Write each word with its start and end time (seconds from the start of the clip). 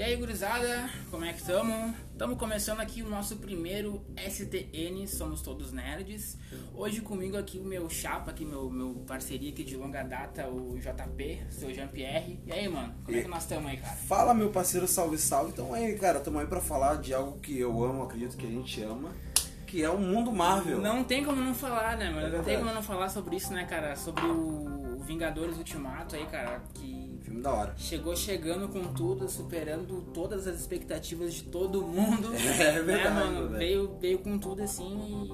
E 0.00 0.02
aí, 0.02 0.16
gurizada, 0.16 0.88
como 1.10 1.26
é 1.26 1.32
que 1.34 1.40
estamos? 1.40 1.94
Estamos 2.12 2.38
começando 2.38 2.80
aqui 2.80 3.02
o 3.02 3.10
nosso 3.10 3.36
primeiro 3.36 4.02
STN, 4.16 5.06
Somos 5.06 5.42
Todos 5.42 5.72
Nerds. 5.72 6.38
Hoje 6.74 7.02
comigo 7.02 7.36
aqui 7.36 7.58
o 7.58 7.64
meu 7.64 7.86
chapa, 7.90 8.30
aqui, 8.30 8.46
meu, 8.46 8.70
meu 8.70 8.94
parceria 9.06 9.50
aqui 9.50 9.62
de 9.62 9.76
longa 9.76 10.02
data, 10.02 10.48
o 10.48 10.78
JP, 10.78 11.42
seu 11.50 11.74
Jean-Pierre. 11.74 12.40
E 12.46 12.50
aí, 12.50 12.66
mano, 12.66 12.94
como 13.04 13.14
é 13.14 13.20
que 13.20 13.28
nós 13.28 13.42
estamos 13.42 13.70
aí, 13.70 13.76
cara? 13.76 13.92
Fala, 13.94 14.32
meu 14.32 14.48
parceiro, 14.48 14.88
salve, 14.88 15.18
salve. 15.18 15.50
Então 15.50 15.74
aí, 15.74 15.94
cara, 15.98 16.16
estamos 16.16 16.40
aí 16.40 16.46
pra 16.46 16.62
falar 16.62 16.96
de 16.96 17.12
algo 17.12 17.38
que 17.38 17.58
eu 17.58 17.84
amo, 17.84 18.04
acredito 18.04 18.38
que 18.38 18.46
a 18.46 18.50
gente 18.50 18.82
ama, 18.82 19.10
que 19.66 19.82
é 19.82 19.90
o 19.90 19.98
mundo 19.98 20.32
Marvel. 20.32 20.80
Não 20.80 21.04
tem 21.04 21.22
como 21.22 21.42
não 21.42 21.54
falar, 21.54 21.98
né, 21.98 22.08
mano? 22.08 22.26
É 22.26 22.38
não 22.38 22.42
tem 22.42 22.56
como 22.58 22.72
não 22.72 22.82
falar 22.82 23.10
sobre 23.10 23.36
isso, 23.36 23.52
né, 23.52 23.66
cara? 23.66 23.94
Sobre 23.96 24.24
o 24.24 24.98
Vingadores 25.04 25.58
Ultimato 25.58 26.16
aí, 26.16 26.24
cara, 26.24 26.62
que 26.72 26.99
da 27.40 27.52
hora. 27.52 27.74
chegou 27.76 28.14
chegando 28.16 28.68
com 28.68 28.82
tudo, 28.92 29.28
superando 29.28 30.02
todas 30.14 30.46
as 30.46 30.58
expectativas 30.60 31.34
de 31.34 31.42
todo 31.44 31.82
mundo. 31.82 32.30
É 32.60 32.82
verdade, 32.82 33.14
né, 33.32 33.40
mano? 33.40 33.48
Veio, 33.58 33.96
veio 34.00 34.18
com 34.18 34.38
tudo 34.38 34.62
assim 34.62 35.26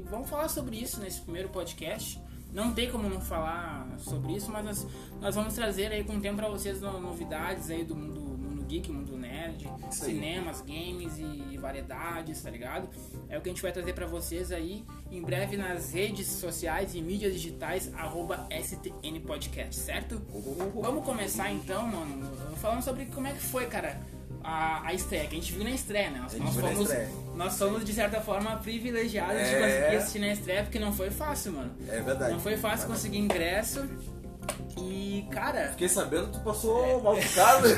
e 0.00 0.08
vamos 0.10 0.28
falar 0.28 0.48
sobre 0.48 0.76
isso 0.76 1.00
nesse 1.00 1.20
primeiro 1.20 1.48
podcast. 1.48 2.20
Não 2.52 2.72
tem 2.72 2.90
como 2.90 3.08
não 3.08 3.20
falar 3.20 3.86
sobre 3.98 4.32
isso, 4.34 4.50
mas 4.50 4.64
nós, 4.64 4.86
nós 5.20 5.34
vamos 5.34 5.54
trazer 5.54 5.92
aí 5.92 6.04
com 6.04 6.16
o 6.16 6.20
tempo 6.20 6.36
pra 6.36 6.48
vocês 6.48 6.80
no- 6.80 6.98
novidades 7.00 7.70
aí 7.70 7.84
do 7.84 7.94
mundo, 7.94 8.20
mundo 8.20 8.64
geek, 8.66 8.90
mundo. 8.90 9.15
Cinemas, 9.90 10.60
games 10.60 11.18
e 11.18 11.56
variedades, 11.56 12.42
tá 12.42 12.50
ligado? 12.50 12.88
É 13.28 13.38
o 13.38 13.40
que 13.40 13.48
a 13.48 13.52
gente 13.52 13.62
vai 13.62 13.72
trazer 13.72 13.92
pra 13.94 14.06
vocês 14.06 14.52
aí 14.52 14.84
em 15.10 15.22
breve 15.22 15.56
nas 15.56 15.92
redes 15.92 16.26
sociais 16.26 16.94
e 16.94 17.00
mídias 17.00 17.32
digitais, 17.32 17.92
arroba 17.94 18.46
STN 18.50 19.20
Podcast, 19.26 19.74
certo? 19.74 20.20
Vamos 20.74 21.04
começar 21.04 21.50
então, 21.52 21.86
mano, 21.86 22.30
falando 22.56 22.82
sobre 22.82 23.06
como 23.06 23.26
é 23.26 23.32
que 23.32 23.40
foi, 23.40 23.66
cara, 23.66 24.00
a, 24.42 24.86
a 24.88 24.94
estreia, 24.94 25.26
que 25.26 25.34
a 25.36 25.40
gente 25.40 25.52
viu 25.52 25.64
na 25.64 25.70
estreia, 25.70 26.10
né? 26.10 26.20
Nós, 26.20 26.34
nós 26.38 26.54
fomos, 26.54 26.80
estreia. 26.82 27.08
nós 27.34 27.52
somos, 27.54 27.84
de 27.84 27.92
certa 27.92 28.20
forma, 28.20 28.56
privilegiados 28.58 29.36
de 29.36 29.54
É. 29.54 29.60
conseguir 29.80 29.96
assistir 29.96 30.18
na 30.20 30.28
estreia, 30.32 30.62
porque 30.62 30.78
não 30.78 30.92
foi 30.92 31.10
fácil, 31.10 31.52
mano. 31.52 31.74
É 31.88 32.00
verdade. 32.00 32.32
Não 32.32 32.40
foi 32.40 32.56
fácil 32.56 32.86
conseguir 32.86 33.18
ingresso. 33.18 33.88
E, 34.78 35.26
cara, 35.30 35.68
Fiquei 35.70 35.88
sabendo 35.88 36.26
que 36.28 36.34
tu 36.34 36.40
passou 36.44 37.02
mal 37.02 37.16
bocado. 37.16 37.68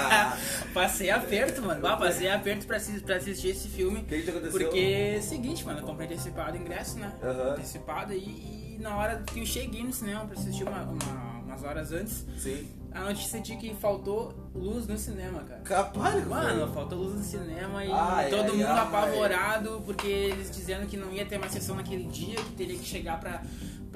passei 0.74 1.10
aperto, 1.10 1.62
mano. 1.62 1.80
Passei 1.80 2.30
aperto 2.30 2.66
pra, 2.66 2.78
pra 3.04 3.16
assistir 3.16 3.48
esse 3.48 3.68
filme. 3.68 4.00
O 4.00 4.04
que 4.04 4.22
que 4.22 4.30
aconteceu? 4.30 4.60
Porque, 4.60 4.78
é 5.16 5.20
seguinte, 5.20 5.64
mano, 5.64 5.80
eu 5.80 5.84
comprei 5.86 6.06
antecipado 6.06 6.56
o 6.56 6.60
ingresso, 6.60 6.98
né? 6.98 7.12
Aham. 7.22 7.52
Antecipado 7.52 8.12
e, 8.12 8.16
e 8.18 8.78
na 8.80 8.96
hora 8.96 9.22
que 9.26 9.40
eu 9.40 9.46
cheguei 9.46 9.82
no 9.82 9.92
cinema 9.92 10.24
pra 10.24 10.38
assistir 10.38 10.64
uma- 10.64 10.82
uma- 10.82 11.40
umas 11.44 11.62
horas 11.64 11.92
antes, 11.92 12.24
Sim. 12.38 12.66
a 12.92 13.00
notícia 13.00 13.40
de 13.40 13.56
que 13.56 13.74
faltou 13.74 14.32
luz 14.54 14.86
no 14.86 14.96
cinema, 14.96 15.40
cara. 15.42 15.60
Capaz, 15.62 16.26
Mano, 16.26 16.72
faltou 16.72 16.98
luz 16.98 17.14
no 17.16 17.22
cinema 17.24 17.84
e 17.84 17.90
Ai, 17.92 18.30
todo 18.30 18.42
ai, 18.44 18.50
mundo 18.52 18.66
ai. 18.66 18.78
apavorado 18.78 19.82
porque 19.84 20.06
eles 20.06 20.50
dizendo 20.50 20.86
que 20.86 20.96
não 20.96 21.12
ia 21.12 21.26
ter 21.26 21.38
mais 21.38 21.52
sessão 21.52 21.74
naquele 21.76 22.04
dia, 22.04 22.36
que 22.36 22.52
teria 22.52 22.78
que 22.78 22.84
chegar 22.84 23.18
pra, 23.18 23.42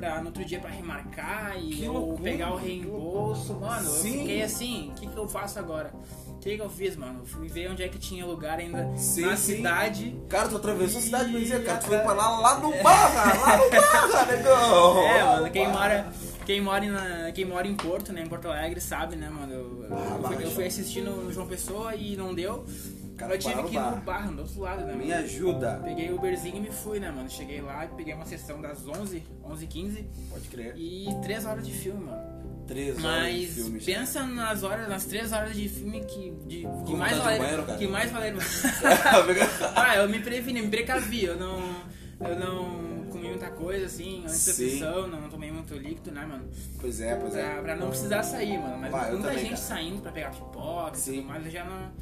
pra 0.04 0.20
no 0.20 0.26
outro 0.26 0.44
dia 0.44 0.60
pra 0.60 0.68
remarcar 0.70 1.56
e 1.58 1.88
loucura, 1.88 2.22
pegar 2.22 2.52
o 2.52 2.56
reembolso. 2.56 3.54
Mano, 3.54 3.88
Sim. 3.88 4.12
eu 4.14 4.18
fiquei 4.20 4.42
assim, 4.42 4.90
o 4.90 4.94
que, 5.00 5.06
que 5.06 5.16
eu 5.16 5.26
faço 5.26 5.58
agora? 5.58 5.92
O 6.28 6.38
que, 6.38 6.56
que 6.56 6.62
eu 6.62 6.68
fiz, 6.68 6.94
mano? 6.94 7.20
Eu 7.20 7.26
fui 7.26 7.48
ver 7.48 7.70
onde 7.70 7.82
é 7.82 7.88
que 7.88 7.98
tinha 7.98 8.26
lugar 8.26 8.58
ainda 8.58 8.92
Sim, 8.98 9.22
na 9.22 9.36
sim. 9.36 9.56
cidade. 9.56 10.14
Cara, 10.28 10.48
tu 10.48 10.56
atravessou 10.56 10.98
a 10.98 11.02
cidade 11.02 11.30
E- 11.30 11.32
bem 11.48 11.62
cara. 11.64 11.78
Tu 11.78 11.86
foi 11.86 11.98
pra 12.00 12.12
lá, 12.12 12.38
lá 12.38 12.58
no 12.58 12.70
Barra, 12.82 13.34
lá 13.46 13.56
no 13.56 13.70
Barra, 13.70 14.26
negão. 14.30 14.98
É, 15.08 15.24
mano, 15.24 15.50
quem 15.50 15.68
mora, 15.68 16.06
quem 16.44 16.60
mora, 16.60 16.86
na, 16.86 17.32
quem 17.32 17.44
mora 17.46 17.66
em 17.66 17.74
Porto, 17.74 18.12
né, 18.12 18.22
em 18.22 18.26
Porto 18.28 18.48
Alegre, 18.48 18.78
sabe, 18.80 19.16
né, 19.16 19.30
mano? 19.30 19.52
Eu, 19.52 19.84
eu 19.88 19.96
Ah, 19.96 20.28
fui, 20.28 20.44
eu 20.44 20.50
fui 20.50 20.66
assistir 20.66 21.00
no 21.00 21.32
João 21.32 21.46
Pessoa 21.46 21.94
e 21.94 22.14
não 22.14 22.34
deu. 22.34 22.66
Cara, 23.16 23.34
eu 23.34 23.38
tive 23.38 23.54
que 23.64 23.76
ir 23.76 23.78
no 23.80 23.90
no 23.92 23.96
bar. 23.96 24.22
bar, 24.22 24.32
do 24.32 24.42
outro 24.42 24.60
lado, 24.60 24.80
né, 24.84 24.92
mano? 24.92 25.04
Me 25.04 25.12
ajuda. 25.12 25.80
Peguei 25.84 26.10
o 26.10 26.16
Uberzinho 26.16 26.56
e 26.56 26.60
me 26.60 26.70
fui, 26.72 26.98
né, 26.98 27.10
mano? 27.10 27.30
Cheguei 27.30 27.60
lá 27.60 27.84
e 27.84 27.88
peguei 27.88 28.12
uma 28.14 28.26
sessão 28.26 28.60
das 28.60 28.86
11, 28.86 29.22
11 29.44 29.66
15 29.66 30.02
Pode 30.30 30.48
crer. 30.48 30.74
e 30.76 31.06
3 31.22 31.44
horas 31.46 31.64
de 31.66 31.72
filme, 31.72 32.04
mano. 32.04 32.34
Três 32.66 33.04
horas 33.04 33.26
de 33.32 33.40
Mas 33.42 33.54
filme. 33.54 33.80
pensa 33.80 34.22
nas 34.26 34.62
horas, 34.62 34.88
nas 34.88 35.04
3 35.04 35.32
horas 35.32 35.54
de 35.54 35.68
filme 35.68 36.02
que, 36.06 36.30
de, 36.46 36.66
que 36.86 36.94
mais 36.96 37.14
de 37.14 37.20
valeram. 37.20 37.42
banheiro, 37.44 37.62
cara? 37.66 37.78
que 37.78 37.86
mais 37.86 38.10
valeram. 38.10 38.38
ah, 39.76 39.96
eu 39.96 40.08
me 40.08 40.18
preveni, 40.20 40.62
me 40.62 40.68
precavi, 40.68 41.24
eu 41.24 41.36
não. 41.36 41.60
Eu 42.20 42.38
não 42.38 43.06
comi 43.10 43.28
muita 43.28 43.50
coisa 43.50 43.86
assim, 43.86 44.22
antes 44.22 44.46
da 44.46 44.52
Sim. 44.52 44.70
sessão, 44.70 45.06
não 45.08 45.28
tomei 45.28 45.50
muito 45.52 45.74
líquido, 45.74 46.10
né, 46.12 46.24
mano? 46.24 46.48
Pois 46.80 47.00
é, 47.00 47.14
pois 47.16 47.34
é. 47.36 47.42
Pra, 47.54 47.62
pra 47.62 47.76
não 47.76 47.88
precisar 47.90 48.22
sair, 48.22 48.58
mano. 48.58 48.78
Mas 48.78 48.90
Vai, 48.90 49.10
muita 49.10 49.28
também, 49.28 49.38
gente 49.40 49.50
cara. 49.50 49.62
saindo 49.62 50.00
pra 50.02 50.12
pegar 50.12 50.30
pipoca 50.30 50.92
e 50.94 50.98
Sim. 50.98 51.16
tudo 51.16 51.28
mais, 51.28 51.44
eu 51.44 51.50
já 51.50 51.64
não. 51.64 51.92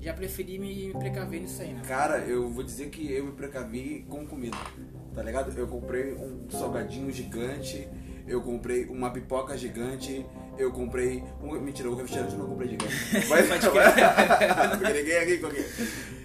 Já 0.00 0.14
preferi 0.14 0.58
me, 0.58 0.92
precaver 0.98 1.40
nisso 1.42 1.60
aí, 1.60 1.72
né? 1.74 1.82
Cara, 1.86 2.18
eu 2.18 2.48
vou 2.48 2.64
dizer 2.64 2.88
que 2.88 3.12
eu 3.12 3.26
me 3.26 3.32
precavi 3.32 4.06
com 4.08 4.26
comida, 4.26 4.56
tá 5.14 5.22
ligado? 5.22 5.52
Eu 5.58 5.66
comprei 5.66 6.14
um 6.14 6.48
salgadinho 6.50 7.12
gigante, 7.12 7.86
eu 8.26 8.40
comprei 8.40 8.86
uma 8.86 9.10
pipoca 9.10 9.58
gigante, 9.58 10.24
eu 10.56 10.72
comprei 10.72 11.22
um... 11.42 11.60
Mentira, 11.60 11.90
o 11.90 11.94
refrigerante 11.94 12.32
eu 12.32 12.38
não 12.38 12.46
comprei 12.46 12.68
gigante. 12.70 12.94
Mas, 13.28 13.46
Pode 13.46 13.70
crer. 13.70 13.92
Porque 14.78 14.92
ninguém 14.92 15.18
aqui 15.18 15.38
com. 15.38 15.48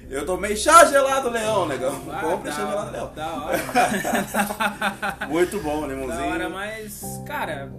Eu 0.09 0.25
tomei 0.25 0.55
chá 0.55 0.85
gelado 0.85 1.29
leão, 1.29 1.67
negão. 1.67 2.01
Ah, 2.11 2.21
Compre 2.21 2.49
da 2.49 2.55
chá 2.55 2.65
gelado 2.69 2.91
leão. 2.91 3.13
Da 3.13 3.33
hora. 3.43 3.57
Muito 5.27 5.59
bom, 5.59 5.81
Da 5.81 5.87
limãozinho. 5.87 6.29
hora, 6.29 6.47
mas, 6.49 7.01
cara, 7.25 7.73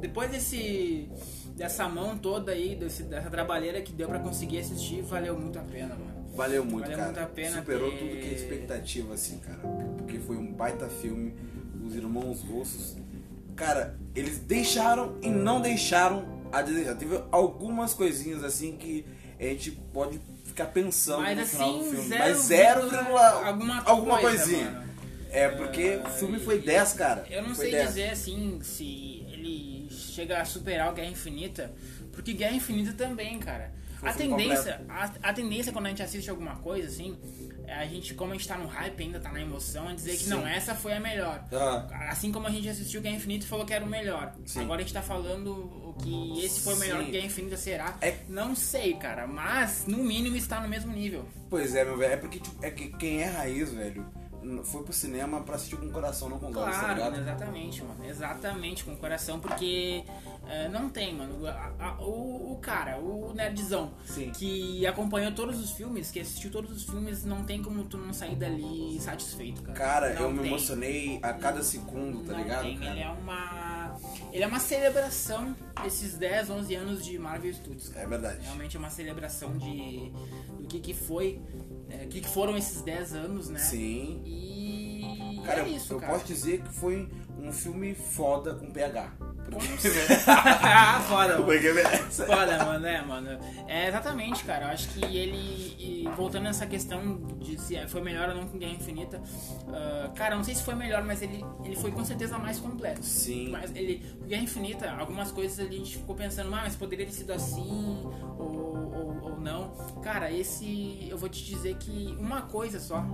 depois 0.00 0.30
desse. 0.30 1.08
Dessa 1.56 1.88
mão 1.88 2.16
toda 2.16 2.52
aí, 2.52 2.74
desse- 2.74 3.02
dessa 3.04 3.30
trabalheira 3.30 3.80
que 3.82 3.92
deu 3.92 4.08
pra 4.08 4.18
conseguir 4.18 4.58
assistir, 4.58 5.02
valeu 5.02 5.38
muito 5.38 5.58
a 5.58 5.62
pena, 5.62 5.94
mano. 5.94 6.22
Valeu 6.34 6.64
muito, 6.64 6.82
Valeu 6.84 6.96
cara. 6.96 7.06
muito 7.12 7.20
a 7.20 7.26
pena 7.26 7.58
Superou 7.58 7.90
tudo 7.90 8.08
que 8.10 8.28
é 8.28 8.32
expectativa, 8.32 9.12
assim, 9.14 9.38
cara. 9.38 9.58
Porque 9.98 10.18
foi 10.18 10.36
um 10.36 10.50
baita 10.52 10.88
filme. 10.88 11.34
Os 11.86 11.94
irmãos 11.94 12.42
russos. 12.42 12.96
Cara, 13.54 13.98
eles 14.14 14.38
deixaram 14.38 15.18
e 15.20 15.28
não 15.28 15.60
deixaram 15.60 16.24
a 16.50 16.62
desejar. 16.62 16.94
Teve 16.94 17.20
algumas 17.30 17.92
coisinhas 17.92 18.42
assim 18.44 18.76
que 18.76 19.04
a 19.38 19.42
gente 19.44 19.72
pode 19.92 20.20
ficar 20.44 20.66
pensando 20.66 21.20
Mas 21.22 21.38
no 21.38 21.44
final 21.46 21.72
do 21.72 21.80
assim, 21.80 21.90
filme. 21.90 22.08
zero 22.08 22.24
Mas 22.24 22.38
zero 22.44 22.88
vírgula 22.88 23.46
alguma 23.46 23.82
alguma 23.84 24.18
coisa, 24.20 24.38
coisinha. 24.44 24.70
mano. 24.70 24.92
É, 25.30 25.48
porque 25.48 25.96
o 26.04 26.08
filme 26.10 26.38
foi 26.38 26.60
10, 26.60 26.92
cara. 26.92 27.24
Eu 27.30 27.42
não 27.42 27.54
Foi 27.54 27.64
sei 27.66 27.70
10. 27.72 27.88
dizer 27.88 28.10
assim 28.10 28.58
se 28.62 29.11
chega 30.12 30.40
a 30.40 30.44
superar 30.44 30.90
o 30.90 30.94
Guerra 30.94 31.10
Infinita, 31.10 31.72
porque 32.12 32.32
Guerra 32.32 32.54
Infinita 32.56 32.92
também, 32.92 33.38
cara. 33.38 33.72
A 34.02 34.12
tendência, 34.12 34.84
a, 34.88 35.04
a 35.22 35.32
tendência 35.32 35.72
quando 35.72 35.86
a 35.86 35.88
gente 35.90 36.02
assiste 36.02 36.28
alguma 36.28 36.56
coisa 36.56 36.88
assim, 36.88 37.16
é 37.68 37.72
a 37.74 37.86
gente, 37.86 38.14
como 38.14 38.32
a 38.32 38.34
gente 38.34 38.48
tá 38.48 38.58
no 38.58 38.66
hype 38.66 39.00
ainda, 39.00 39.20
tá 39.20 39.30
na 39.30 39.40
emoção, 39.40 39.88
é 39.88 39.94
dizer 39.94 40.16
que 40.16 40.24
Sim. 40.24 40.30
não, 40.30 40.44
essa 40.44 40.74
foi 40.74 40.92
a 40.92 40.98
melhor. 40.98 41.44
Ah, 41.52 42.08
Assim 42.10 42.32
como 42.32 42.48
a 42.48 42.50
gente 42.50 42.68
assistiu 42.68 43.00
Guerra 43.00 43.14
Infinita 43.14 43.44
e 43.44 43.48
falou 43.48 43.64
que 43.64 43.72
era 43.72 43.84
o 43.84 43.88
melhor. 43.88 44.34
Sim. 44.44 44.62
Agora 44.62 44.80
a 44.80 44.82
gente 44.82 44.92
tá 44.92 45.02
falando 45.02 45.52
o 45.52 45.94
que 46.02 46.44
esse 46.44 46.62
foi 46.62 46.74
o 46.74 46.78
melhor 46.78 46.98
Sim. 46.98 47.04
que 47.06 47.10
Guerra 47.12 47.26
Infinita 47.26 47.56
será. 47.56 47.96
É- 48.00 48.16
Não 48.28 48.56
sei, 48.56 48.94
cara, 48.94 49.28
mas 49.28 49.84
no 49.86 49.98
mínimo 49.98 50.34
está 50.36 50.60
no 50.60 50.66
mesmo 50.68 50.92
nível. 50.92 51.24
pois 51.48 51.72
é, 51.76 51.84
meu 51.84 51.96
velho. 51.96 52.14
É 52.14 52.16
porque 52.16 52.40
tipo, 52.40 52.64
é 52.66 52.72
que 52.72 52.88
quem 52.96 53.22
é 53.22 53.26
raiz, 53.26 53.72
velho, 53.72 54.04
foi 54.64 54.82
pro 54.82 54.92
cinema 54.92 55.40
pra 55.42 55.56
assistir 55.56 55.76
com 55.76 55.86
o 55.86 55.90
coração, 55.90 56.28
não 56.28 56.38
com 56.38 56.46
o 56.46 56.52
tá 56.52 56.62
Claro, 56.70 56.94
ligado? 56.94 57.18
exatamente, 57.20 57.82
mano. 57.82 58.04
Exatamente, 58.04 58.84
com 58.84 58.92
o 58.92 58.96
coração, 58.96 59.38
porque 59.40 60.04
é, 60.48 60.68
não 60.68 60.88
tem, 60.88 61.14
mano. 61.14 61.46
A- 61.46 61.72
a- 61.78 62.02
o, 62.02 62.52
o 62.52 62.58
cara, 62.60 62.98
o 62.98 63.32
nerdzão, 63.34 63.92
Sim. 64.04 64.30
que 64.30 64.86
acompanhou 64.86 65.32
todos 65.32 65.58
os 65.60 65.70
filmes, 65.72 66.10
que 66.10 66.20
assistiu 66.20 66.50
todos 66.50 66.70
os 66.76 66.84
filmes, 66.84 67.24
não 67.24 67.44
tem 67.44 67.62
como 67.62 67.84
tu 67.84 67.96
não 67.98 68.12
sair 68.12 68.36
dali 68.36 68.98
satisfeito, 69.00 69.62
cara. 69.62 69.78
Cara, 69.78 70.14
Não 70.14 70.22
eu 70.22 70.30
me 70.32 70.38
tem. 70.40 70.48
emocionei 70.48 71.18
a 71.22 71.32
cada 71.32 71.62
segundo, 71.62 72.24
tá 72.24 72.32
Não 72.32 72.38
ligado? 72.42 72.62
tem, 72.62 72.78
cara? 72.78 72.90
ele 72.92 73.00
é 73.00 73.08
uma. 73.10 73.96
Ele 74.32 74.42
é 74.42 74.46
uma 74.46 74.58
celebração 74.58 75.54
desses 75.82 76.16
10, 76.16 76.48
11 76.50 76.74
anos 76.74 77.04
de 77.04 77.18
Marvel 77.18 77.52
Studios, 77.52 77.88
cara. 77.88 78.04
É 78.04 78.08
verdade. 78.08 78.38
Realmente 78.42 78.76
é 78.76 78.80
uma 78.80 78.90
celebração 78.90 79.56
de 79.58 80.10
do 80.58 80.66
que, 80.66 80.80
que 80.80 80.94
foi, 80.94 81.40
é, 82.00 82.04
o 82.04 82.08
que, 82.08 82.20
que 82.20 82.28
foram 82.28 82.56
esses 82.56 82.82
10 82.82 83.14
anos, 83.14 83.48
né? 83.48 83.58
Sim. 83.58 84.22
E 84.24 84.82
Cara, 85.44 85.62
é 85.62 85.68
isso, 85.68 85.92
eu 85.92 85.98
cara. 85.98 86.12
posso 86.12 86.24
dizer 86.26 86.62
que 86.62 86.72
foi 86.72 87.08
um 87.38 87.52
filme 87.52 87.94
foda 87.94 88.54
com 88.54 88.70
PH. 88.70 89.12
Porque... 89.50 89.66
Foda, 91.08 91.34
mano. 91.34 91.44
Porque 91.44 91.72
merece. 91.72 92.24
Foda, 92.24 92.64
mano, 92.64 92.86
é, 92.86 93.02
mano. 93.02 93.38
É 93.66 93.88
exatamente, 93.88 94.44
cara. 94.44 94.66
Eu 94.66 94.70
acho 94.70 94.88
que 94.90 95.04
ele. 95.04 96.08
voltando 96.16 96.44
nessa 96.44 96.66
questão 96.66 97.20
de 97.38 97.60
se 97.60 97.76
foi 97.88 98.00
melhor 98.00 98.30
ou 98.30 98.36
não 98.36 98.46
com 98.46 98.58
Guerra 98.58 98.72
Infinita. 98.72 99.20
ah, 99.68 100.10
cara, 100.14 100.36
não 100.36 100.44
sei 100.44 100.54
se 100.54 100.62
foi 100.62 100.74
melhor, 100.74 101.02
mas 101.04 101.20
ele, 101.22 101.44
ele 101.64 101.76
foi 101.76 101.90
com 101.90 102.04
certeza 102.04 102.38
mais 102.38 102.58
completo. 102.58 103.04
Sim. 103.04 103.50
Mas 103.50 103.74
ele. 103.74 104.02
Guerra 104.26 104.42
Infinita, 104.42 104.90
algumas 104.92 105.30
coisas 105.32 105.58
ali 105.58 105.76
a 105.76 105.78
gente 105.78 105.98
ficou 105.98 106.14
pensando, 106.14 106.48
ah, 106.54 106.62
mas 106.62 106.76
poderia 106.76 107.04
ter 107.04 107.12
sido 107.12 107.32
assim, 107.32 108.08
ou 108.38 108.51
não. 109.42 109.70
Cara, 110.02 110.30
esse. 110.32 111.06
Eu 111.10 111.18
vou 111.18 111.28
te 111.28 111.44
dizer 111.44 111.74
que 111.76 112.16
uma 112.18 112.42
coisa 112.42 112.78
só 112.80 113.04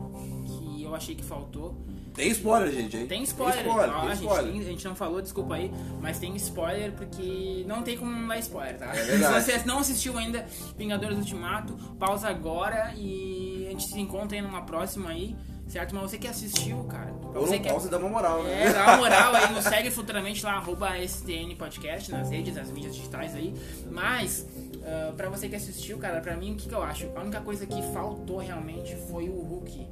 que 0.47 0.83
eu 0.83 0.95
achei 0.95 1.15
que 1.15 1.25
faltou 1.25 1.75
Tem 2.15 2.29
spoiler, 2.31 2.73
gente, 2.73 2.97
hein? 2.97 3.07
Tem 3.07 3.23
spoiler, 3.23 3.63
Tem 3.63 3.69
spoiler, 3.69 3.97
ó, 3.97 4.01
tem 4.01 4.11
a, 4.11 4.15
gente, 4.15 4.25
spoiler. 4.25 4.53
tem- 4.53 4.61
a 4.61 4.65
gente 4.65 4.85
não 4.87 4.95
falou, 4.95 5.23
desculpa 5.23 5.55
aí, 5.55 5.71
mas 6.01 6.19
tem 6.19 6.35
spoiler 6.37 6.93
porque 6.93 7.65
não 7.67 7.83
tem 7.83 7.97
como 7.97 8.11
não 8.11 8.27
dar 8.29 8.39
spoiler, 8.39 8.79
tá? 8.79 8.87
É. 8.95 9.05
Se 9.05 9.19
você 9.57 9.63
não 9.67 9.79
assistiu 9.79 10.17
ainda 10.19 10.45
Vingadores 10.77 11.17
Ultimato, 11.19 11.75
pausa 11.99 12.29
agora 12.29 12.93
e 12.97 13.67
a 13.67 13.71
gente 13.71 13.87
se 13.89 14.01
encontra 14.01 14.37
aí 14.37 14.43
numa 14.43 14.63
próxima 14.63 15.11
aí, 15.11 15.37
certo? 15.69 15.95
Mas 15.95 16.11
você 16.11 16.19
que 16.19 16.27
assistiu, 16.27 16.83
cara, 16.85 17.13
Ou 17.35 17.47
você 17.47 17.57
não 17.59 17.63
que 17.63 17.87
e 17.87 17.91
dá 17.91 17.99
uma 17.99 18.09
moral, 18.09 18.43
né? 18.43 18.65
é, 18.65 18.73
dá 18.73 18.85
uma 18.85 18.97
moral 18.97 19.35
aí, 19.37 19.53
nos 19.55 19.65
segue 19.65 19.91
futuramente 19.91 20.45
lá, 20.45 20.55
arroba 20.55 20.97
STN 21.07 21.55
Podcast, 21.57 22.11
nas 22.11 22.31
redes, 22.31 22.57
nas 22.57 22.71
mídias 22.71 22.97
digitais 22.97 23.35
aí. 23.35 23.55
Mas, 23.91 24.47
ah, 24.89 25.13
pra 25.17 25.29
você 25.29 25.49
que 25.49 25.57
assistiu, 25.57 25.99
cara, 25.99 26.21
pra 26.21 26.37
mim, 26.37 26.53
o 26.53 26.57
que, 26.57 26.69
que 26.69 26.75
eu 26.75 26.83
acho? 26.83 27.11
A 27.15 27.21
única 27.21 27.41
coisa 27.41 27.67
que 27.67 27.83
faltou 27.93 28.39
realmente 28.39 28.97
foi 29.11 29.29
o 29.29 29.41
Hulk. 29.41 29.87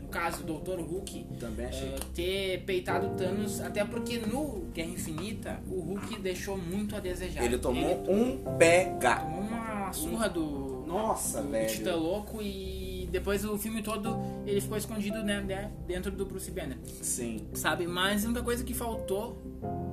No 0.00 0.08
caso, 0.08 0.42
o 0.42 0.46
Dr. 0.46 0.80
Hulk. 0.80 1.26
Ah, 1.42 2.06
ter 2.14 2.62
peitado 2.64 3.10
Thanos, 3.16 3.60
até 3.60 3.84
porque 3.84 4.18
no 4.18 4.64
Guerra 4.72 4.88
Infinita, 4.88 5.60
o 5.70 5.80
Hulk 5.80 6.18
deixou 6.20 6.56
muito 6.56 6.96
a 6.96 7.00
desejar. 7.00 7.44
Ele 7.44 7.58
tomou 7.58 8.10
um 8.10 8.38
pega. 8.56 9.16
tomou 9.16 9.40
uma 9.40 9.92
surra 9.92 10.28
do, 10.28 10.84
Nossa, 10.86 11.42
do 11.42 11.50
velho. 11.50 11.68
Titã 11.68 11.94
Louco 11.94 12.40
e 12.40 13.06
depois 13.10 13.44
o 13.44 13.56
filme 13.56 13.82
todo 13.82 14.18
ele 14.46 14.60
ficou 14.60 14.76
escondido 14.76 15.22
né, 15.22 15.40
né, 15.40 15.70
dentro 15.86 16.10
do 16.10 16.26
Bruce 16.26 16.50
Banner 16.50 16.78
Sim. 16.84 17.46
sabe? 17.54 17.86
Mas 17.86 18.24
a 18.24 18.28
única 18.28 18.42
coisa 18.42 18.62
que 18.64 18.74
faltou 18.74 19.42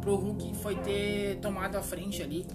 pro 0.01 0.15
Hulk 0.15 0.55
foi 0.55 0.75
ter 0.75 1.37
tomado 1.37 1.75
a 1.77 1.81
frente 1.81 2.21
ali, 2.21 2.45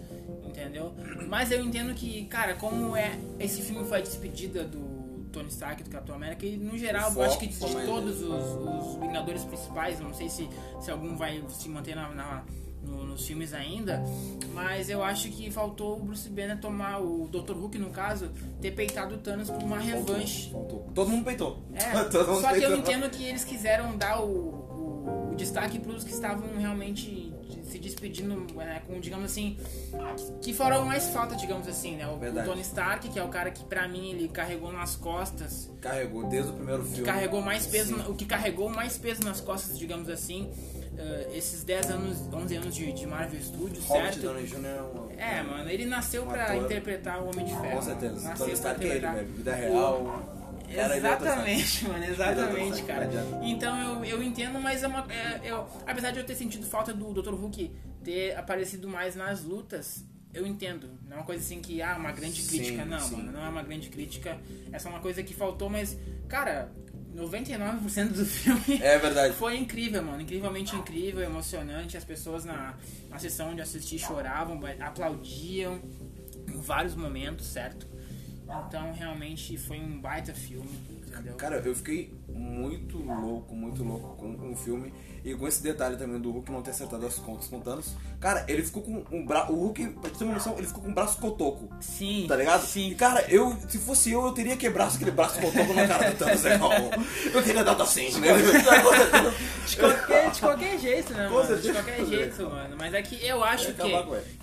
entendeu? 0.61 0.93
Mas 1.29 1.51
eu 1.51 1.65
entendo 1.65 1.95
que, 1.95 2.25
cara, 2.27 2.55
como 2.55 2.97
é 2.97 3.19
esse 3.39 3.63
filme 3.63 3.85
foi 3.87 3.99
a 3.99 4.01
despedida 4.03 4.65
do 4.65 5.25
Tony 5.33 5.49
Stark 5.49 5.83
do 5.85 5.91
Capitão 5.91 6.15
América 6.17 6.45
e 6.45 6.57
no 6.57 6.77
geral 6.77 7.13
eu 7.15 7.23
acho 7.23 7.39
que 7.39 7.47
de 7.47 7.59
todos 7.59 8.21
os, 8.23 8.95
os 8.95 9.01
Vingadores 9.01 9.45
principais, 9.45 10.01
não 10.01 10.13
sei 10.13 10.29
se, 10.29 10.49
se 10.81 10.91
algum 10.91 11.17
vai 11.17 11.43
se 11.49 11.69
manter 11.69 11.95
na, 11.95 12.09
na- 12.11 12.45
no- 12.83 13.05
nos 13.05 13.27
filmes 13.27 13.53
ainda, 13.53 14.03
mas 14.55 14.89
eu 14.89 15.05
acho 15.05 15.29
que 15.31 15.51
faltou 15.51 15.99
o 15.99 16.01
Bruce 16.03 16.29
Banner 16.31 16.59
tomar 16.59 16.99
o 17.01 17.29
Dr. 17.29 17.53
Hulk 17.53 17.79
no 17.79 17.91
caso 17.91 18.31
ter 18.61 18.71
peitado 18.73 19.15
o 19.15 19.19
Thanos 19.19 19.51
por 19.51 19.63
uma 19.63 19.79
revanche. 19.79 20.51
Faltou. 20.51 20.91
Todo 20.95 21.11
mundo 21.11 21.25
peitou. 21.25 21.63
É, 21.75 22.05
Todo 22.11 22.27
mundo 22.33 22.41
só 22.41 22.49
que 22.49 22.57
eu 22.57 22.61
peitou. 22.73 22.77
entendo 22.79 23.11
que 23.11 23.23
eles 23.25 23.45
quiseram 23.45 23.97
dar 23.99 24.21
o, 24.23 24.29
o, 25.11 25.33
o 25.33 25.35
destaque 25.35 25.79
para 25.79 25.93
os 25.93 26.05
que 26.05 26.13
estavam 26.13 26.47
realmente 26.59 27.33
se 27.65 27.79
despedindo 27.79 28.47
é, 28.61 28.81
com, 28.81 28.99
digamos 28.99 29.27
assim, 29.31 29.57
que 30.43 30.53
foram 30.53 30.85
mais 30.85 31.07
falta, 31.11 31.37
digamos 31.37 31.69
assim, 31.69 31.97
né? 31.97 32.07
O, 32.07 32.15
o. 32.17 32.45
Tony 32.45 32.63
Stark, 32.63 33.09
que 33.09 33.19
é 33.19 33.23
o 33.23 33.29
cara 33.29 33.51
que 33.51 33.65
pra 33.65 33.87
mim 33.87 34.11
ele 34.11 34.29
carregou 34.29 34.73
nas 34.73 34.97
costas, 34.97 35.71
Carregou 35.81 36.25
desde 36.29 36.51
o 36.51 36.55
primeiro 36.55 36.85
filme. 36.85 37.05
carregou 37.05 37.41
mais 37.41 37.67
peso, 37.67 37.95
Sim. 37.97 38.11
o 38.11 38.15
que 38.15 38.25
carregou 38.25 38.69
mais 38.69 38.99
peso 38.99 39.23
nas 39.25 39.41
costas, 39.41 39.79
digamos 39.79 40.09
assim, 40.09 40.51
eh, 40.99 41.31
esses 41.35 41.63
10 41.63 41.91
anos, 41.93 42.19
11 42.33 42.57
anos 42.57 42.75
de, 42.75 42.93
de 42.93 43.07
Marvel 43.07 43.41
Studios, 43.41 43.85
Robert 43.87 44.13
certo? 44.15 44.21
Downey 44.27 44.47
Jr. 44.47 44.67
é 44.67 44.83
um- 44.83 45.11
É, 45.17 45.43
mano, 45.43 45.71
ele 45.71 45.87
nasceu 45.87 46.25
Um 46.25 46.27
pra 46.27 46.45
ator. 46.47 46.65
interpretar 46.65 47.23
o 47.23 47.29
Homem 47.31 47.45
de 47.47 47.53
Ferro. 47.53 47.77
Com 47.77 47.83
certeza. 47.83 48.15
Nasceu 48.29 48.37
Tony 48.47 48.53
Stark 48.53 48.85
é 48.85 48.89
ele, 48.89 49.01
velho. 49.07 49.29
Vida 49.29 49.51
o- 49.53 49.55
real. 49.55 50.03
Outro 50.03 50.40
Exatamente, 50.71 51.85
mano, 51.89 52.05
exatamente, 52.05 52.73
Ele 52.73 52.81
é 52.81 52.85
cara. 52.85 53.05
outro 53.07 53.19
Stark, 53.21 53.51
Então 53.51 53.83
eu, 53.83 54.05
eu 54.05 54.23
entendo, 54.23 54.61
mas 54.61 54.83
é 54.83 54.87
uma, 54.89 55.07
é, 55.13 55.41
eu, 55.45 55.67
apesar 55.87 56.11
de 56.11 56.19
eu 56.19 56.25
ter 56.25 56.35
sentido 56.35 56.67
falta 56.67 56.93
do 56.93 57.13
Dr. 57.13 57.35
Hulk 57.35 57.71
ter 58.05 58.37
aparecido 58.37 58.89
mais 58.89 59.15
nas 59.17 59.43
lutas, 59.45 60.05
eu 60.33 60.47
entendo. 60.47 60.89
Não 61.07 61.17
é 61.17 61.21
uma 61.21 61.27
coisa 61.27 61.43
assim 61.43 61.61
que, 61.61 61.83
ah, 61.83 61.97
uma 61.99 62.13
grande 62.13 62.41
Sim, 62.41 62.49
crítica. 62.57 62.85
Não, 62.85 63.01
sim. 63.01 63.17
mano, 63.17 63.33
não 63.33 63.45
é 63.45 63.49
uma 63.49 63.63
grande 63.63 63.89
crítica. 63.89 64.39
É 64.73 64.79
só 64.79 64.89
uma 64.89 65.01
coisa 65.01 65.23
que 65.23 65.35
faltou, 65.35 65.69
mas, 65.69 65.99
cara, 66.29 66.71
99% 67.15 68.13
do 68.13 68.25
filme 68.25 68.81
É 68.81 68.97
verdade. 68.97 69.35
foi 69.35 69.57
incrível, 69.57 70.03
mano. 70.03 70.21
Incrivelmente 70.23 70.77
incrível, 70.77 71.21
emocionante. 71.23 71.97
As 71.97 72.05
pessoas 72.05 72.45
na, 72.45 72.75
na 73.09 73.19
sessão 73.19 73.51
onde 73.51 73.61
assisti 73.61 73.99
choravam, 73.99 74.61
aplaudiam 74.79 75.81
em 76.49 76.61
vários 76.61 76.95
momentos, 76.95 77.47
certo? 77.47 77.90
Então, 78.67 78.93
realmente, 78.93 79.57
foi 79.57 79.79
um 79.81 80.01
baita 80.01 80.35
filme, 80.35 80.69
entendeu? 81.13 81.35
Cara, 81.35 81.57
eu 81.65 81.75
fiquei 81.75 82.13
muito 82.29 82.99
louco, 82.99 83.55
muito 83.55 83.83
louco 83.85 84.17
com, 84.17 84.51
o 84.53 84.57
filme. 84.57 84.93
E 85.23 85.35
com 85.35 85.47
esse 85.47 85.63
detalhe 85.63 85.97
também 85.99 86.19
do 86.19 86.31
Hulk 86.31 86.51
não 86.51 86.63
ter 86.63 86.71
acertado 86.71 87.05
as 87.07 87.17
contas 87.17 87.47
com 87.47 87.59
o 87.59 87.61
Thanos. 87.61 87.95
Cara, 88.19 88.43
ele 88.49 88.63
ficou 88.63 88.83
com 88.83 89.05
um 89.13 89.27
braço. 89.27 89.53
O 89.53 89.57
Hulk, 89.57 89.87
pra 90.01 90.11
te 90.11 90.17
ter 90.19 90.25
uma 90.25 90.33
noção, 90.35 90.57
ele 90.57 90.67
ficou 90.67 90.83
com 90.83 90.89
um 90.89 90.95
braço 90.95 91.19
cotoco. 91.19 91.69
Sim. 91.79 92.25
Tá 92.27 92.37
ligado? 92.37 92.63
Sim. 92.65 92.91
E 92.91 92.95
cara, 92.95 93.27
eu, 93.29 93.55
se 93.69 93.77
fosse 93.79 94.11
eu, 94.11 94.25
eu 94.25 94.33
teria 94.33 94.57
quebrado 94.57 94.95
aquele 94.95 95.11
braço 95.11 95.39
cotoco 95.39 95.75
na 95.75 95.87
cara 95.87 96.11
do 96.11 96.17
Thanos, 96.17 96.45
irmão. 96.45 96.71
Eu 97.35 97.43
teria 97.43 97.63
dado 97.63 97.83
assim, 97.83 98.11
né? 98.19 98.29
De 99.67 99.77
qualquer, 99.77 100.31
de 100.31 100.41
qualquer 100.41 100.79
jeito, 100.79 101.13
né, 101.13 101.29
mano? 101.29 101.59
De 101.61 101.73
qualquer 101.73 102.07
jeito, 102.07 102.43
mano. 102.49 102.77
Mas 102.79 102.95
é 102.95 103.03
que 103.03 103.25
eu 103.27 103.45
acho 103.45 103.75
que, 103.75 103.83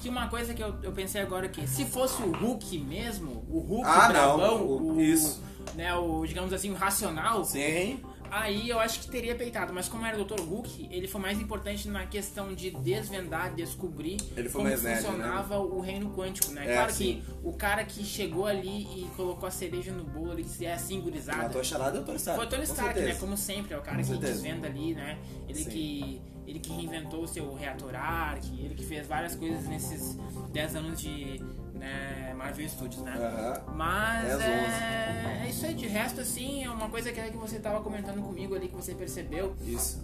que 0.02 0.10
uma 0.10 0.28
coisa 0.28 0.54
que 0.54 0.62
eu, 0.62 0.76
eu 0.84 0.92
pensei 0.92 1.22
agora 1.22 1.48
que 1.50 1.68
se 1.68 1.86
fosse 1.86 2.22
o 2.22 2.32
Hulk 2.32 2.78
mesmo, 2.80 3.44
o 3.50 3.60
Hulk 3.60 3.88
Ah, 3.90 4.10
não, 4.14 4.38
bravão, 4.38 4.62
o- 4.64 4.92
o, 4.94 5.02
isso. 5.02 5.42
Né, 5.76 5.94
o, 5.96 6.26
digamos 6.26 6.54
assim, 6.54 6.72
o 6.72 6.76
racional, 6.76 7.44
Sim. 7.46 8.00
aí 8.32 8.70
eu 8.70 8.80
acho 8.80 9.00
que 9.02 9.08
teria 9.10 9.36
peitado. 9.36 9.74
Mas 9.74 9.88
como 9.88 10.06
era 10.06 10.20
o 10.20 10.24
Dr. 10.26 10.40
Hulk, 10.40 10.88
ele 10.92 11.08
foi 11.08 11.22
mais 11.22 11.40
importante 11.40 11.88
na 11.88 12.06
questão 12.06 12.54
de 12.54 12.72
desvendar, 12.72 13.54
descobrir 13.54 14.18
Ele 14.36 14.50
foi 14.50 14.60
como 14.60 14.70
mais 14.70 14.84
nerd, 14.84 15.02
funcionava 15.04 15.60
o 15.60 15.80
reino 15.80 16.12
quântico, 16.12 16.52
né? 16.52 16.70
É, 16.70 16.74
claro 16.74 16.94
que 16.94 17.24
o 17.44 17.54
cara 17.54 17.84
que 17.84 18.04
chegou 18.04 18.46
ali 18.46 18.84
e 18.84 19.10
colocou 19.16 19.48
a 19.48 19.52
cereja 19.52 19.92
no 19.92 20.04
bolo, 20.04 20.34
ele 20.34 20.44
disse, 20.44 20.66
é 20.66 20.74
assim, 20.74 21.00
gurizada. 21.02 21.44
Matou 21.44 21.62
a 21.62 21.64
charada 21.64 22.02
Tony 22.02 22.18
Stark. 22.18 22.38
Foi 22.40 22.46
o 22.46 22.50
Tony 22.50 22.64
Stark, 22.64 22.94
certeza. 22.94 23.14
né? 23.14 23.20
Como 23.20 23.38
sempre, 23.38 23.74
é 23.74 23.78
o 23.78 23.82
cara 23.82 23.98
Com 23.98 24.04
que 24.04 24.08
certeza. 24.10 24.34
desvenda 24.34 24.68
ali, 24.68 24.94
né? 24.94 25.18
Ele 25.48 25.60
Sim. 25.60 25.70
que, 25.70 26.22
ele 26.46 26.60
que 26.60 26.72
reinventou 26.72 27.24
o 27.24 27.28
seu 27.28 27.54
reator 27.54 27.94
Arc, 27.96 28.46
ele 28.60 28.74
que 28.76 28.86
fez 28.86 29.08
várias 29.08 29.36
coisas 29.36 29.66
nesses 29.68 30.18
10 30.52 30.76
anos 30.76 31.02
de 31.02 31.42
né, 31.78 32.34
Marvel 32.36 32.68
Studios, 32.70 33.04
né? 33.04 33.14
Mas 33.74 34.38
10, 34.38 34.42
é, 34.42 35.42
é 35.44 35.50
isso 35.50 35.66
aí, 35.66 35.74
de 35.74 35.88
resto, 35.88 36.22
assim, 36.22 36.64
é 36.64 36.70
uma 36.70 36.90
coisa 36.90 37.12
que, 37.12 37.22
que 37.22 37.38
você 37.38 37.60
tava 37.60 37.82
comentando 37.82 38.22
comigo 38.22 38.56
ali, 38.56 38.68
que 38.68 38.76
você 38.76 38.94
percebeu, 38.94 39.56
Isso. 39.62 40.04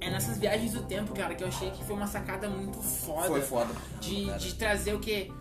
é 0.00 0.10
nessas 0.10 0.38
viagens 0.38 0.72
do 0.72 0.82
tempo, 0.82 1.14
cara, 1.14 1.34
que 1.34 1.42
eu 1.44 1.48
achei 1.48 1.70
que 1.70 1.84
foi 1.84 1.96
uma 1.96 2.06
sacada 2.06 2.48
muito 2.48 2.80
foda. 2.80 3.28
Foi 3.28 3.42
foda. 3.42 3.74
De, 4.00 4.32
de 4.38 4.54
trazer 4.54 4.94
o 4.94 5.00
que? 5.00 5.32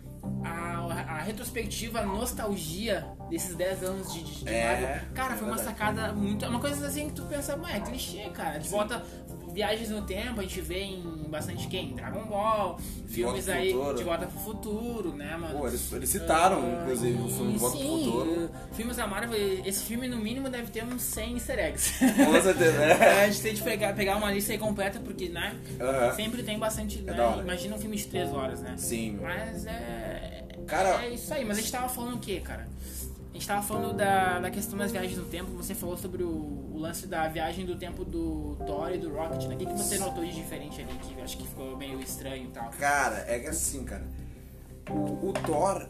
A, 0.44 1.14
a 1.16 1.22
retrospectiva, 1.22 2.00
a 2.00 2.06
nostalgia 2.06 3.08
desses 3.30 3.56
10 3.56 3.84
anos 3.84 4.14
de, 4.14 4.24
de, 4.24 4.44
de 4.44 4.50
É, 4.50 4.82
Marvel. 4.82 5.14
Cara, 5.14 5.34
é 5.34 5.38
foi 5.38 5.48
uma 5.48 5.58
sacada 5.58 6.12
muito. 6.14 6.44
É 6.44 6.50
uma 6.50 6.60
coisa 6.60 6.86
assim 6.86 7.08
que 7.08 7.14
tu 7.14 7.24
pensa, 7.24 7.56
mano, 7.56 7.74
é 7.74 7.80
clichê, 7.80 8.30
cara. 8.32 8.58
De 8.58 8.68
volta. 8.68 9.02
Viagens 9.58 9.90
no 9.90 10.04
tempo, 10.04 10.40
a 10.40 10.44
gente 10.44 10.62
vê 10.62 10.84
em 10.84 11.02
bastante 11.30 11.68
quem? 11.68 11.96
Dragon 11.96 12.24
Ball, 12.26 12.78
filmes 13.08 13.44
Volta 13.48 13.52
pro 13.52 13.54
aí 13.54 13.72
Futuro. 13.74 13.98
de 13.98 14.04
volta 14.04 14.26
pro 14.28 14.40
futuro, 14.40 15.14
né, 15.16 15.36
mano? 15.36 15.58
Pô, 15.58 15.68
eles, 15.68 15.92
eles 15.94 16.10
citaram, 16.10 16.62
Ah, 16.62 16.82
inclusive, 16.84 17.20
o 17.20 17.28
filme 17.28 17.54
de 17.54 17.58
Volta 17.58 17.78
pro 17.80 17.88
Futuro. 17.88 18.46
uh, 18.46 18.76
filmes 18.76 18.98
da 18.98 19.08
Marvel, 19.08 19.36
esse 19.66 19.84
filme 19.86 20.08
no 20.08 20.18
mínimo 20.18 20.48
deve 20.48 20.68
ter 20.70 20.84
uns 20.84 21.02
100 21.02 21.34
easter 21.34 21.58
eggs. 21.58 21.92
Com 22.00 22.40
certeza. 22.40 22.78
É, 22.86 22.92
É. 22.92 23.24
a 23.24 23.30
gente 23.32 23.42
tem 23.42 23.56
que 23.56 23.62
pegar, 23.64 23.94
pegar 23.96 24.18
uma 24.18 24.32
lista 24.32 24.52
aí 24.52 24.60
completa, 24.60 25.00
porque, 25.00 25.28
né? 25.28 25.56
Aham. 25.82 26.14
Sempre 26.16 26.44
tem 26.44 26.60
bastante. 26.60 27.00
né, 27.00 27.14
da 27.14 27.28
hora. 27.28 27.42
imagina 27.42 27.76
um 27.76 27.80
filme 27.80 27.98
de 27.98 28.06
3 28.06 28.30
horas, 28.32 28.62
né? 28.62 28.76
Sim. 28.78 29.18
Mas 29.20 29.66
é. 29.66 30.44
Cara- 30.68 31.04
É 31.04 31.10
isso 31.10 31.34
aí, 31.34 31.44
mas 31.44 31.58
a 31.58 31.62
gente 31.62 31.72
tava 31.72 31.90
falando 31.90 32.18
o 32.18 32.20
que, 32.20 32.40
cara? 32.42 32.68
A 33.38 33.40
gente 33.40 33.50
tava 33.50 33.62
falando 33.62 33.96
da, 33.96 34.40
da 34.40 34.50
questão 34.50 34.80
das 34.80 34.92
viagens 34.92 35.16
no 35.16 35.26
tempo, 35.26 35.52
você 35.52 35.76
falou 35.76 35.96
sobre 35.96 36.24
o, 36.24 36.72
o 36.74 36.80
lance 36.80 37.06
da 37.06 37.28
viagem 37.28 37.68
do 37.68 37.76
tempo 37.76 38.04
do 38.04 38.58
Thor 38.66 38.92
e 38.92 38.98
do 38.98 39.14
Rocket, 39.14 39.46
né? 39.46 39.54
O 39.54 39.58
que, 39.60 39.66
que 39.68 39.78
você 39.78 40.00
notou 40.00 40.26
de 40.26 40.34
diferente 40.34 40.82
ali, 40.82 40.92
que 40.98 41.16
eu 41.16 41.24
acho 41.24 41.38
que 41.38 41.48
ficou 41.48 41.78
meio 41.78 42.02
estranho 42.02 42.46
e 42.46 42.48
tal? 42.48 42.72
Cara, 42.80 43.24
é 43.28 43.38
que 43.38 43.46
assim, 43.46 43.84
cara. 43.84 44.04
O, 44.90 45.30
o 45.30 45.34
Thor, 45.34 45.88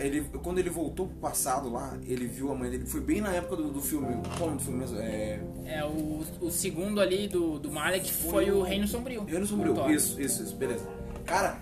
ele, 0.00 0.20
quando 0.42 0.58
ele 0.58 0.68
voltou 0.68 1.08
pro 1.08 1.16
passado 1.16 1.72
lá, 1.72 1.96
ele 2.06 2.26
viu 2.26 2.52
a 2.52 2.54
mãe 2.54 2.70
dele. 2.70 2.84
Foi 2.84 3.00
bem 3.00 3.22
na 3.22 3.32
época 3.32 3.56
do, 3.56 3.72
do 3.72 3.80
filme. 3.80 4.14
Qual 4.36 4.40
é 4.40 4.42
o 4.42 4.46
nome 4.48 4.58
do 4.58 4.62
filme 4.62 4.78
mesmo? 4.80 4.98
É. 4.98 5.40
É, 5.64 5.84
o, 5.86 6.22
o 6.42 6.50
segundo 6.50 7.00
ali 7.00 7.26
do, 7.26 7.58
do 7.58 7.72
Malek 7.72 8.12
foi 8.12 8.50
o 8.50 8.60
Reino 8.60 8.86
Sombrio. 8.86 9.24
Reino 9.24 9.46
Sombrio. 9.46 9.90
Isso, 9.90 10.20
isso, 10.20 10.42
isso, 10.42 10.54
beleza. 10.56 10.86
Cara, 11.24 11.56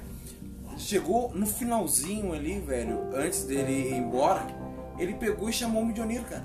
chegou 0.77 1.31
no 1.33 1.47
finalzinho 1.47 2.33
ali, 2.33 2.59
velho, 2.59 3.15
antes 3.15 3.45
dele 3.45 3.91
ir 3.91 3.95
embora, 3.95 4.45
ele 5.01 5.15
pegou 5.15 5.49
e 5.49 5.53
chamou 5.53 5.83
o 5.83 5.87
Midioneiro, 5.87 6.25
cara. 6.25 6.45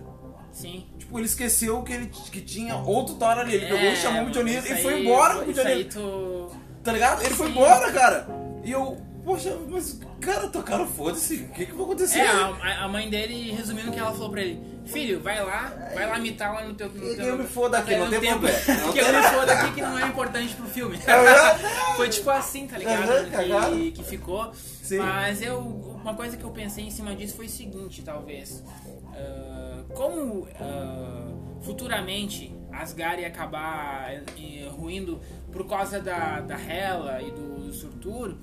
Sim. 0.51 0.85
Tipo, 0.97 1.19
ele 1.19 1.25
esqueceu 1.25 1.83
que 1.83 1.91
ele 1.91 2.05
que 2.07 2.39
tinha 2.41 2.77
outro 2.77 3.15
Thor 3.15 3.38
ali. 3.38 3.55
Ele 3.55 3.65
pegou 3.65 3.89
e 3.89 3.95
chamou 3.97 4.24
o 4.24 4.47
É, 4.47 4.51
isso 4.51 4.74
e 4.74 4.81
foi 4.81 5.01
embora 5.01 5.35
com 5.35 5.41
o 5.43 5.47
Midioneiro. 5.47 5.89
tu... 5.89 6.51
Tá 6.83 6.91
ligado? 6.93 7.21
Ele 7.24 7.33
foi 7.33 7.47
Sim. 7.47 7.51
embora, 7.51 7.91
cara. 7.91 8.27
E 8.63 8.71
eu, 8.71 8.97
poxa, 9.25 9.57
mas, 9.69 10.00
cara, 10.21 10.47
tocaram 10.47 10.88
foda-se. 10.88 11.35
O 11.35 11.50
que 11.50 11.65
que 11.65 11.74
vai 11.74 11.83
acontecer? 11.83 12.19
É, 12.19 12.27
a, 12.29 12.85
a 12.85 12.88
mãe 12.88 13.09
dele, 13.09 13.51
resumindo 13.51 13.89
o 13.89 13.93
que 13.93 14.00
ela 14.00 14.12
falou 14.12 14.29
pra 14.29 14.41
ele: 14.41 14.62
Filho, 14.85 15.19
vai 15.19 15.43
lá, 15.43 15.74
vai 15.93 16.07
lá 16.07 16.19
mitar 16.19 16.53
lá 16.53 16.63
no 16.63 16.74
teu. 16.75 16.88
No 16.88 16.93
Que 16.93 17.15
teu 17.15 17.25
eu 17.25 17.38
me 17.38 17.43
foda 17.43 17.79
aqui, 17.79 17.95
não 17.95 18.09
tem 18.09 18.19
tempo, 18.19 18.39
problema. 18.39 18.59
Que 18.93 19.00
eu 19.00 19.13
me 19.13 19.24
foda 19.24 19.53
aqui 19.53 19.71
que 19.74 19.81
não 19.81 19.97
é 20.00 20.07
importante 20.07 20.53
pro 20.53 20.67
filme. 20.67 21.00
Foi 21.97 22.07
tipo 22.07 22.29
assim, 22.29 22.67
tá 22.67 22.77
ligado? 22.77 23.31
Que, 23.75 23.91
que 23.91 24.03
ficou. 24.03 24.53
Sim. 24.53 25.00
Mas 25.00 25.41
eu. 25.41 25.94
Uma 26.05 26.13
coisa 26.13 26.38
que 26.38 26.43
eu 26.43 26.51
pensei 26.51 26.85
em 26.85 26.91
cima 26.91 27.15
disso 27.15 27.35
foi 27.35 27.47
o 27.47 27.50
seguinte, 27.50 28.03
talvez. 28.03 28.63
Ah, 29.12 29.83
como 29.95 30.47
ah, 30.53 31.33
futuramente 31.62 32.53
Asgard 32.71 33.24
ia 33.24 33.27
acabar 33.27 34.13
eh, 34.13 34.69
ruindo 34.69 35.19
por 35.51 35.67
causa 35.67 36.00
da, 36.00 36.41
da 36.41 36.59
Hela 36.62 37.24
e 37.24 37.31
do 37.31 37.74
Surtur, 37.74 38.38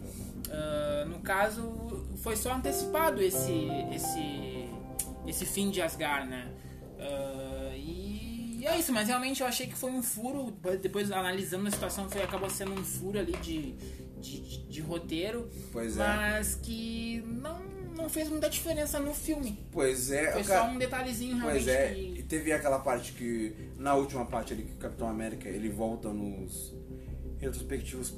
ah, 0.50 1.04
no 1.06 1.20
caso, 1.20 2.04
foi 2.16 2.34
só 2.34 2.52
antecipado 2.52 3.22
esse, 3.22 3.68
esse, 3.94 4.68
esse 5.24 5.46
fim 5.46 5.70
de 5.70 5.80
Asgard, 5.80 6.28
né? 6.28 6.50
Ah, 6.98 7.51
e 8.62 8.66
é 8.66 8.78
isso, 8.78 8.92
mas 8.92 9.08
realmente 9.08 9.40
eu 9.40 9.46
achei 9.46 9.66
que 9.66 9.74
foi 9.74 9.90
um 9.90 10.02
furo, 10.02 10.52
depois 10.80 11.10
analisando 11.10 11.66
a 11.66 11.70
situação, 11.70 12.08
foi, 12.08 12.22
acabou 12.22 12.48
sendo 12.48 12.72
um 12.72 12.84
furo 12.84 13.18
ali 13.18 13.32
de, 13.38 13.72
de, 14.20 14.40
de- 14.40 14.62
de 14.68 14.80
roteiro, 14.80 15.50
Pois 15.72 15.96
é. 15.96 15.98
mas 15.98 16.54
que 16.62 17.22
não, 17.26 17.58
não 17.96 18.08
fez 18.08 18.28
muita 18.28 18.48
diferença 18.48 19.00
no 19.00 19.12
filme. 19.12 19.58
Pois 19.72 20.10
é, 20.12 20.32
Foi 20.32 20.44
cara, 20.44 20.60
só 20.66 20.70
um 20.70 20.78
detalhezinho 20.78 21.40
Pois 21.40 21.66
realmente 21.66 21.70
é, 21.70 21.94
que... 21.94 22.20
e 22.20 22.22
teve 22.22 22.52
aquela 22.52 22.78
parte 22.78 23.12
que, 23.12 23.54
na 23.76 23.94
última 23.94 24.24
parte 24.24 24.52
ali, 24.52 24.62
que 24.62 24.72
o 24.72 24.76
Capitão 24.76 25.08
América, 25.08 25.48
ele 25.48 25.68
volta 25.68 26.12
nos 26.12 26.72
retrospectivos 27.38 28.14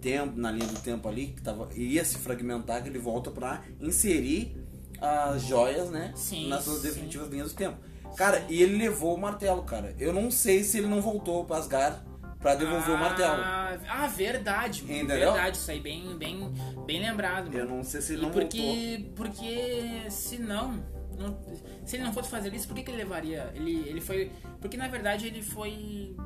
tempo, 0.00 0.38
na 0.38 0.50
linha 0.50 0.66
do 0.66 0.80
tempo 0.80 1.08
ali, 1.08 1.28
que 1.28 1.42
tava, 1.42 1.68
ia 1.74 2.04
se 2.04 2.18
fragmentar, 2.18 2.82
que 2.82 2.88
ele 2.88 2.98
volta 2.98 3.30
pra 3.30 3.64
inserir 3.80 4.56
as 5.00 5.42
joias, 5.42 5.90
né, 5.90 6.12
Sim, 6.14 6.48
nas 6.48 6.64
suas 6.64 6.78
sim. 6.82 6.88
definitivas 6.88 7.28
linhas 7.28 7.52
do 7.52 7.56
tempo. 7.56 7.78
Cara, 8.16 8.44
e 8.48 8.62
ele 8.62 8.76
levou 8.76 9.14
o 9.14 9.20
martelo, 9.20 9.62
cara. 9.62 9.94
Eu 9.98 10.12
não 10.12 10.30
sei 10.30 10.62
se 10.64 10.78
ele 10.78 10.86
não 10.86 11.00
voltou 11.00 11.44
pra 11.44 11.56
Asgard 11.56 11.98
pra 12.40 12.54
devolver 12.54 12.94
o 12.94 12.98
martelo. 12.98 13.40
Ah, 13.40 13.78
ah, 13.88 14.06
verdade, 14.08 14.82
mano, 14.82 14.94
Entendeu? 14.94 15.32
verdade, 15.32 15.56
isso 15.56 15.70
aí 15.70 15.80
bem, 15.80 16.16
bem, 16.18 16.52
bem 16.86 17.00
lembrado, 17.00 17.46
mano. 17.46 17.58
Eu 17.58 17.66
não 17.66 17.84
sei 17.84 18.00
se 18.00 18.12
ele 18.14 18.22
E 18.22 18.24
não 18.24 18.32
voltou. 18.32 18.48
porque, 18.50 19.10
porque 19.14 20.10
se 20.10 20.38
não, 20.38 20.84
não- 21.18 21.38
se 21.86 21.96
ele 21.96 22.02
não 22.04 22.12
fosse 22.12 22.28
fazer 22.28 22.52
isso, 22.52 22.66
por 22.66 22.74
que, 22.74 22.82
que 22.82 22.90
ele 22.90 22.98
levaria? 22.98 23.50
Ele, 23.54 23.88
ele 23.88 24.00
foi, 24.00 24.32
porque 24.60 24.76
na 24.76 24.88
verdade 24.88 25.26
ele 25.28 25.40
foi, 25.42 26.16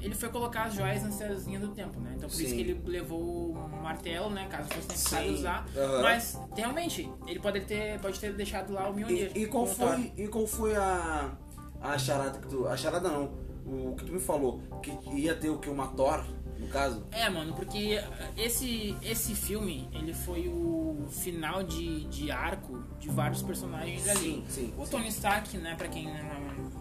ele 0.00 0.14
foi 0.14 0.28
colocar 0.28 0.64
as 0.64 0.74
joias 0.74 1.02
nessas 1.02 1.46
linhas 1.46 1.62
do 1.62 1.68
tempo, 1.68 2.00
né? 2.00 2.14
Então 2.16 2.28
por 2.28 2.34
isso 2.40 2.50
Sim. 2.50 2.56
que 2.56 2.60
ele 2.62 2.80
levou 2.84 3.52
o 3.52 3.82
martelo, 3.82 4.30
né? 4.30 4.46
Caso 4.50 4.68
fosse 4.70 4.88
necessário 4.88 5.28
Sim. 5.28 5.34
usar. 5.34 5.66
Aham. 5.76 6.02
Mas 6.02 6.38
realmente 6.56 7.10
ele 7.26 7.38
pode 7.40 7.60
ter, 7.60 7.98
pode 8.00 8.18
ter 8.18 8.32
deixado 8.34 8.72
lá 8.72 8.88
o 8.88 8.94
Mjolnir. 8.94 9.32
E, 9.34 9.42
e 9.42 9.46
qual 9.46 9.66
foi, 9.66 10.12
e 10.16 10.28
qual 10.28 10.46
foi 10.46 10.74
a, 10.76 11.32
a 11.80 11.98
charada 11.98 12.38
que 12.38 12.48
tu. 12.48 12.66
A 12.66 12.76
charada 12.76 13.08
não, 13.08 13.32
o 13.66 13.94
que 13.96 14.04
tu 14.04 14.12
me 14.12 14.20
falou, 14.20 14.60
que 14.82 14.92
ia 15.14 15.34
ter 15.34 15.50
o 15.50 15.58
que? 15.58 15.68
Uma 15.68 15.88
Thor, 15.88 16.24
no 16.58 16.68
caso? 16.68 17.06
É, 17.10 17.28
mano, 17.28 17.54
porque 17.54 18.02
esse, 18.36 18.96
esse 19.02 19.34
filme, 19.34 19.88
ele 19.92 20.12
foi 20.12 20.48
o 20.48 21.06
final 21.10 21.62
de, 21.62 22.04
de 22.04 22.30
arco 22.30 22.82
de 22.98 23.08
vários 23.08 23.42
personagens 23.42 24.08
ali. 24.08 24.18
Sim, 24.18 24.44
sim, 24.48 24.74
O 24.76 24.84
sim. 24.84 24.90
Tony 24.90 25.08
Stark, 25.08 25.56
né, 25.58 25.74
pra 25.76 25.88
quem. 25.88 26.08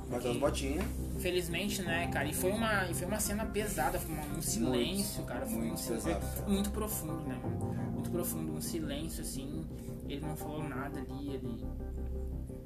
Bateu 0.09 0.31
as 0.31 0.37
botinhas. 0.37 0.85
Felizmente, 1.19 1.81
né, 1.81 2.07
cara, 2.11 2.27
e 2.27 2.33
foi 2.33 2.51
uma, 2.51 2.85
e 2.89 2.93
foi 2.93 3.07
uma 3.07 3.19
cena 3.19 3.45
pesada, 3.45 3.99
foi 3.99 4.15
um 4.37 4.41
silêncio, 4.41 5.23
cara, 5.23 5.45
foi 5.45 5.57
muito 5.57 5.73
um 5.73 5.77
silêncio 5.77 6.13
pesado, 6.15 6.49
muito 6.51 6.69
profundo, 6.71 7.27
né, 7.27 7.39
muito 7.93 8.09
profundo, 8.09 8.53
um 8.53 8.61
silêncio, 8.61 9.21
assim, 9.21 9.65
ele 10.07 10.21
não 10.25 10.35
falou 10.35 10.63
nada 10.63 10.99
ali, 10.99 11.33
ele 11.33 11.65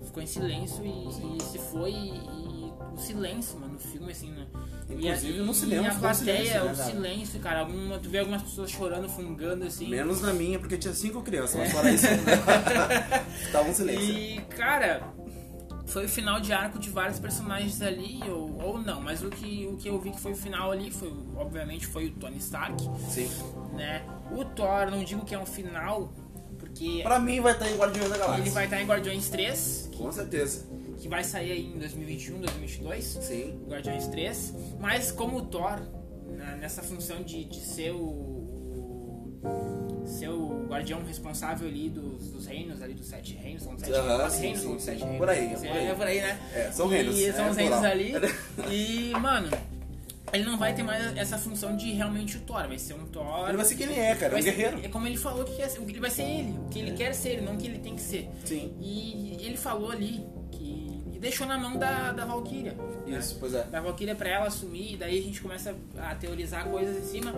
ficou 0.03 0.21
em 0.21 0.27
silêncio 0.27 0.85
e, 0.85 1.37
e 1.37 1.41
se 1.43 1.57
foi, 1.57 1.91
e 1.91 2.73
o 2.93 2.97
silêncio, 2.97 3.59
mano, 3.59 3.73
no 3.73 3.79
filme, 3.79 4.11
assim, 4.11 4.29
né, 4.31 4.45
Inclusive, 4.89 5.37
e 5.37 5.39
a, 5.39 5.43
no 5.43 5.53
cinema 5.53 5.87
e 5.87 5.89
a 5.89 5.93
plateia, 5.95 6.15
silêncio, 6.15 6.53
né, 6.53 6.61
o 6.61 6.75
cara? 6.75 6.91
silêncio, 6.91 7.39
cara, 7.39 7.59
alguma, 7.61 7.97
tu 7.99 8.09
vê 8.09 8.19
algumas 8.19 8.41
pessoas 8.43 8.69
chorando, 8.69 9.09
fungando, 9.09 9.63
assim, 9.65 9.87
Menos 9.87 10.21
na 10.21 10.31
minha, 10.33 10.59
porque 10.59 10.77
tinha 10.77 10.93
cinco 10.93 11.21
crianças, 11.23 11.55
É. 11.55 11.59
mas 11.59 11.71
fora 11.71 11.91
isso. 11.91 12.05
Tava 13.51 13.69
um 13.69 13.73
silêncio. 13.73 14.03
E, 14.13 14.41
cara, 14.55 15.01
foi 15.85 16.05
o 16.05 16.09
final 16.09 16.39
de 16.39 16.51
arco 16.53 16.79
de 16.79 16.89
vários 16.89 17.19
personagens 17.19 17.81
ali, 17.81 18.19
ou, 18.29 18.61
ou 18.61 18.77
não, 18.79 19.01
mas 19.01 19.21
o 19.23 19.29
que, 19.29 19.67
o 19.67 19.75
que 19.77 19.87
eu 19.89 19.99
vi 19.99 20.11
que 20.11 20.19
foi 20.19 20.31
o 20.31 20.35
final 20.35 20.71
ali, 20.71 20.89
foi, 20.91 21.13
obviamente, 21.35 21.85
foi 21.87 22.07
o 22.07 22.11
Tony 22.11 22.37
Stark, 22.37 22.81
Sim. 23.09 23.29
né? 23.73 24.01
O 24.31 24.43
Thor, 24.45 24.89
não 24.89 25.03
digo 25.03 25.23
que 25.25 25.35
é 25.35 25.39
um 25.39 25.45
final, 25.45 26.11
porque 26.57 27.01
Pra 27.03 27.19
mim 27.19 27.39
vai 27.41 27.51
estar 27.53 27.69
em 27.69 27.75
Guardiões 27.75 28.09
da 28.09 28.17
Galáxia. 28.17 28.41
ele 28.43 28.49
vai 28.51 28.63
estar 28.65 28.81
em 28.81 28.85
Guardiões 28.85 29.29
3, 29.29 29.89
Com 29.97 30.11
certeza. 30.11 30.65
que 30.97 31.07
vai 31.09 31.23
sair 31.23 31.51
aí 31.51 31.65
em 31.75 31.77
2021, 31.77 32.39
2022. 32.39 33.03
Sim. 33.21 33.59
Guardiões 33.67 34.07
3, 34.07 34.53
mas 34.79 35.11
como 35.11 35.37
o 35.37 35.41
Thor, 35.45 35.81
na- 36.37 36.55
nessa 36.55 36.81
função 36.81 37.21
de, 37.21 37.43
de 37.43 37.59
ser 37.59 37.91
o- 37.91 38.31
ser 40.05 40.29
o 40.29 40.65
guardião 40.67 41.03
responsável 41.03 41.67
ali 41.67 41.89
dos, 41.89 42.29
dos 42.29 42.45
reinos, 42.45 42.81
ali 42.81 42.93
dos 42.93 43.07
sete 43.07 43.33
reinos, 43.33 43.63
são 43.63 43.77
sete 43.77 43.91
quatro 43.91 44.31
sim, 44.31 44.41
reinos 44.41 44.61
sim, 44.61 44.67
ou 44.67 44.79
sim. 44.79 44.85
sete 44.85 44.99
reinos? 44.99 45.17
Por 45.17 45.29
aí, 45.29 45.45
é 45.45 45.55
por 45.55 45.67
aí. 45.67 45.87
É 45.87 45.93
por 45.93 46.07
aí, 46.07 46.21
né? 46.21 46.39
É, 46.53 46.71
são 46.71 46.87
reinos, 46.87 47.17
E 47.17 47.33
são 47.33 47.45
é 47.45 47.49
os 47.49 47.57
reinos 47.57 47.83
ali. 47.83 48.13
E, 48.69 49.11
mano, 49.19 49.49
ele 50.31 50.43
não 50.45 50.57
vai 50.57 50.73
ter 50.73 50.83
mais 50.83 51.15
essa 51.15 51.37
função 51.37 51.75
de 51.75 51.91
realmente 51.91 52.37
o 52.37 52.39
Thor, 52.41 52.67
vai 52.67 52.79
ser 52.79 52.93
um 52.95 53.05
Thor. 53.05 53.47
Ele 53.47 53.57
vai 53.57 53.65
ser 53.65 53.75
quem 53.75 53.85
ele 53.87 53.99
é, 53.99 54.15
cara, 54.15 54.31
vai 54.31 54.41
um 54.41 54.43
guerreiro. 54.43 54.79
É 54.83 54.87
como 54.87 55.07
ele 55.07 55.17
falou 55.17 55.45
que 55.45 55.61
ele 55.61 55.99
vai 55.99 56.09
ser 56.09 56.23
ele, 56.23 56.57
o 56.57 56.69
que 56.69 56.79
ele 56.79 56.91
quer 56.93 57.13
ser, 57.13 57.41
não 57.41 57.53
o 57.53 57.57
que 57.57 57.67
ele 57.67 57.79
tem 57.79 57.95
que 57.95 58.01
ser. 58.01 58.29
Sim. 58.43 58.73
E 58.79 59.37
ele 59.41 59.57
falou 59.57 59.91
ali 59.91 60.25
deixou 61.23 61.47
na 61.47 61.57
mão 61.57 61.77
da, 61.77 62.11
da 62.11 62.25
Valkyria. 62.25 62.73
né? 62.73 63.17
Isso, 63.17 63.37
pois 63.39 63.53
é. 63.53 63.63
da 63.63 63.79
Valkyria 63.81 64.13
pra 64.13 64.29
ela 64.29 64.47
assumir, 64.47 64.93
e 64.93 64.97
daí 64.97 65.17
a 65.17 65.21
gente 65.21 65.41
começa 65.41 65.75
a 65.97 66.13
teorizar 66.15 66.69
coisas 66.69 66.97
em 66.97 67.07
cima. 67.07 67.33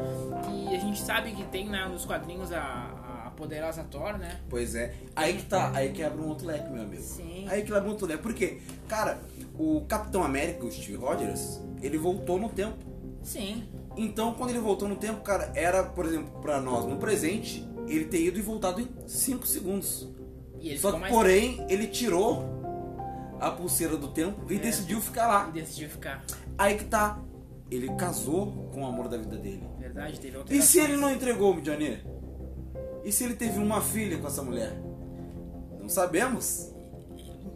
E 0.52 0.76
a 0.76 0.80
gente 0.80 1.00
sabe 1.00 1.32
que 1.32 1.44
tem 1.46 1.70
né, 1.70 1.88
nos 1.88 2.04
quadrinhos 2.04 2.52
a, 2.52 3.26
a 3.28 3.32
poderosa 3.32 3.84
Thor, 3.84 4.18
né? 4.18 4.42
Pois 4.50 4.76
é. 4.76 4.96
Aí 5.16 5.38
que 5.38 5.44
tá, 5.44 5.72
aí 5.74 5.92
que 5.92 6.04
abre 6.04 6.20
um 6.20 6.28
outro 6.28 6.48
leque, 6.48 6.70
meu 6.70 6.82
amigo. 6.82 7.02
Sim. 7.02 7.46
Aí 7.48 7.64
que 7.64 7.72
abre 7.72 7.88
um 7.88 7.92
outro 7.92 8.08
leque. 8.08 8.24
Por 8.24 8.34
quê? 8.34 8.60
Cara, 8.88 9.22
o 9.58 9.82
Capitão 9.88 10.24
América, 10.24 10.66
o 10.66 10.72
Steve 10.72 10.96
Rogers, 10.96 11.62
ele 11.82 11.98
voltou 11.98 12.40
no 12.40 12.50
tempo. 12.50 12.78
Sim. 13.22 13.64
Então, 13.96 14.34
quando 14.34 14.50
ele 14.50 14.60
voltou 14.60 14.90
no 14.90 14.96
tempo, 14.96 15.22
cara, 15.22 15.52
era, 15.56 15.84
por 15.84 16.06
exemplo, 16.06 16.42
pra 16.42 16.60
nós 16.60 16.86
no 16.86 16.98
presente, 16.98 17.66
ele 17.88 18.06
ter 18.06 18.22
ido 18.22 18.38
e 18.40 18.42
voltado 18.42 18.82
em 18.82 18.88
5 19.08 19.46
segundos. 19.48 20.10
E 20.60 20.70
ele 20.70 20.80
Só 20.80 20.92
que, 20.92 21.08
porém, 21.08 21.66
ele 21.70 21.88
tirou 21.88 22.65
a 23.48 23.52
pulseira 23.52 23.96
do 23.98 24.08
tempo 24.10 24.52
e 24.52 24.56
É. 24.56 24.60
decidiu 24.60 25.00
ficar 25.02 25.28
lá. 25.28 25.46
decidiu 25.52 25.90
ficar. 25.90 26.24
Aí 26.58 26.76
que 26.78 26.86
tá. 26.86 27.20
Ele 27.72 27.90
casou 27.96 28.70
com 28.74 28.84
o 28.84 28.86
amor 28.86 29.08
da 29.08 29.18
vida 29.18 29.38
dele. 29.38 29.68
Verdade, 29.80 30.20
teve 30.20 30.38
E 30.50 30.62
se 30.62 30.78
ele 30.78 30.94
alterações. 30.94 31.00
não 31.02 31.12
entregou 31.12 31.56
o 31.56 31.62
Johnny? 31.62 32.00
E 33.04 33.12
se 33.12 33.24
ele 33.24 33.34
teve 33.36 33.58
uma 33.60 33.82
filha 33.82 34.18
com 34.20 34.28
essa 34.28 34.42
mulher? 34.44 34.72
Não 35.80 35.90
sabemos. 35.90 36.72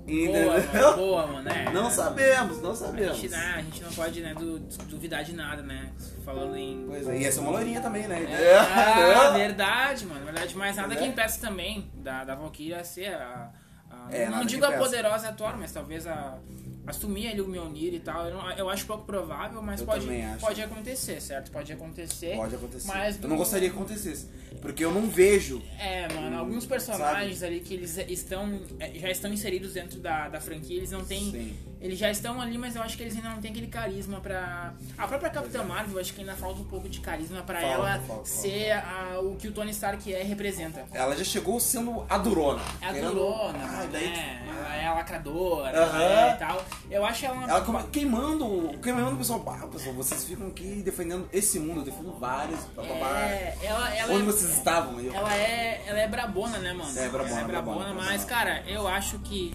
Boa, 0.07 0.45
mano, 0.47 0.95
boa, 0.97 1.27
mano, 1.27 1.49
é. 1.49 1.71
Não 1.71 1.91
sabemos, 1.91 2.59
não 2.59 2.71
A 2.71 2.75
sabemos. 2.75 3.17
gente, 3.17 3.29
né, 3.29 3.53
a 3.57 3.61
gente 3.61 3.83
não 3.83 3.91
pode 3.91 4.21
né, 4.21 4.33
du- 4.33 4.57
duvidar 4.87 5.23
de 5.23 5.33
nada, 5.33 5.61
né? 5.61 5.91
Falando 6.25 6.55
em. 6.55 6.83
Pois 6.87 7.07
é, 7.07 7.19
e 7.19 7.25
essa 7.25 7.39
é 7.39 7.43
uma 7.43 7.51
loirinha 7.51 7.79
também, 7.79 8.07
né? 8.07 8.23
É, 8.23 8.57
ah, 8.57 9.29
É. 9.35 9.37
verdade, 9.37 10.07
mano. 10.07 10.25
Verdade, 10.25 10.55
mas 10.57 10.75
nada 10.77 10.95
Né? 10.95 10.95
que 10.95 11.05
impeça 11.05 11.39
também 11.39 11.91
da, 11.93 12.23
da 12.23 12.33
Valkyria 12.33 12.83
ser 12.83 13.13
a. 13.13 13.51
a- 13.89 14.07
É, 14.15 14.29
não 14.29 14.45
digo 14.45 14.65
a 14.65 14.71
poderosa 14.73 15.31
Thor, 15.33 15.57
mas 15.57 15.71
talvez 15.71 16.05
a. 16.07 16.37
Assumir 16.87 17.27
ali 17.27 17.39
o 17.39 17.47
Mjolnir 17.47 17.93
e 17.93 17.99
tal. 17.99 18.25
Eu, 18.25 18.33
não- 18.35 18.51
eu 18.53 18.67
acho 18.67 18.83
pouco 18.87 19.05
provável, 19.05 19.61
mas 19.61 19.79
Eu 19.79 19.85
pode, 19.85 20.07
pode 20.39 20.59
acontecer, 20.63 21.21
certo? 21.21 21.51
Pode 21.51 21.71
acontecer. 21.71 22.35
Pode 22.35 22.55
acontecer. 22.55 22.87
Mas 22.87 23.21
Eu 23.21 23.29
não 23.29 23.37
gostaria 23.37 23.69
que 23.69 23.75
acontecesse. 23.75 24.27
Porque 24.59 24.83
eu 24.83 24.91
não 24.91 25.07
vejo. 25.07 25.61
É, 25.77 26.11
mano, 26.11 26.39
alguns 26.39 26.65
personagens 26.65 27.43
ali 27.43 27.59
que 27.59 27.75
eles 27.75 27.95
estão 28.07 28.59
é, 28.79 28.91
já 28.97 29.09
estão 29.11 29.31
inseridos 29.31 29.73
dentro 29.73 29.99
da, 29.99 30.29
da 30.29 30.41
franquia, 30.41 30.77
eles 30.77 30.89
não 30.89 31.05
têm. 31.05 31.29
Sim. 31.31 31.55
Eles 31.81 31.97
já 31.97 32.11
estão 32.11 32.41
ali, 32.41 32.57
mas 32.57 32.75
eu 32.75 32.81
acho 32.83 32.97
que 32.97 33.03
eles 33.03 33.15
ainda 33.15 33.29
não 33.29 33.39
têm 33.41 33.51
aquele 33.51 33.67
carisma 33.67 34.19
pra. 34.19 34.73
A 34.97 35.07
própria 35.07 35.29
Capitã 35.29 35.63
Marvel, 35.63 35.97
acho 35.99 36.13
que 36.13 36.19
ainda 36.19 36.35
falta 36.35 36.59
um 36.59 36.65
pouco 36.65 36.89
de 36.89 36.99
carisma 36.99 37.41
pra 37.41 37.59
Falta, 37.61 37.73
ela 37.73 37.89
falta, 37.91 38.05
falta. 38.07 38.25
ser 38.25 38.71
a- 38.73 39.19
o 39.21 39.35
que 39.37 39.47
o 39.47 39.51
Tony 39.53 39.71
Stark 39.71 40.13
é 40.13 40.21
representa. 40.23 40.85
Ela 40.93 41.15
já 41.15 41.23
chegou 41.23 41.57
sendo 41.59 42.05
a 42.09 42.17
durona. 42.17 42.61
É 42.81 42.85
a 42.87 42.93
Querendo- 42.93 43.11
durona, 43.13 43.59
Ah, 43.63 43.83
né? 43.83 43.89
daí, 43.91 44.49
Ela 44.59 44.75
é 44.75 44.85
a 44.87 44.93
lacradora 44.95 45.83
Aham. 45.85 45.97
né, 45.99 46.33
e 46.35 46.37
tal. 46.37 46.65
Eu 46.91 47.05
acho 47.05 47.25
ela 47.25 47.33
uma. 47.35 47.49
Ela 47.49 47.61
come- 47.61 47.83
queimando, 47.91 48.77
queimando 48.83 49.15
o 49.15 49.17
pessoal. 49.17 49.43
Ah, 49.47 49.67
pessoal, 49.67 49.95
vocês 49.95 50.25
ficam 50.25 50.47
aqui 50.47 50.81
defendendo 50.83 51.29
esse 51.31 51.59
mundo, 51.59 51.79
eu 51.79 51.85
defendo 51.85 52.11
vários. 52.19 52.59
Blá, 52.75 52.83
blá, 52.83 52.95
blá. 52.95 53.19
É, 53.21 53.57
ela, 53.63 53.95
ela 53.95 54.13
Onde 54.13 54.23
é, 54.23 54.25
vocês 54.25 54.51
estavam? 54.57 54.99
Eu- 54.99 55.13
ela 55.13 55.33
é, 55.33 55.81
ela 55.87 55.99
é 55.99 56.07
brabona, 56.09 56.57
né, 56.57 56.73
mano? 56.73 56.89
É, 56.99 57.07
brabona, 57.07 57.29
Ela 57.31 57.39
é 57.41 57.43
brabona, 57.45 57.77
brabona, 57.79 57.93
mas, 57.93 58.25
brabona. 58.25 58.27
cara, 58.27 58.63
eu 58.69 58.85
acho 58.87 59.17
que. 59.19 59.53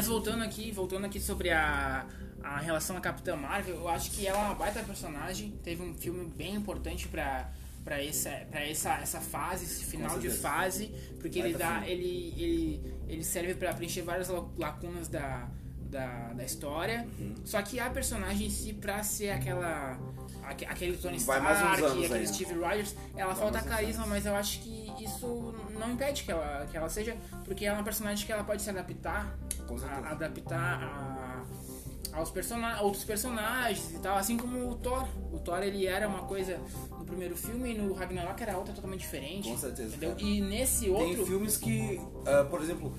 Mas 0.00 0.06
voltando 0.08 0.42
aqui, 0.42 0.72
voltando 0.72 1.04
aqui 1.04 1.20
sobre 1.20 1.50
a, 1.50 2.06
a 2.42 2.58
relação 2.58 2.96
à 2.96 3.00
Capitã 3.02 3.36
Marvel, 3.36 3.74
eu 3.76 3.86
acho 3.88 4.10
que 4.12 4.26
ela 4.26 4.38
é 4.38 4.42
uma 4.46 4.54
baita 4.54 4.82
personagem. 4.82 5.50
Teve 5.62 5.82
um 5.82 5.92
filme 5.94 6.24
bem 6.24 6.54
importante 6.54 7.06
pra, 7.06 7.50
pra, 7.84 8.02
essa, 8.02 8.30
pra 8.50 8.66
essa, 8.66 8.94
essa 8.94 9.20
fase, 9.20 9.66
esse 9.66 9.84
final 9.84 10.18
de 10.18 10.28
fase, 10.40 10.86
porque 11.20 11.38
ele 11.38 11.52
dá. 11.58 11.86
Ele, 11.86 12.34
ele, 12.38 12.94
ele 13.10 13.22
serve 13.22 13.54
pra 13.54 13.74
preencher 13.74 14.00
várias 14.00 14.30
la- 14.30 14.46
lacunas 14.56 15.06
da, 15.06 15.46
da, 15.90 16.32
da 16.32 16.44
história. 16.44 17.06
Uhum. 17.18 17.34
Só 17.44 17.60
que 17.62 17.78
a 17.80 17.90
personagem 17.90 18.46
em 18.46 18.50
si, 18.50 18.72
pra 18.72 19.02
ser 19.02 19.30
aquela. 19.30 19.98
aque- 20.44 20.64
Aquele 20.64 20.96
Tony 20.96 21.16
Stark, 21.16 21.46
aquele 21.46 22.14
aí. 22.14 22.26
Steve 22.26 22.54
Rogers, 22.54 22.94
ela 23.16 23.34
Vai 23.34 23.42
falta 23.42 23.60
carisma, 23.68 24.06
mas 24.06 24.24
eu 24.26 24.34
acho 24.34 24.60
que 24.60 24.90
isso 25.02 25.54
não 25.78 25.92
impede 25.92 26.22
que 26.22 26.30
ela, 26.32 26.66
que 26.70 26.76
ela 26.76 26.88
seja, 26.88 27.16
porque 27.44 27.64
ela 27.64 27.76
é 27.76 27.78
uma 27.78 27.84
personagem 27.84 28.24
que 28.26 28.32
ela 28.32 28.44
pode 28.44 28.62
se 28.62 28.70
adaptar, 28.70 29.36
a, 29.84 30.10
adaptar 30.10 30.82
a, 30.82 32.16
aos 32.18 32.30
persona 32.30 32.80
outros 32.82 33.04
personagens 33.04 33.92
e 33.94 33.98
tal, 34.00 34.16
assim 34.16 34.36
como 34.36 34.68
o 34.68 34.74
Thor. 34.76 35.06
O 35.32 35.38
Thor 35.38 35.62
ele 35.62 35.86
era 35.86 36.08
uma 36.08 36.22
coisa 36.22 36.58
no 36.98 37.04
primeiro 37.04 37.36
filme 37.36 37.72
e 37.74 37.78
no 37.78 37.92
Ragnarok 37.94 38.42
era 38.42 38.56
outra 38.56 38.74
totalmente 38.74 39.00
diferente. 39.00 39.48
Com 39.48 39.56
certeza, 39.58 39.94
Entendeu? 39.96 40.16
E 40.18 40.40
nesse 40.40 40.86
Tem 40.86 40.90
outro. 40.90 41.26
filmes 41.26 41.56
que, 41.56 42.00
ah, 42.26 42.44
por 42.50 42.60
exemplo, 42.60 42.92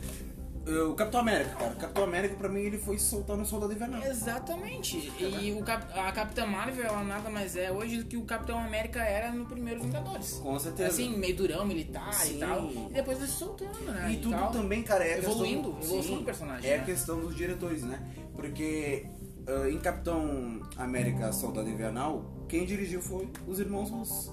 o 0.71 0.93
Capitão 0.95 1.19
América, 1.21 1.55
cara. 1.55 1.71
O 1.71 1.75
Capitão 1.75 2.03
América, 2.03 2.35
pra 2.35 2.49
mim, 2.49 2.61
ele 2.61 2.77
foi 2.77 2.97
soltar 2.99 3.35
no 3.37 3.45
Soldado 3.45 3.73
Invernal. 3.73 4.01
Exatamente. 4.03 5.11
E 5.19 5.51
o 5.53 5.63
Cap- 5.63 5.91
a 5.97 6.11
Capitã 6.11 6.45
Marvel, 6.45 6.85
ela 6.85 7.03
nada 7.03 7.29
mais 7.29 7.55
é 7.55 7.71
hoje 7.71 7.97
do 7.97 8.05
que 8.05 8.17
o 8.17 8.23
Capitão 8.23 8.57
América 8.59 9.01
era 9.03 9.31
no 9.31 9.45
primeiro 9.45 9.81
Vingadores. 9.81 10.33
Com 10.41 10.57
certeza. 10.59 10.89
Assim, 10.89 11.17
meio 11.17 11.35
durão, 11.35 11.65
militar 11.65 12.13
Sim. 12.13 12.35
e 12.35 12.39
tal. 12.39 12.69
E 12.89 12.93
depois 12.93 13.17
vai 13.19 13.27
se 13.27 13.33
soltando, 13.33 13.79
né? 13.91 14.11
E 14.13 14.17
tudo 14.17 14.31
tal. 14.35 14.51
também, 14.51 14.83
cara, 14.83 15.03
é 15.05 15.17
Evoluindo, 15.17 15.69
questão, 15.73 15.83
evolução 15.83 16.03
Sim, 16.13 16.19
do 16.19 16.25
personagem, 16.25 16.69
É 16.69 16.77
né? 16.77 16.83
a 16.83 16.85
questão 16.85 17.19
dos 17.19 17.35
diretores, 17.35 17.83
né? 17.83 17.99
Porque 18.35 19.05
ah, 19.47 19.69
em 19.69 19.77
Capitão 19.79 20.61
América 20.77 21.31
Soldado 21.31 21.69
Invernal, 21.69 22.25
quem 22.47 22.65
dirigiu 22.65 23.01
foi 23.01 23.29
os 23.47 23.59
irmãos 23.59 23.89
russos. 23.89 24.31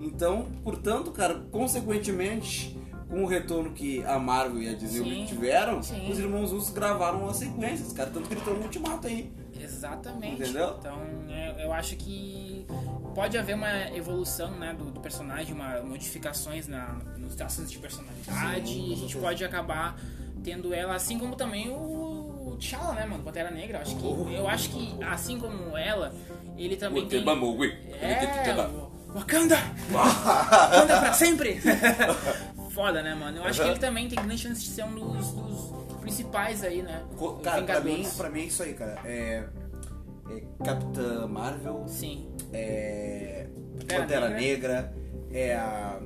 Então, 0.00 0.46
portanto, 0.64 1.10
cara, 1.10 1.34
consequentemente, 1.50 2.78
com 3.10 3.24
o 3.24 3.26
retorno 3.26 3.72
que 3.72 4.04
a 4.04 4.18
Marvel 4.18 4.62
e 4.62 4.68
a 4.68 4.74
Disney 4.74 5.16
Sim, 5.16 5.24
tiveram, 5.26 5.82
sim. 5.82 6.10
os 6.10 6.18
irmãos 6.18 6.52
russos 6.52 6.70
gravaram 6.70 7.28
as 7.28 7.36
sequências, 7.38 7.92
cara. 7.92 8.08
Tanto 8.10 8.28
que 8.28 8.34
eles 8.34 8.42
estão 8.42 8.56
no 8.56 8.62
ultimato 8.62 9.06
aí. 9.08 9.32
Exatamente. 9.60 10.40
Entendeu? 10.42 10.76
Então, 10.78 10.96
é, 11.28 11.64
eu 11.64 11.72
acho 11.72 11.96
que 11.96 12.64
pode 13.14 13.36
haver 13.36 13.56
uma 13.56 13.90
evolução 13.94 14.52
né, 14.52 14.72
do, 14.72 14.84
do 14.84 15.00
personagem, 15.00 15.52
uma, 15.52 15.82
modificações 15.82 16.68
na, 16.68 16.98
nos 17.18 17.34
traços 17.34 17.70
de 17.70 17.78
personalidade. 17.78 18.68
Sim, 18.68 18.90
e 18.90 18.92
a 18.92 18.96
gente 18.96 19.16
pode 19.16 19.44
acabar 19.44 19.98
tendo 20.42 20.72
ela, 20.72 20.94
assim 20.94 21.18
como 21.18 21.36
também 21.36 21.68
o, 21.68 21.74
o 22.52 22.56
T'Challa, 22.58 22.94
né, 22.94 23.04
mano? 23.04 23.22
Pantera 23.24 23.50
Negra. 23.50 23.78
Eu 23.78 23.82
acho 23.82 23.96
que, 23.96 24.34
eu 24.34 24.48
acho 24.48 24.70
que 24.70 25.04
assim 25.04 25.38
como 25.38 25.76
ela, 25.76 26.14
ele 26.56 26.76
também 26.76 27.02
tem... 27.08 27.18
É, 28.00 28.66
o- 28.68 28.90
Wakanda! 29.12 29.56
Wakanda 29.90 31.00
pra 31.00 31.12
sempre! 31.12 31.60
Foda, 32.74 33.02
né, 33.02 33.14
mano? 33.14 33.38
Eu 33.38 33.44
acho 33.44 33.58
que 33.58 33.62
Aham. 33.64 33.70
ele 33.72 33.80
também 33.80 34.08
tem 34.08 34.16
grande 34.22 34.38
chance 34.38 34.62
de 34.62 34.68
ser 34.68 34.84
um 34.84 34.94
dos, 34.94 35.32
dos 35.32 35.96
principais 36.00 36.62
aí, 36.64 36.82
né? 36.82 37.02
Co- 37.16 37.34
Cara, 37.34 37.62
pra 37.62 37.80
mim, 37.80 38.06
pra 38.16 38.30
mim 38.30 38.40
é 38.40 38.44
isso 38.44 38.62
aí, 38.62 38.74
cara. 38.74 39.00
É, 39.04 39.44
é 40.30 40.42
Capitã 40.64 41.26
Marvel, 41.26 41.84
Sim. 41.88 42.28
é 42.52 43.46
Pantera 43.88 44.28
Negra. 44.28 44.38
Negra, 44.40 44.94
é 45.32 45.54
a, 45.54 45.98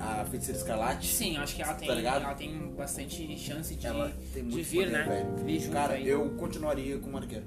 a 0.00 0.24
Feiticeira 0.24 0.58
Escarlate. 0.60 1.06
Sim, 1.08 1.36
acho 1.36 1.54
que 1.56 1.62
ela 1.62 1.74
tem, 1.74 1.88
Tá 1.88 1.94
ligado? 1.94 2.24
ela 2.24 2.34
tem 2.34 2.56
bastante 2.76 3.36
chance 3.38 3.74
de, 3.74 4.42
de 4.42 4.62
vir, 4.62 4.90
né? 4.90 5.02
velho. 5.04 5.44
Vir 5.44 5.60
junto 5.60 5.72
Cara, 5.72 5.94
aí. 5.94 6.08
eu 6.08 6.30
continuaria 6.30 6.98
com 6.98 7.08
o 7.08 7.12
Marqueiro. 7.12 7.44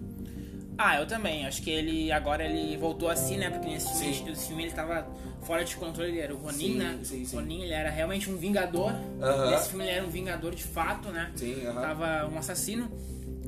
Ah, 0.77 0.99
eu 0.99 1.05
também. 1.07 1.45
Acho 1.45 1.61
que 1.61 1.69
ele 1.69 2.11
agora 2.11 2.43
ele 2.43 2.75
voltou 2.77 3.09
assim, 3.09 3.37
né? 3.37 3.49
Porque 3.49 3.67
nesse 3.69 3.93
filme, 3.99 4.35
filme 4.35 4.63
ele 4.63 4.71
tava 4.71 5.07
fora 5.41 5.63
de 5.63 5.75
controle, 5.75 6.09
ele 6.11 6.19
era 6.19 6.33
o 6.33 6.37
Ronin, 6.37 6.57
Sim, 6.57 6.77
né? 6.77 6.99
sim, 7.03 7.25
sim. 7.25 7.35
Ronin, 7.35 7.61
ele 7.63 7.73
era 7.73 7.89
realmente 7.89 8.29
um 8.29 8.37
vingador. 8.37 8.91
Aham. 9.21 9.51
Nesse 9.51 9.69
filme 9.69 9.85
ele 9.85 9.91
era 9.97 10.05
um 10.05 10.09
vingador 10.09 10.53
de 10.55 10.63
fato, 10.63 11.09
né? 11.09 11.31
Sim, 11.35 11.65
aham. 11.65 11.81
Tava 11.81 12.27
um 12.33 12.37
assassino. 12.37 12.89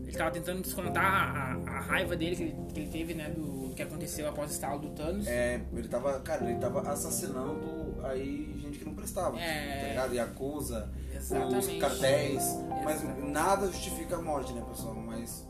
Ele 0.06 0.18
tava 0.18 0.30
tentando 0.32 0.62
descontar 0.62 1.04
a, 1.04 1.72
a 1.72 1.80
raiva 1.80 2.16
dele 2.16 2.36
que 2.36 2.44
ele, 2.44 2.56
que 2.74 2.80
ele 2.82 2.90
teve, 2.90 3.14
né? 3.16 3.30
Do 3.30 3.74
que 3.76 3.82
aconteceu 3.82 4.28
após 4.30 4.52
o 4.52 4.54
estalo 4.54 4.80
do 4.80 4.90
Thanos. 4.92 5.26
É, 5.26 5.60
ele 5.74 5.88
tava, 5.88 6.20
cara, 6.20 6.48
ele 6.48 6.60
tava 6.60 6.82
assassinando 6.88 7.96
aí 8.04 8.54
gente 8.62 8.78
que 8.78 8.86
não 8.86 8.94
prestava, 8.94 9.40
É. 9.40 9.80
tá 9.82 9.88
ligado? 9.88 10.14
Yakuza, 10.14 10.92
Exatamente. 11.16 11.58
os 11.74 11.78
cartéis, 11.80 12.44
mas 12.84 13.02
Exatamente. 13.04 13.32
nada 13.32 13.66
justifica 13.68 14.18
a 14.18 14.22
morte, 14.22 14.54
né, 14.54 14.64
pessoal? 14.70 14.94
Mas 14.96 15.48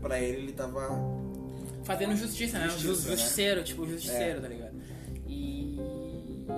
pra 0.00 0.20
ele, 0.20 0.38
ele 0.44 0.52
tava... 0.52 0.88
Fazendo 1.84 2.16
justiça, 2.16 2.58
né? 2.58 2.68
Justiça, 2.68 2.94
Ju- 3.02 3.10
né? 3.10 3.16
Justiceiro, 3.16 3.62
tipo, 3.64 3.86
justiceiro, 3.86 4.38
É. 4.38 4.40
tá 4.40 4.48
ligado? 4.48 4.74
E, 5.26 5.76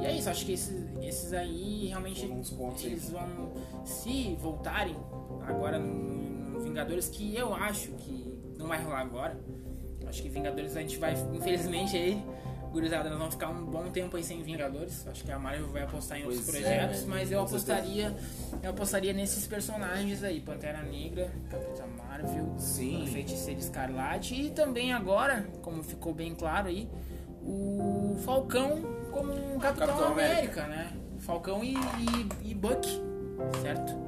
e 0.01 0.05
é 0.05 0.13
isso, 0.17 0.31
acho 0.31 0.45
que 0.47 0.53
esses, 0.53 0.73
esses 1.03 1.33
aí 1.33 1.87
realmente 1.89 2.27
pontos 2.57 2.85
aí. 2.85 2.91
eles 2.93 3.11
vão 3.11 3.53
se 3.85 4.37
voltarem 4.41 4.97
agora 5.47 5.79
no, 5.79 6.51
no 6.51 6.61
Vingadores, 6.61 7.09
que 7.09 7.35
eu 7.37 7.53
acho 7.55 7.91
que 7.93 8.39
não 8.59 8.69
vai 8.69 8.83
rolar 8.83 9.01
agora. 9.01 9.39
Acho 10.07 10.23
que 10.23 10.29
Vingadores 10.29 10.77
a 10.77 10.81
gente 10.81 10.97
vai, 10.99 11.15
infelizmente 11.35 11.97
aí, 11.97 12.23
gurizada, 12.71 13.09
nós 13.09 13.19
vamos 13.19 13.35
ficar 13.35 13.49
um 13.49 13.65
bom 13.65 13.91
tempo 13.91 14.17
aí 14.17 14.23
sem 14.23 14.41
Vingadores. 14.45 15.05
Acho 15.09 15.25
que 15.25 15.33
a 15.33 15.39
Marvel 15.39 15.69
vai 15.69 15.83
apostar 15.83 16.19
em 16.21 16.25
outros 16.25 16.45
Pois 16.45 16.57
é, 16.57 16.61
projetos, 16.61 16.99
velho. 16.99 17.11
mas 17.11 17.33
eu 17.33 17.41
apostaria, 17.41 18.17
eu 18.63 18.71
apostaria 18.71 19.13
nesses 19.13 19.47
personagens 19.49 20.23
aí, 20.23 20.41
Pantera 20.41 20.83
Negra, 20.83 21.33
Capitã 21.51 21.85
Marvel, 22.27 22.55
Sim. 22.59 23.05
a 23.05 23.07
Feiticeira 23.07 23.61
Escarlate 23.61 24.35
e 24.35 24.51
também 24.51 24.93
agora, 24.93 25.47
como 25.63 25.83
ficou 25.83 26.13
bem 26.13 26.35
claro 26.35 26.69
aí, 26.69 26.89
o 27.43 28.17
Falcão 28.25 28.83
como 29.13 29.33
um 29.33 29.59
Capitão, 29.59 29.87
Capitão 29.87 30.13
América, 30.13 30.67
né? 30.67 30.93
Falcão 31.21 31.65
e, 31.65 31.75
e, 31.75 32.51
e 32.51 32.55
Buck, 32.55 32.87
certo? 33.63 34.06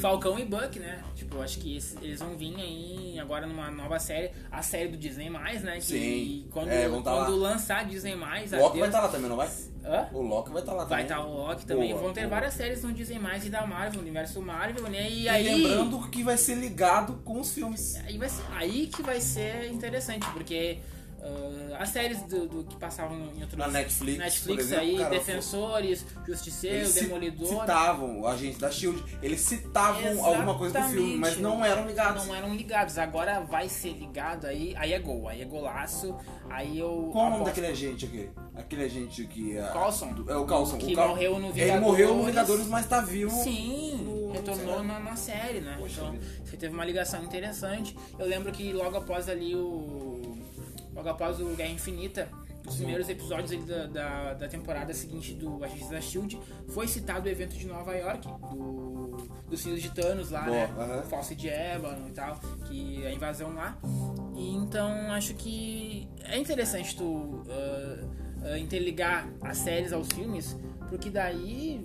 Falcão 0.00 0.38
e 0.38 0.44
Buck, 0.44 0.78
né? 0.78 1.02
Tipo, 1.14 1.40
acho 1.42 1.58
que 1.58 1.76
esses- 1.76 1.96
eles 2.02 2.20
vão 2.20 2.36
vir 2.36 2.54
aí 2.56 3.18
agora 3.18 3.46
numa 3.46 3.70
nova 3.70 3.98
série, 3.98 4.30
a 4.50 4.62
série 4.62 4.88
do 4.88 4.96
Disney+, 4.96 5.28
né? 5.30 5.76
Que 5.76 5.80
Sim. 5.82 6.46
quando, 6.50 6.68
É, 6.68 6.88
tá 6.88 7.00
quando 7.02 7.36
lançar 7.36 7.84
Disney+, 7.86 8.14
O 8.14 8.18
Loki 8.60 8.78
vai 8.78 8.88
estar 8.88 9.00
lá 9.00 9.08
também, 9.08 9.28
não 9.28 9.36
vai? 9.36 9.48
Hã? 9.84 10.08
O 10.12 10.20
Loki 10.22 10.50
vai 10.50 10.60
estar 10.60 10.72
lá 10.74 10.84
Vai 10.84 11.04
também. 11.04 11.18
estar 11.18 11.20
o 11.26 11.36
Loki 11.36 11.64
também. 11.66 11.90
Boa, 11.90 12.02
Vão 12.02 12.12
ter 12.12 12.20
boa. 12.22 12.30
várias 12.30 12.54
séries 12.54 12.82
no 12.82 12.92
Disney 12.92 13.18
Mais 13.18 13.46
e 13.46 13.50
da 13.50 13.66
Marvel, 13.66 14.00
universo 14.00 14.40
Marvel, 14.42 14.84
né? 14.90 15.08
E 15.10 15.22
E 15.22 15.28
aí. 15.28 15.44
lembrando 15.62 16.08
que 16.10 16.22
vai 16.22 16.36
ser 16.36 16.56
ligado 16.56 17.14
com 17.24 17.40
os 17.40 17.52
filmes. 17.52 17.96
Aí, 18.04 18.18
vai 18.18 18.28
ser, 18.28 18.42
aí 18.52 18.86
que 18.88 19.02
vai 19.02 19.20
ser 19.20 19.70
interessante, 19.72 20.26
porque 20.32 20.78
ah, 21.22 21.78
as 21.82 21.88
séries 21.90 22.22
do, 22.22 22.46
do 22.46 22.64
que 22.64 22.76
passavam 22.76 23.16
em 23.16 23.40
outros. 23.40 23.54
Na 23.56 23.68
Netflix, 23.68 24.18
Netflix 24.18 24.64
exemplo, 24.64 24.84
aí, 24.84 24.96
cara, 24.98 25.10
Defensores, 25.10 26.04
Justiceiro, 26.26 26.92
Demolidor. 26.92 27.60
citavam 27.60 28.20
o 28.20 28.26
agente 28.26 28.58
da 28.58 28.70
Shield, 28.70 29.02
eles 29.22 29.40
citavam 29.40 30.24
alguma 30.24 30.56
coisa 30.56 30.80
do 30.80 30.88
filme, 30.88 31.16
mas 31.16 31.36
não 31.38 31.64
eram 31.64 31.86
ligados. 31.86 32.26
Não 32.26 32.34
eram 32.34 32.54
ligados. 32.54 32.98
Agora 32.98 33.40
vai 33.40 33.68
ser 33.68 33.92
ligado 33.92 34.46
aí. 34.46 34.74
Aí 34.76 34.92
é 34.92 34.98
gol, 34.98 35.28
aí 35.28 35.42
é 35.42 35.44
golaço. 35.44 36.16
Aí 36.50 36.78
eu. 36.78 37.10
Qual 37.12 37.26
o 37.26 37.30
nome 37.30 37.44
daquele 37.44 37.66
agente 37.68 38.06
aqui? 38.06 38.28
Aquele 38.54 38.84
agente 38.84 39.24
que. 39.26 39.56
é- 39.56 39.62
Coulson. 39.68 40.12
do- 40.12 40.30
É 40.30 40.36
o 40.36 40.46
Coulson. 40.46 40.78
Que 40.78 40.92
o 40.92 40.96
Cal- 40.96 41.08
morreu 41.08 41.38
no 41.38 41.48
Ele 41.56 41.78
morreu 41.80 42.08
no 42.14 42.24
Vingadores. 42.24 42.26
Vingadores, 42.26 42.66
mas 42.66 42.86
tá 42.86 43.00
vivo. 43.00 43.30
Sim, 43.30 44.02
no- 44.04 44.32
retornou 44.32 44.82
na, 44.82 44.98
na 44.98 45.14
série, 45.16 45.60
né? 45.60 45.76
Poxa 45.78 46.00
então, 46.00 46.12
vida. 46.12 46.24
você 46.44 46.56
teve 46.56 46.74
uma 46.74 46.84
ligação 46.84 47.22
interessante. 47.22 47.96
Eu 48.18 48.26
lembro 48.26 48.50
que 48.50 48.72
logo 48.72 48.96
após 48.96 49.28
ali 49.28 49.54
o. 49.54 50.17
Logo 50.98 51.10
após 51.10 51.40
o 51.40 51.54
Guerra 51.54 51.70
Infinita, 51.70 52.28
os 52.66 52.74
primeiros 52.74 53.08
episódios 53.08 53.64
da, 53.64 53.86
da, 53.86 54.34
da 54.34 54.48
temporada 54.48 54.92
seguinte 54.92 55.32
do 55.32 55.62
Agentes 55.62 55.88
da 55.88 56.00
Shield, 56.00 56.40
foi 56.70 56.88
citado 56.88 57.28
o 57.28 57.30
evento 57.30 57.56
de 57.56 57.68
Nova 57.68 57.94
York, 57.94 58.26
do, 58.50 59.16
dos 59.48 59.62
filhos 59.62 59.80
de 59.80 59.90
Thanos 59.90 60.32
lá, 60.32 60.42
Boa, 60.42 60.66
né? 60.66 60.74
aham. 60.76 61.02
Fosse 61.02 61.36
de 61.36 61.48
Ébano 61.48 62.08
e 62.08 62.10
tal, 62.10 62.40
que 62.66 63.06
a 63.06 63.12
invasão 63.12 63.54
lá. 63.54 63.78
E 64.34 64.56
então 64.56 64.90
acho 65.12 65.34
que 65.34 66.08
é 66.24 66.36
interessante 66.36 66.96
tu 66.96 67.44
ah, 67.48 68.04
ah, 68.42 68.58
interligar 68.58 69.28
as 69.40 69.58
séries 69.58 69.92
aos 69.92 70.08
filmes, 70.08 70.56
porque 70.88 71.10
daí 71.10 71.84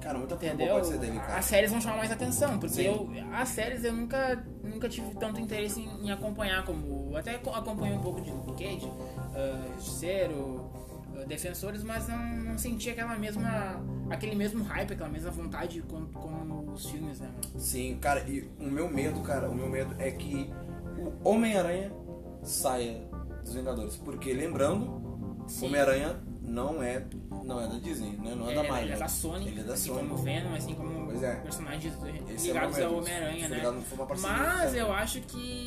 Cara, 0.00 0.18
muita 0.18 0.36
coisa 0.36 0.54
Entendeu? 0.54 0.74
pode 0.74 0.86
ser 0.88 0.98
dele, 0.98 1.18
cara. 1.18 1.38
As 1.38 1.44
séries 1.44 1.70
vão 1.70 1.80
chamar 1.80 1.96
mais 1.98 2.10
atenção, 2.12 2.58
porque 2.58 2.74
Sim. 2.76 2.84
eu, 2.84 3.08
as 3.34 3.48
séries 3.48 3.84
eu 3.84 3.92
nunca, 3.92 4.44
nunca 4.62 4.88
tive 4.88 5.14
tanto 5.16 5.40
interesse 5.40 5.80
em, 5.80 6.06
em 6.06 6.10
acompanhar, 6.10 6.64
como 6.64 7.16
até 7.16 7.38
co- 7.38 7.50
acompanhei 7.54 7.96
um 7.96 8.00
pouco 8.00 8.20
de 8.20 8.30
Luke 8.30 8.52
Cage, 8.62 8.86
uh, 8.86 9.74
Justiceiro, 9.76 10.70
ah, 11.16 11.24
Defensores, 11.26 11.82
mas 11.82 12.06
não, 12.08 12.18
não 12.18 12.58
senti 12.58 12.90
aquela 12.90 13.16
mesma, 13.18 13.80
aquele 14.10 14.34
mesmo 14.36 14.62
hype, 14.64 14.92
aquela 14.92 15.08
mesma 15.10 15.30
vontade 15.30 15.82
como, 15.82 16.06
como 16.08 16.72
os 16.72 16.86
filmes, 16.88 17.20
né? 17.20 17.28
Sim, 17.58 17.98
cara, 18.00 18.20
e 18.28 18.48
o 18.60 18.64
meu 18.70 18.88
medo, 18.88 19.20
cara, 19.20 19.50
o 19.50 19.54
meu 19.54 19.68
medo 19.68 19.94
é 19.98 20.10
que 20.10 20.50
o 20.98 21.28
Homem-Aranha 21.28 21.92
saia 22.42 23.02
dos 23.42 23.54
Vingadores. 23.54 23.96
Porque, 23.96 24.32
lembrando. 24.32 25.06
Homem-Aranha 25.62 26.16
não 26.48 26.82
é, 26.82 27.04
não 27.44 27.60
é 27.60 27.66
da 27.68 27.78
Disney, 27.78 28.16
né? 28.16 28.34
não 28.34 28.50
é 28.50 28.54
da 28.54 28.60
Ele, 28.60 28.68
Marvel. 28.68 28.86
ele 28.86 28.92
é 28.92 28.98
da 28.98 29.08
Sony, 29.08 29.48
Ele 29.48 29.60
é 29.60 29.64
da 29.64 29.74
assim 29.74 29.88
Sony. 29.90 30.08
como 30.08 30.22
Venom, 30.22 30.54
assim 30.54 30.74
como 30.74 31.06
Pois 31.06 31.22
é. 31.22 31.34
personagens 31.36 31.94
Esse 32.30 32.50
é 32.50 32.52
ligados 32.52 32.76
meu 32.76 32.86
ao. 32.88 32.98
Homem-Aranha, 32.98 33.48
né? 33.48 33.62
Mas 34.20 34.74
eu 34.74 34.92
acho 34.92 35.20
que 35.20 35.66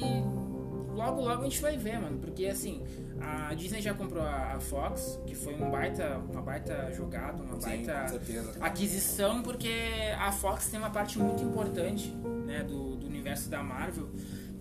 logo 0.94 1.22
logo 1.22 1.42
a 1.42 1.44
gente 1.44 1.62
vai 1.62 1.78
ver, 1.78 2.00
mano. 2.00 2.20
Porque 2.20 2.46
assim, 2.46 2.84
a 3.20 3.54
Disney 3.54 3.82
já 3.82 3.94
comprou 3.94 4.24
a, 4.24 4.60
Fox, 4.60 5.20
que 5.26 5.36
foi 5.36 5.54
um 5.56 5.70
baita, 5.70 6.18
uma 6.30 6.42
baita 6.42 6.92
jogada, 6.94 7.42
uma 7.42 7.60
Sim, 7.60 7.86
baita 7.86 8.20
aquisição, 8.60 9.42
porque 9.42 9.74
a 10.18 10.32
Fox 10.32 10.68
tem 10.70 10.80
uma 10.80 10.90
parte 10.90 11.18
muito 11.18 11.44
importante 11.44 12.12
né, 12.46 12.64
do, 12.64 12.96
do 12.96 13.08
universo 13.08 13.50
da 13.50 13.64
Marvel. 13.64 14.10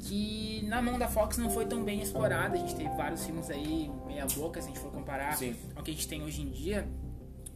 Que 0.00 0.64
na 0.66 0.80
mão 0.80 0.98
da 0.98 1.06
Fox 1.08 1.36
não 1.38 1.50
foi 1.50 1.66
tão 1.66 1.82
bem 1.84 2.00
explorada. 2.00 2.54
A 2.54 2.58
gente 2.58 2.74
teve 2.74 2.88
vários 2.96 3.24
filmes 3.24 3.50
aí, 3.50 3.90
meia 4.06 4.26
boca, 4.26 4.60
se 4.60 4.68
a 4.68 4.70
gente 4.70 4.80
for 4.80 4.90
comparar 4.90 5.36
Sim. 5.36 5.54
ao 5.76 5.82
que 5.82 5.90
a 5.90 5.94
gente 5.94 6.08
tem 6.08 6.22
hoje 6.22 6.42
em 6.42 6.50
dia. 6.50 6.86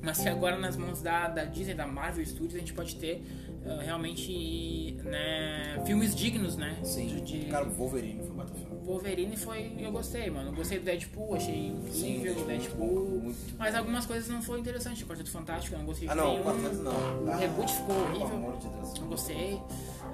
Mas 0.02 0.18
que 0.18 0.28
agora 0.28 0.59
nas 0.59 0.76
mãos 0.76 1.00
da, 1.00 1.28
da 1.28 1.44
Disney, 1.46 1.72
da 1.72 1.87
Marvel 1.87 2.24
Studios, 2.26 2.54
a 2.57 2.59
gente 2.59 2.74
pode 2.74 2.96
ter 2.96 3.24
uh, 3.64 3.78
realmente 3.80 4.98
né, 5.02 5.83
filmes 5.87 6.14
dignos, 6.14 6.57
né? 6.59 6.76
Sim. 6.85 7.07
De, 7.24 7.46
Cara, 7.46 7.64
o 7.66 7.70
Wolverine 7.70 8.20
foi 8.22 8.30
um 8.30 8.35
baita 8.35 8.52
filme. 8.54 8.74
Wolverine 8.85 9.37
foi. 9.38 9.72
Eu 9.78 9.90
gostei, 9.90 10.28
mano. 10.28 10.50
Eu 10.50 10.54
gostei 10.54 10.78
do 10.78 10.85
Deadpool, 10.85 11.35
achei 11.37 11.68
incrível 11.68 12.42
o 12.42 12.44
Deadpool, 12.44 12.87
muito 13.09 13.24
muito. 13.24 13.54
Mas 13.59 13.74
algumas 13.74 14.04
coisas 14.04 14.28
não 14.28 14.42
foram 14.42 14.61
interessantes. 14.61 15.00
O 15.02 15.07
Quarteto 15.07 15.30
Fantástico, 15.30 15.74
eu 15.74 15.78
não 15.78 15.87
gostei 15.87 16.07
Ah, 16.07 16.12
de 16.12 16.18
não, 16.18 16.30
nenhum. 16.33 16.44
Quarteto 16.44 16.76
não. 16.83 17.24
O 17.24 17.30
Ah, 17.30 17.37
reboot 17.37 17.72
ficou 17.72 17.94
Pelo 17.94 18.07
horrível. 18.09 18.26
amor 18.37 18.57
de 18.59 18.68
Deus. 18.68 18.98
Não 19.00 19.07
gostei. 19.09 19.61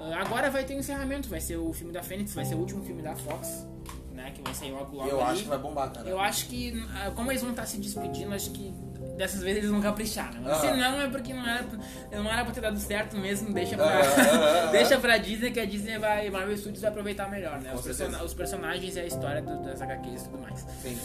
Uh, 0.01 0.13
agora 0.15 0.49
vai 0.49 0.63
ter 0.63 0.75
um 0.75 0.79
encerramento, 0.79 1.29
vai 1.29 1.39
ser 1.39 1.57
o 1.57 1.71
filme 1.73 1.93
da 1.93 2.01
Fênix, 2.01 2.33
vai 2.33 2.43
ser 2.45 2.55
o 2.55 2.59
último 2.59 2.83
filme 2.83 3.01
da 3.03 3.15
Fox, 3.15 3.67
né? 4.13 4.31
Que 4.31 4.41
vai 4.41 4.53
sair 4.53 4.71
logo 4.71 4.95
logo. 4.95 5.07
Eu 5.09 5.21
ali. 5.21 5.31
acho 5.33 5.43
que 5.43 5.49
vai 5.49 5.59
bombar, 5.59 5.91
cara. 5.91 6.09
Eu 6.09 6.19
acho 6.19 6.47
que, 6.47 6.83
ah, 6.95 7.11
como 7.11 7.31
eles 7.31 7.41
vão 7.41 7.51
estar 7.51 7.65
se 7.67 7.77
despedindo, 7.77 8.33
acho 8.33 8.49
que 8.51 8.73
dessas 9.17 9.41
vezes 9.41 9.57
eles 9.59 9.71
né? 9.71 10.51
Ah. 10.51 10.55
Se 10.55 10.67
não, 10.71 11.01
é 11.01 11.07
porque 11.07 11.33
não 11.33 11.47
era, 11.47 11.65
não 12.11 12.31
era 12.31 12.43
pra 12.43 12.53
ter 12.53 12.61
dado 12.61 12.79
certo 12.79 13.15
mesmo, 13.17 13.53
deixa 13.53 13.75
pra, 13.75 13.85
Ah, 13.85 14.01
ah, 14.01 14.63
ah, 14.67 14.71
deixa 14.71 14.97
pra 14.99 15.17
Disney, 15.17 15.51
que 15.51 15.59
a 15.59 15.65
Disney 15.65 15.99
vai, 15.99 16.29
Marvel 16.31 16.57
Studios 16.57 16.81
vai 16.81 16.89
aproveitar 16.89 17.29
melhor, 17.29 17.59
né? 17.61 17.73
Os, 17.75 17.81
persona- 17.81 18.23
os 18.23 18.33
personagens 18.33 18.95
e 18.95 18.99
a 18.99 19.05
história 19.05 19.41
do- 19.43 19.63
das 19.63 19.79
HQs 19.81 20.21
e 20.21 20.25
tudo 20.29 20.39
mais. 20.41 20.59
Sim. 20.81 20.97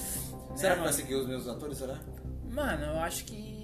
Será 0.54 0.76
que 0.76 0.82
vai 0.82 0.92
seguir 0.92 1.16
os 1.16 1.26
mesmos 1.28 1.48
atores, 1.48 1.76
será? 1.76 1.98
Mano, 2.50 2.84
eu 2.86 2.98
acho 3.00 3.24
que. 3.26 3.62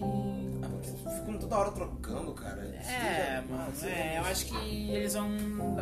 Ficam 1.15 1.39
toda 1.39 1.57
hora 1.59 1.71
trocando, 1.73 2.33
cara. 2.33 2.61
É, 2.63 3.43
mano, 3.49 3.73
é, 3.85 4.19
eu 4.19 4.23
acho 4.23 4.47
que 4.47 4.91
eles 4.91 5.15
vão. 5.15 5.29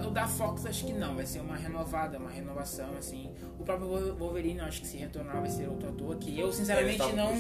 O 0.07 0.11
da 0.11 0.27
Fox 0.27 0.67
acho 0.67 0.85
que 0.87 0.93
não, 0.93 1.15
vai 1.15 1.27
ser 1.27 1.41
uma 1.41 1.57
renovada, 1.57 2.19
uma 2.19 2.31
renovação, 2.31 2.91
assim. 2.99 3.31
O 3.59 3.65
próprio 3.65 3.89
Wo- 3.89 4.15
Wolverine 4.15 4.59
eu 4.61 4.65
acho 4.67 4.81
que 4.81 4.87
se 4.87 4.97
retornar 4.97 5.41
vai 5.41 5.51
ser 5.51 5.69
outro 5.69 5.89
ator, 5.89 6.17
que 6.17 6.39
eu 6.39 6.53
sinceramente 6.53 7.13
não, 7.13 7.35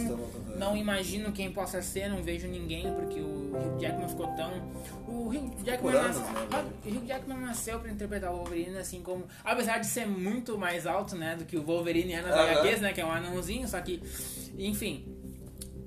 não 0.56 0.76
imagino 0.76 1.32
quem 1.32 1.50
possa 1.52 1.80
ser, 1.82 2.08
não 2.08 2.22
vejo 2.22 2.46
ninguém, 2.46 2.92
porque 2.94 3.20
o 3.20 3.50
Hugh 3.54 3.78
Jackman 3.80 4.08
ficou 4.08 4.26
tão. 4.28 4.50
O 5.08 5.28
Hugh 5.28 5.50
Jackman, 5.64 5.92
Por 5.92 5.94
anos, 5.96 6.16
nas- 6.18 6.28
né, 6.32 6.48
Ah, 6.52 6.64
o 6.84 6.88
Hugh 6.88 7.06
Jackman 7.06 7.38
nasceu 7.38 7.80
pra 7.80 7.90
interpretar 7.90 8.32
o 8.32 8.36
Wolverine, 8.36 8.78
assim 8.78 9.02
como. 9.02 9.24
Apesar 9.44 9.78
de 9.78 9.86
ser 9.86 10.06
muito 10.06 10.56
mais 10.58 10.86
alto, 10.86 11.16
né, 11.16 11.36
do 11.36 11.44
que 11.44 11.56
o 11.56 11.62
Wolverine 11.62 12.12
é 12.12 12.22
nas 12.22 12.32
Aham. 12.34 12.50
HQs, 12.60 12.80
né, 12.80 12.92
que 12.92 13.00
é 13.00 13.04
um 13.04 13.10
anãozinho, 13.12 13.66
só 13.68 13.80
que. 13.80 14.02
Enfim. 14.58 15.04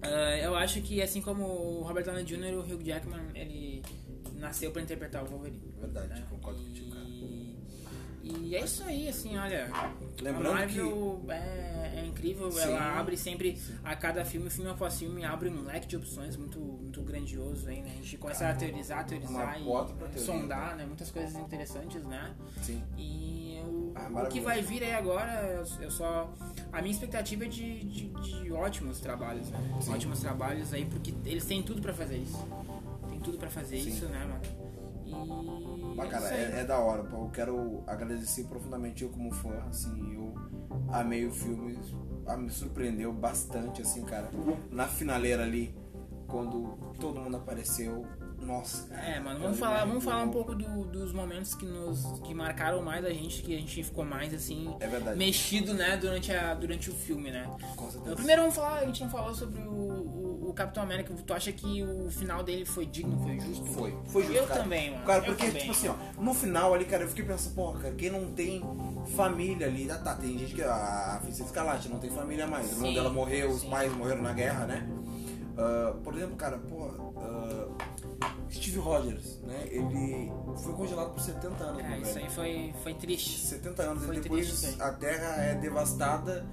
Ah, 0.04 0.38
eu 0.38 0.56
acho 0.56 0.82
que 0.82 1.02
assim 1.02 1.22
como 1.22 1.44
o 1.44 1.82
Robert 1.84 2.04
Downey 2.04 2.24
Jr., 2.24 2.54
o 2.56 2.60
Hugh 2.62 2.84
Jackman, 2.84 3.22
ele 3.34 3.82
nasceu 4.36 4.72
pra 4.72 4.82
interpretar 4.82 5.24
o 5.24 5.28
Wolverine. 5.28 5.74
Verdade, 5.80 6.10
né? 6.10 6.28
concordo 6.30 6.62
contigo, 6.62 6.92
cara. 6.92 7.04
E, 8.24 8.50
e 8.50 8.56
é 8.56 8.64
isso 8.64 8.84
aí, 8.84 9.10
assim, 9.10 9.38
olha. 9.38 9.70
Lembrando 10.22 10.52
a 10.52 10.54
Marvel 10.54 11.26
é, 11.28 11.94
é 11.98 12.06
incrível, 12.06 12.50
Sim. 12.52 12.62
ela 12.62 12.98
abre 12.98 13.18
sempre, 13.18 13.60
a 13.84 13.96
cada 13.98 14.24
filme, 14.24 14.50
filme 14.50 14.70
após 14.70 14.98
filme, 14.98 15.26
abre 15.26 15.50
um 15.50 15.66
leque 15.66 15.88
de 15.88 15.98
opções 15.98 16.38
muito, 16.38 16.58
muito 16.58 17.02
grandioso 17.02 17.68
aí, 17.68 17.82
né? 17.82 17.92
A 17.92 18.02
gente 18.02 18.18
começa 18.18 18.48
a 18.48 18.54
teorizar, 18.54 19.06
teorizar 19.06 19.60
e 19.60 19.64
teoria. 19.64 20.18
sondar, 20.18 20.78
né? 20.78 20.86
Muitas 20.86 21.12
coisas 21.12 21.36
interessantes, 21.36 22.02
né? 22.06 22.34
Sim. 22.62 22.82
E 22.98 23.43
Ah, 23.96 24.24
o 24.24 24.28
que 24.28 24.40
vai 24.40 24.62
vir 24.62 24.84
aí 24.84 24.94
agora, 24.94 25.64
eu, 25.82 25.92
só. 25.92 26.32
A 26.72 26.82
minha 26.82 26.92
expectativa 26.92 27.46
é 27.46 27.48
de, 27.48 27.84
de, 27.84 28.10
de 28.10 28.52
ótimos 28.52 29.00
trabalhos, 29.00 29.50
né? 29.50 29.60
Sim. 29.80 29.94
Ótimos 29.94 30.20
trabalhos 30.20 30.74
aí, 30.74 30.86
porque 30.86 31.14
eles 31.26 31.46
têm 31.46 31.62
tudo 31.62 31.82
pra 31.82 31.94
fazer 31.94 32.18
isso. 32.18 32.48
Tem 33.10 33.20
tudo 33.20 33.38
pra 33.38 33.50
fazer 33.50 33.80
Sim. 33.80 33.90
isso, 33.90 34.06
né, 34.06 34.26
mano? 34.26 34.42
E. 35.06 35.96
Mas, 35.96 36.10
cara, 36.10 36.26
isso 36.26 36.34
aí. 36.34 36.42
é, 36.42 36.60
é 36.62 36.66
da 36.66 36.80
hora. 36.80 37.04
pô. 37.04 37.26
Eu 37.26 37.30
quero 37.30 37.84
agradecer 37.86 38.46
profundamente 38.46 39.04
eu 39.04 39.10
como 39.10 39.32
fã, 39.32 39.54
assim, 39.70 40.16
eu 40.16 40.34
amei 40.92 41.26
o 41.26 41.32
filme, 41.32 41.78
ah, 42.26 42.36
me 42.38 42.50
surpreendeu 42.50 43.14
bastante, 43.14 43.82
assim, 43.82 44.04
cara. 44.04 44.30
Na 44.72 44.88
finaleira 44.88 45.44
ali, 45.44 45.76
quando 46.28 46.78
todo 47.00 47.20
mundo 47.20 47.38
apareceu, 47.38 48.06
nossa, 48.44 48.88
cara. 48.88 49.02
É, 49.06 49.20
mano, 49.20 49.40
vamos 49.40 49.60
falar, 49.60 49.86
vamos 49.86 50.04
falar 50.04 50.24
um 50.24 50.30
pouco 50.32 50.54
do- 50.56 50.86
dos 50.86 51.12
momentos 51.14 51.54
que 51.56 51.66
nos 51.66 52.20
que 52.22 52.34
marcaram 52.34 52.82
mais 52.82 53.04
a 53.06 53.10
gente, 53.10 53.42
que 53.42 53.56
a 53.56 53.60
gente 53.60 53.84
ficou 53.84 54.04
mais 54.06 54.34
assim 54.34 54.74
É 54.80 54.88
verdade. 54.88 55.18
mexido, 55.18 55.74
né, 55.74 55.98
durante 55.98 56.32
a 56.32 56.54
durante 56.54 56.90
o 56.90 56.94
filme, 56.94 57.32
né? 57.32 57.50
Com 57.76 57.90
certeza. 57.90 58.16
Primeiro 58.16 58.42
vamos 58.42 58.56
falar, 58.56 58.80
a 58.80 58.86
gente 58.86 59.02
não 59.04 59.10
falou 59.10 59.34
sobre 59.34 59.62
o, 59.62 59.72
o, 59.72 60.50
o 60.50 60.54
Capitão 60.54 60.84
América. 60.84 61.14
Tu 61.26 61.34
acha 61.34 61.52
que 61.52 61.84
o 61.84 62.10
final 62.10 62.44
dele 62.44 62.66
foi 62.66 62.86
digno, 62.86 63.18
foi 63.20 63.40
justo? 63.40 63.66
Foi, 63.68 63.98
foi 64.08 64.24
justo, 64.24 64.38
Eu 64.38 64.48
cara. 64.48 64.62
também, 64.64 64.92
mano. 64.92 65.06
Cara, 65.06 65.22
porque, 65.24 65.52
tipo 65.52 65.72
assim, 65.72 65.88
ó, 65.88 65.96
no 66.22 66.34
final 66.34 66.74
ali, 66.74 66.86
cara, 66.86 67.04
eu 67.04 67.10
fiquei 67.10 67.26
pensando, 67.26 67.56
porra, 67.56 67.80
cara, 67.80 67.96
quem 67.96 68.10
não 68.10 68.32
tem 68.34 68.62
família 69.16 69.68
ali, 69.68 69.90
ah, 69.90 69.98
tá, 69.98 70.16
tem 70.16 70.38
gente 70.38 70.54
que, 70.54 70.62
a 70.62 71.18
Feiticeira 71.22 71.50
Escarlate 71.50 71.90
não 71.90 72.00
tem 72.00 72.10
família 72.10 72.46
mais, 72.48 72.68
o 72.72 72.76
irmão 72.76 72.94
dela 72.94 73.10
morreu, 73.10 73.50
os 73.52 73.62
sim. 73.62 73.70
pais 73.70 73.92
morreram 73.96 74.22
na 74.22 74.34
guerra, 74.34 74.66
né? 74.66 74.88
Ah, 75.58 75.94
por 76.04 76.16
exemplo, 76.16 76.36
cara, 76.36 76.58
porra, 76.58 76.94
ah, 77.18 77.68
Steve 78.54 78.78
Rogers, 78.80 79.40
né, 79.42 79.68
ele 79.70 80.32
foi 80.64 80.74
congelado 80.74 81.12
por 81.14 81.20
70 81.22 81.64
anos, 81.64 81.80
É, 81.84 81.88
meu 81.90 82.02
isso 82.02 82.18
aí 82.20 82.30
foi, 82.30 82.74
foi 82.84 82.94
triste. 82.94 83.40
70 83.48 83.84
anos, 83.84 84.06
Foi 84.06 84.18
e 84.18 84.22
triste 84.22 84.56
depois 84.62 84.80
aí. 84.80 84.88
a 84.88 84.94
Terra 84.94 85.42
é 85.44 85.56
devastada, 85.56 86.46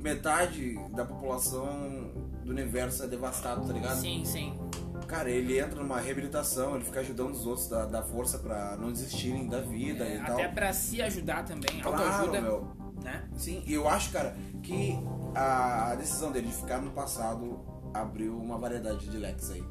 metade 0.00 0.74
da 0.92 1.04
população 1.04 2.10
do 2.44 2.50
universo 2.50 3.02
é 3.04 3.06
devastado, 3.06 3.66
tá 3.66 3.72
ligado? 3.72 3.98
Sim, 4.00 4.22
sim. 4.24 4.58
Cara, 5.06 5.30
ele 5.30 5.58
entra 5.58 5.80
numa 5.80 6.00
reabilitação, 6.00 6.74
ele 6.76 6.84
fica 6.84 7.00
ajudando 7.00 7.32
os 7.32 7.46
outros 7.46 7.68
da, 7.68 7.86
da 7.86 8.02
força 8.02 8.38
pra 8.38 8.76
não 8.76 8.90
desistirem 8.92 9.48
da 9.48 9.60
vida 9.60 10.04
É, 10.04 10.16
e 10.16 10.18
tal. 10.24 10.34
até 10.34 10.48
pra 10.48 10.72
se 10.72 11.00
ajudar 11.02 11.44
também, 11.44 11.80
Claro, 11.80 11.96
autoajuda, 12.02 12.40
meu. 12.40 12.68
né? 13.02 13.24
Sim, 13.36 13.62
e 13.66 13.72
eu 13.74 13.88
acho, 13.88 14.10
cara, 14.10 14.36
que 14.62 14.98
a 15.34 15.94
decisão 15.96 16.32
dele 16.32 16.48
de 16.48 16.54
ficar 16.54 16.80
no 16.80 16.90
passado 16.90 17.60
abriu 17.92 18.36
uma 18.36 18.58
variedade 18.58 19.08
de 19.08 19.16
leques 19.16 19.50
aí. 19.50 19.62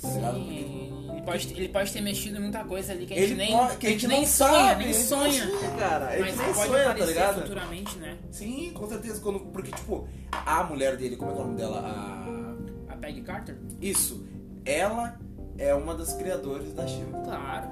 Tá 0.00 0.08
Sim, 0.32 1.08
ele 1.12 1.22
pode, 1.22 1.52
ele 1.54 1.68
pode 1.68 1.92
ter 1.92 2.00
mexido 2.00 2.36
em 2.38 2.40
muita 2.40 2.64
coisa 2.64 2.92
ali 2.92 3.04
que 3.06 3.14
a 3.14 3.16
ele 3.16 3.26
gente 3.28 3.36
nem, 3.38 3.52
pode- 3.56 3.76
que 3.78 3.86
a 3.86 3.90
gente 3.90 4.06
não 4.08 4.16
nem 4.16 4.26
sonha, 4.26 4.50
sabe, 4.50 4.84
nem 4.84 4.88
a 4.90 4.92
gente 4.96 5.06
sonha. 5.06 5.46
cara. 5.78 6.06
A 6.08 6.10
gente 6.12 6.20
Mas 6.20 6.36
nem 6.36 6.46
pode 6.54 6.56
sonha, 6.68 6.84
tá 6.84 6.90
aparecer 6.90 7.06
ligado? 7.12 7.40
futuramente, 7.42 7.98
né? 7.98 8.18
Sim, 8.30 8.70
com 8.74 8.88
certeza. 8.88 9.20
Quando, 9.20 9.40
porque, 9.40 9.70
tipo, 9.72 10.06
a 10.30 10.62
mulher 10.64 10.96
dele, 10.96 11.16
como 11.16 11.30
é 11.30 11.34
que 11.34 11.40
é 11.40 11.42
o 11.42 11.46
nome 11.46 11.56
dela? 11.58 11.80
A... 12.88 12.92
A 12.92 12.96
Peggy 12.96 13.22
Carter? 13.22 13.56
Isso. 13.80 14.24
Ela 14.64 15.18
é 15.58 15.74
uma 15.74 15.94
das 15.94 16.12
criadoras 16.14 16.72
da 16.72 16.86
Shield. 16.86 17.10
Claro. 17.24 17.68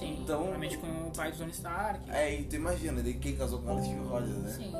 Sim, 0.00 0.18
Então- 0.22 0.36
provavelmente 0.38 0.78
com 0.78 0.86
o 0.86 1.10
pai 1.14 1.30
do 1.30 1.38
Tony 1.38 1.50
Stark. 1.52 2.10
É, 2.10 2.34
e 2.40 2.44
tu 2.44 2.56
imagina, 2.56 3.02
daí 3.02 3.14
quem 3.14 3.36
casou 3.36 3.60
com 3.60 3.78
é 3.78 3.82
Steve 3.82 4.00
Rogers, 4.00 4.36
né? 4.38 4.50
Sim. 4.56 4.72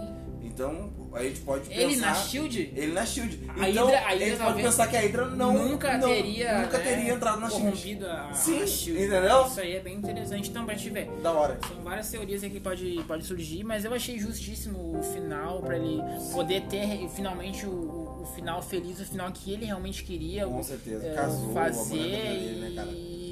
Então, 0.42 0.90
a 1.12 1.22
gente 1.22 1.40
pode 1.40 1.68
pensar... 1.68 1.80
Ele 1.82 1.96
na 1.96 2.14
Shield 2.14 2.72
Ele 2.74 2.92
na 2.92 3.06
Shield. 3.06 3.50
A 3.56 3.68
então, 3.68 3.86
Hydra- 3.86 3.98
a 4.00 4.04
a 4.06 4.08
Hydra 4.10 4.26
gente 4.26 4.38
pode 4.42 4.62
pensar 4.62 4.86
que 4.88 4.96
a 4.96 5.00
Hydra 5.00 5.26
não... 5.26 5.52
nunca 5.68 5.96
não- 5.98 6.08
teria, 6.08 6.62
Nunca 6.62 6.78
né, 6.78 6.84
teria 6.84 7.12
entrado 7.14 7.40
na 7.40 7.50
Shield. 7.50 8.04
a, 8.04 8.32
Sim, 8.32 8.62
a 8.62 8.66
Shield. 8.66 9.02
entendeu? 9.04 9.46
Isso 9.46 9.60
aí 9.60 9.76
é 9.76 9.80
bem 9.80 9.96
interessante. 9.96 10.50
Então, 10.50 10.64
pra 10.66 10.74
te 10.74 10.90
ver, 10.90 11.08
Da 11.22 11.32
hora. 11.32 11.58
São 11.66 11.82
várias 11.82 12.10
teorias 12.10 12.42
aqui 12.42 12.54
que 12.54 12.60
pode, 12.60 13.04
pode 13.06 13.24
surgir, 13.24 13.62
mas 13.64 13.84
eu 13.84 13.94
achei 13.94 14.18
justíssimo 14.18 14.98
o 14.98 15.02
final 15.02 15.60
pra 15.60 15.76
ele 15.76 16.00
poder 16.32 16.62
ter 16.62 17.08
finalmente 17.10 17.64
o, 17.66 17.70
o 18.22 18.26
final 18.34 18.60
feliz, 18.62 18.98
o 19.00 19.04
final 19.04 19.30
que 19.30 19.52
ele 19.52 19.66
realmente 19.66 20.02
queria 20.04 20.46
Com 20.46 20.62
certeza. 20.62 21.06
é, 21.06 21.14
Casou, 21.14 21.44
a 21.44 21.46
mulher 21.48 21.72
fazer. 21.74 21.96
dele, 21.98 22.60
né, 22.60 22.72
cara? 22.74 22.88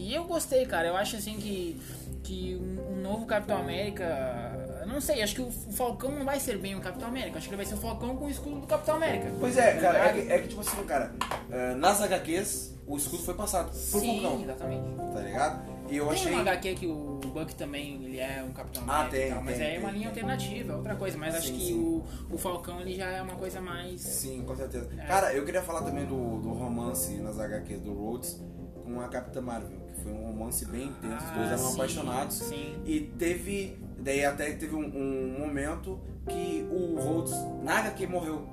E 0.09 0.14
eu 0.14 0.25
gostei, 0.25 0.64
cara. 0.64 0.88
Eu 0.88 0.97
acho 0.97 1.16
assim 1.16 1.37
que, 1.37 1.79
que 2.25 2.57
um, 2.57 2.97
novo 3.03 3.27
Capitão 3.27 3.59
América. 3.59 4.83
Não 4.87 5.03
sei, 5.03 5.23
acho 5.23 5.35
que 5.35 5.42
o 5.42 5.51
Falcão 5.51 6.11
não 6.11 6.25
vai 6.25 6.40
ser 6.40 6.57
bem 6.57 6.75
o 6.75 6.81
Capitão 6.81 7.09
América. 7.09 7.37
Acho 7.37 7.47
que 7.47 7.53
ele 7.53 7.62
vai 7.62 7.66
ser 7.66 7.75
o 7.75 7.79
Falcão 7.79 8.16
com 8.16 8.25
o 8.25 8.31
escudo 8.31 8.61
do 8.61 8.66
Capitão 8.66 8.97
América. 8.97 9.31
Pois 9.38 9.59
é, 9.59 9.75
cara, 9.75 9.99
é 9.99 10.12
que, 10.14 10.33
é 10.33 10.38
que, 10.38 10.49
tipo 10.49 10.62
assim, 10.62 10.83
cara, 10.85 11.12
é, 11.51 11.75
nas 11.75 12.01
HQs, 12.01 12.75
o 12.87 12.97
escudo 12.97 13.23
foi 13.23 13.35
passado 13.35 13.66
por 13.66 14.01
Sim, 14.01 14.23
Falcão, 14.23 14.42
exatamente. 14.42 14.97
tá 15.12 15.21
ligado? 15.21 15.79
E 15.90 15.97
eu 15.99 16.07
Tem 16.07 16.14
achei... 16.14 16.33
uma 16.33 16.40
HQ 16.40 16.75
que 16.77 16.87
o 16.87 17.21
Buck 17.23 17.55
também 17.55 18.03
ele 18.03 18.18
é 18.18 18.42
um 18.42 18.53
Capitão 18.53 18.85
Ah, 18.88 19.01
América 19.01 19.16
tem, 19.16 19.27
e 19.27 19.31
tal, 19.35 19.42
mas 19.44 19.57
tem, 19.59 19.66
é 19.66 19.79
uma 19.79 19.88
tem, 19.88 19.99
linha 19.99 20.11
tem. 20.11 20.23
alternativa, 20.23 20.73
é 20.73 20.77
outra 20.77 20.97
coisa. 20.97 21.18
Mas 21.18 21.35
acho 21.35 21.47
Sim, 21.49 21.53
que 21.59 21.66
sim. 21.66 21.75
O, 21.75 22.05
o 22.35 22.38
Falcão 22.38 22.81
ele 22.81 22.94
já 22.94 23.11
é 23.11 23.21
uma 23.21 23.37
coisa 23.37 23.61
mais. 23.61 24.01
Sim, 24.01 24.42
com 24.47 24.57
certeza. 24.57 24.88
É. 24.99 25.05
Cara, 25.05 25.35
eu 25.35 25.44
queria 25.44 25.61
falar 25.62 25.83
também 25.83 26.07
do, 26.07 26.38
do 26.40 26.53
romance 26.55 27.12
nas 27.16 27.38
HQs 27.38 27.83
do 27.83 27.92
Rhodes 27.92 28.40
com 28.88 29.01
a 29.03 29.09
Capitã 29.09 29.42
Marvel, 29.42 29.79
que 29.87 29.88
foi 30.09 30.18
um 30.18 30.27
romance 30.27 30.64
bem 30.66 30.87
intenso, 30.88 31.25
os 31.27 31.31
dois 31.33 31.49
Ah, 31.49 31.53
eram 31.53 31.59
sim, 31.59 31.75
apaixonados. 31.75 32.37
Sim. 32.37 32.83
E 32.85 33.01
teve. 33.18 33.79
Daí 34.01 34.25
até 34.25 34.53
teve 34.53 34.75
um, 34.75 34.85
um 34.87 35.38
momento 35.38 36.01
que 36.29 36.66
o 36.71 36.99
Rhodes 37.01 37.33
na 37.62 37.79
HQ 37.81 38.07
morreu. 38.07 38.49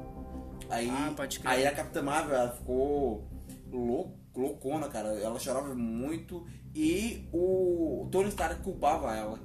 Aí, 0.70 0.89
Ah, 0.89 1.13
pode 1.15 1.39
crer. 1.39 1.52
aí 1.54 1.68
a 1.68 1.72
Capitã 1.74 2.02
Marvel 2.02 2.36
ela 2.36 2.52
ficou 2.52 3.28
lou- 3.72 4.18
loucona, 4.36 4.88
cara. 4.89 5.10
Ela 5.10 5.38
chorava 5.39 5.74
muito 5.76 6.46
e 6.74 7.28
o 7.32 8.08
Tony 8.12 8.30
Stark 8.30 8.62
culpava 8.63 9.15
ela. 9.15 9.39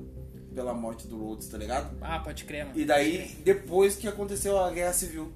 pela 0.55 0.75
morte 0.75 1.07
do 1.07 1.16
Rhodes, 1.16 1.46
tá 1.49 1.57
ligado? 1.57 1.96
Ah, 2.01 2.18
pode 2.18 2.42
crer, 2.44 2.64
mano. 2.64 2.77
E 2.79 2.85
daí, 2.85 3.29
depois 3.44 3.94
que 3.94 4.09
aconteceu 4.09 4.59
a 4.59 4.68
Guerra 4.73 4.92
Civil. 4.92 5.33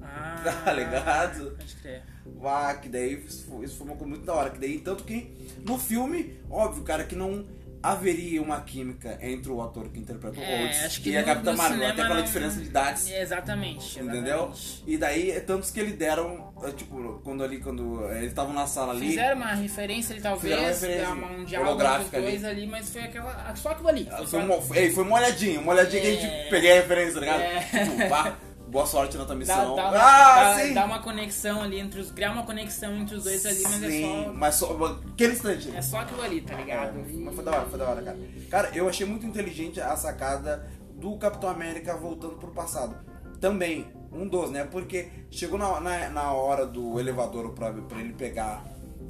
Ah, 0.00 0.36
Tá 0.64 0.72
ligado? 0.72 1.56
Pode 1.56 1.76
crer. 1.76 2.02
Ah, 2.44 2.74
que 2.74 2.88
daí 2.88 3.14
isso 3.26 3.46
foi 3.48 3.66
foi 3.68 3.86
uma 3.86 3.96
coisa 3.96 4.10
muito 4.10 4.24
da 4.24 4.34
hora. 4.34 4.50
Que 4.50 4.58
daí, 4.58 4.78
tanto 4.78 5.04
que 5.04 5.30
no 5.64 5.78
filme, 5.78 6.36
óbvio, 6.50 6.82
cara, 6.82 7.04
que 7.04 7.14
não 7.14 7.44
haveria 7.84 8.40
uma 8.40 8.60
química 8.60 9.18
entre 9.20 9.50
o 9.50 9.60
ator 9.60 9.88
que 9.88 9.98
interpreta 9.98 10.38
o 10.38 10.40
É, 10.40 10.88
e 11.04 11.16
a 11.16 11.24
Capitã 11.24 11.52
Marvel, 11.56 11.88
até 11.88 12.02
pela 12.06 12.22
diferença 12.22 12.60
de 12.60 12.66
idades. 12.66 13.10
Exatamente. 13.10 13.98
Entendeu? 13.98 14.22
exatamente. 14.52 14.84
E 14.86 14.96
daí, 14.96 15.30
é 15.32 15.40
tantos 15.40 15.72
que 15.72 15.80
eles 15.80 15.96
deram, 15.96 16.52
é, 16.62 16.70
tipo, 16.70 17.20
quando 17.24 17.42
ali, 17.42 17.58
quando 17.58 18.06
é, 18.08 18.18
eles 18.18 18.28
estavam 18.28 18.52
na 18.52 18.68
sala 18.68 18.92
ali. 18.92 19.08
Fizeram 19.08 19.36
uma 19.36 19.52
referência 19.54 20.12
ali, 20.14 20.22
talvez, 20.22 20.56
uma 20.58 20.68
referência 20.68 21.08
uma- 21.12 21.30
um 21.32 21.44
diálogo 21.44 21.82
entre 21.82 22.16
ali. 22.18 22.46
ali. 22.46 22.66
mas 22.68 22.88
foi 22.90 23.02
aquela. 23.02 23.56
Só 23.56 23.70
aquilo 23.70 23.88
ali. 23.88 24.04
Foi 24.04 24.16
Foi, 24.18 24.26
só- 24.26 24.38
uma, 24.38 24.62
foi, 24.62 24.90
foi 24.90 25.02
uma 25.04 25.16
olhadinha, 25.16 25.58
uma 25.60 25.72
olhadinha 25.72 26.02
que 26.02 26.08
a 26.08 26.10
É. 26.12 26.16
gente 26.20 26.50
peguei 26.50 26.72
a 26.72 26.74
referência, 26.82 27.14
tá 27.14 27.20
ligado? 27.20 27.40
É. 27.40 27.84
Tipo, 27.84 28.08
pá, 28.08 28.36
boa 28.72 28.86
sorte 28.86 29.18
na 29.18 29.24
tua 29.26 29.34
Dá, 29.34 29.38
missão. 29.38 29.76
dá, 29.76 29.90
uma, 29.90 29.98
ah, 29.98 30.54
dá- 30.54 30.58
sim! 30.64 30.72
dá 30.72 30.84
uma 30.86 30.98
conexão 31.02 31.62
ali 31.62 31.78
entre 31.78 32.00
os. 32.00 32.10
Criar 32.10 32.32
uma 32.32 32.42
conexão 32.44 32.96
entre 32.96 33.14
os 33.16 33.24
dois 33.24 33.44
ali, 33.44 33.62
mas 33.62 33.72
sim, 33.74 34.20
é 34.20 34.24
só. 34.24 34.32
mas 34.32 34.54
só 34.54 35.00
aquele 35.12 35.32
instante. 35.34 35.76
É 35.76 35.82
só 35.82 36.00
aquilo 36.00 36.22
ali, 36.22 36.40
tá 36.40 36.54
ligado? 36.54 36.98
É, 36.98 37.02
mas 37.12 37.34
foi 37.34 37.44
da 37.44 37.50
hora, 37.52 37.66
foi 37.68 37.78
da 37.78 37.88
hora, 37.88 38.02
cara. 38.02 38.18
Cara, 38.50 38.70
eu 38.74 38.88
achei 38.88 39.06
muito 39.06 39.26
inteligente 39.26 39.80
a 39.80 39.94
sacada 39.94 40.66
do 40.96 41.16
Capitão 41.18 41.50
América 41.50 41.94
voltando 41.96 42.36
pro 42.36 42.50
passado. 42.50 42.96
Também, 43.40 43.86
um 44.10 44.26
dos, 44.26 44.50
né? 44.50 44.64
Porque 44.64 45.08
chegou 45.30 45.58
na, 45.58 45.78
na, 45.80 46.08
na 46.08 46.32
hora 46.32 46.64
do 46.66 46.98
elevador 46.98 47.50
pra, 47.50 47.72
pra 47.72 47.98
ele 48.00 48.14
pegar 48.14 48.64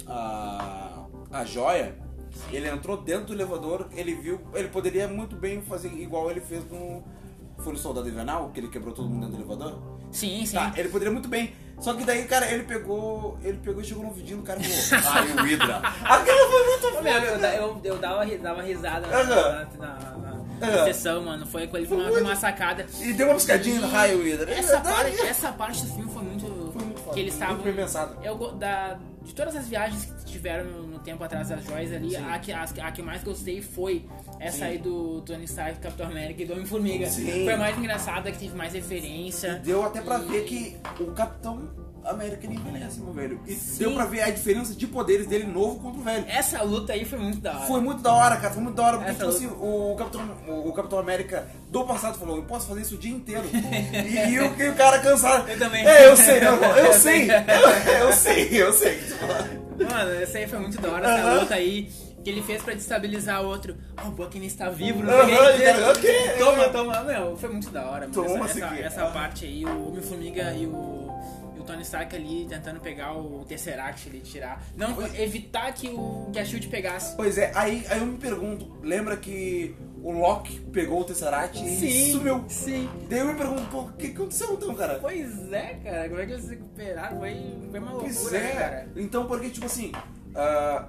a, 0.07 1.05
a 1.31 1.45
joia, 1.45 1.95
ele 2.51 2.67
entrou 2.67 2.97
dentro 2.97 3.27
do 3.27 3.33
elevador, 3.33 3.87
ele 3.95 4.13
viu, 4.15 4.41
ele 4.55 4.67
poderia 4.69 5.07
muito 5.07 5.35
bem 5.35 5.61
fazer 5.61 5.87
igual 5.89 6.29
ele 6.29 6.41
fez 6.41 6.65
no. 6.69 7.03
Foi 7.63 7.73
no 7.73 7.79
Soldado 7.79 8.07
Invernal, 8.09 8.49
que 8.53 8.59
ele 8.59 8.67
quebrou 8.67 8.93
todo 8.93 9.07
mundo 9.09 9.21
dentro 9.27 9.37
do 9.37 9.41
elevador? 9.51 9.81
Sim, 10.11 10.45
sim. 10.45 10.55
Tá, 10.55 10.73
ele 10.75 10.89
poderia 10.89 11.11
muito 11.11 11.27
bem. 11.29 11.53
Só 11.79 11.93
que 11.95 12.03
daí, 12.03 12.25
cara, 12.25 12.49
ele 12.51 12.63
pegou. 12.63 13.37
Ele 13.43 13.57
pegou 13.57 13.81
e 13.81 13.85
chegou 13.85 14.03
no 14.03 14.11
vidinho 14.11 14.37
do 14.37 14.43
cara 14.43 14.59
e 14.61 14.63
falou, 14.63 15.09
ai, 15.11 15.31
o 15.33 15.41
Hydra. 15.41 15.77
Aquilo 15.77 16.49
foi 16.51 16.67
muito 16.67 16.97
Ô, 16.97 17.01
meu, 17.01 17.13
eu, 17.13 17.39
eu, 17.39 17.81
eu 17.83 17.97
dava, 17.97 18.25
dava 18.37 18.61
risada 18.61 19.07
na, 19.07 19.23
na, 19.23 19.65
na- 19.79 20.43
na 20.59 20.83
sessão, 20.85 21.23
mano. 21.23 21.45
Foi, 21.45 21.67
foi 21.67 21.83
uma, 21.85 22.03
muito- 22.09 22.19
uma 22.21 22.35
sacada. 22.35 22.85
E 23.01 23.11
deu 23.13 23.27
uma 23.27 23.35
piscadinha 23.35 23.81
no 23.81 23.87
raio 23.87 24.23
Hydra. 24.23 24.51
É 24.53 24.59
Essa 24.59 24.79
parte, 24.79 25.21
essa 25.21 25.51
parte 25.51 25.81
do 25.85 25.93
filme 25.93 26.11
foi 26.11 26.23
muito. 26.23 26.71
Foi 26.71 26.83
muito 26.85 26.99
foda, 27.01 27.13
que 27.15 27.19
eles 27.19 27.33
estavam. 27.33 27.57
bem 27.57 27.73
pensado. 27.73 28.15
Eu, 28.23 28.37
da, 28.53 28.97
de 29.23 29.33
todas 29.33 29.55
as 29.55 29.67
viagens 29.67 30.05
que 30.05 30.25
tiveram 30.31 30.65
no, 30.65 30.83
no 30.87 30.99
tempo 30.99 31.21
atrás 31.23 31.49
das 31.49 31.65
joias 31.65 31.91
ali, 31.91 32.15
a 32.15 32.37
que, 32.39 32.53
as- 32.53 32.73
a, 32.79 32.91
que 32.91 33.01
mais 33.01 33.23
gostei 33.23 33.61
foi 33.61 34.05
essa 34.39 34.57
Sim. 34.57 34.63
aí 34.63 34.77
do 34.77 35.21
Tony 35.21 35.45
Stark, 35.45 35.79
Capitão 35.79 36.07
América 36.07 36.41
e 36.43 36.45
do 36.45 36.53
Homem-Formiga. 36.53 37.07
Foi 37.09 37.53
a 37.53 37.57
mais 37.57 37.77
engraçada, 37.77 38.31
que 38.31 38.37
teve 38.39 38.55
mais 38.55 38.73
referência. 38.73 39.55
Deu 39.63 39.83
até 39.83 40.01
pra 40.01 40.19
E- 40.19 40.25
ver 40.25 40.43
que 40.45 40.77
o 40.99 41.11
Capitão 41.11 41.69
América 42.03 42.45
ele 42.45 42.55
envelhece, 42.55 42.99
meu 42.99 43.13
velho. 43.13 43.39
E 43.47 43.53
Sim. 43.53 43.79
deu 43.79 43.93
pra 43.93 44.03
ver 44.03 44.23
a 44.23 44.29
diferença 44.29 44.73
de 44.75 44.85
poderes 44.85 45.25
dele 45.25 45.45
novo 45.45 45.79
contra 45.79 46.01
o 46.01 46.03
velho. 46.03 46.25
Essa 46.27 46.61
luta 46.61 46.91
aí 46.91 47.05
foi 47.05 47.17
muito 47.17 47.39
da 47.39 47.51
hora. 47.55 47.65
Foi 47.67 47.79
muito 47.79 48.01
da 48.01 48.11
hora, 48.13 48.35
cara. 48.35 48.53
Foi 48.53 48.61
muito 48.61 48.75
da 48.75 48.83
hora. 48.83 48.97
Porque, 48.97 49.11
Essa 49.11 49.19
tipo 49.19 49.29
assim, 49.31 49.47
o 49.47 49.95
Capitão, 49.97 50.21
o, 50.49 50.67
o 50.69 50.73
Capitão 50.73 50.99
América 50.99 51.47
do 51.69 51.85
passado 51.85 52.17
falou: 52.19 52.35
Eu 52.35 52.43
posso 52.43 52.67
fazer 52.67 52.81
isso 52.81 52.95
o 52.95 52.97
dia 52.97 53.13
inteiro. 53.15 53.43
e, 53.53 54.31
e 54.33 54.39
o, 54.39 54.61
e 54.61 54.69
o 54.69 54.75
cara 54.75 54.99
cansado. 54.99 55.49
Eu 55.49 55.57
também. 55.57 55.87
É, 55.87 56.09
eu 56.09 56.17
sei, 56.17 56.39
eu, 56.39 56.55
eu 56.55 56.91
sei. 56.99 57.29
Eu, 57.31 58.03
eu 58.07 58.11
sei, 58.13 58.49
eu 58.63 58.73
sei. 58.73 58.99
Mano, 59.89 60.11
essa 60.21 60.37
aí 60.37 60.47
foi 60.47 60.59
muito 60.59 60.79
da 60.81 60.89
hora, 60.91 61.07
essa 61.09 61.23
Aham. 61.27 61.39
luta 61.39 61.55
aí. 61.55 61.89
Que 62.23 62.29
ele 62.29 62.41
fez 62.41 62.61
pra 62.63 62.73
destabilizar 62.73 63.43
o 63.43 63.47
outro. 63.47 63.75
Ah, 63.97 64.07
o 64.07 64.11
Bucky 64.11 64.43
está 64.45 64.69
vivo, 64.69 65.03
não 65.03 65.11
sei 65.25 65.35
o 65.35 65.93
que. 65.99 66.13
tá-. 66.13 66.37
Toma, 66.37 66.69
toma. 66.69 67.03
Meu, 67.03 67.35
foi 67.37 67.49
muito 67.49 67.69
da 67.69 67.85
hora, 67.85 68.07
mano. 68.07 68.13
Toma 68.13 68.45
essa, 68.45 68.59
essa, 68.65 68.79
essa 68.79 69.05
parte 69.07 69.45
aí, 69.45 69.65
o 69.65 69.89
Homem-Formiga 69.89 70.53
e 70.53 70.65
o, 70.65 71.09
e 71.55 71.59
o 71.59 71.63
Tony 71.63 71.81
Stark 71.81 72.15
ali 72.15 72.45
tentando 72.49 72.79
pegar 72.79 73.13
o 73.13 73.43
Tesseract 73.45 74.07
ali, 74.09 74.21
tirar. 74.21 74.63
Não, 74.77 75.01
evitar 75.15 75.73
que, 75.73 75.89
o, 75.89 76.29
que 76.31 76.39
a 76.39 76.45
Shield 76.45 76.67
pegasse. 76.67 77.15
Pois 77.15 77.37
é, 77.37 77.51
aí, 77.55 77.85
aí 77.89 77.99
eu 77.99 78.05
me 78.05 78.17
pergunto: 78.17 78.77
lembra 78.81 79.17
que 79.17 79.75
o 80.01 80.11
Loki 80.11 80.59
pegou 80.71 81.01
o 81.01 81.03
Tesseract 81.03 81.61
e 81.63 82.11
sumiu? 82.11 82.45
Sim. 82.47 82.89
Daí 83.09 83.19
eu 83.19 83.27
me 83.27 83.35
pergunto: 83.35 83.63
pô, 83.65 83.81
o 83.81 83.91
que 83.93 84.07
aconteceu 84.07 84.53
então, 84.53 84.73
cara? 84.75 84.99
Pois 85.01 85.51
é, 85.51 85.79
cara. 85.83 86.07
Como 86.09 86.21
é 86.21 86.25
que 86.25 86.31
eles 86.31 86.45
se 86.45 86.51
recuperaram? 86.51 87.19
Foi, 87.19 87.53
foi 87.69 87.79
uma 87.79 87.91
loucura, 87.91 88.13
Pois 88.13 88.31
né, 88.31 88.49
é. 88.49 88.55
cara? 88.55 88.87
Então, 88.95 89.25
porque, 89.25 89.49
tipo 89.49 89.65
assim, 89.65 89.91
ah, 90.35 90.87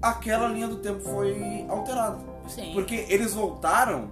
aquela 0.00 0.48
linha 0.48 0.68
do 0.68 0.76
tempo 0.76 1.00
foi 1.00 1.64
alterada. 1.68 2.18
Sim. 2.48 2.72
Porque 2.72 3.06
eles 3.08 3.34
voltaram 3.34 4.10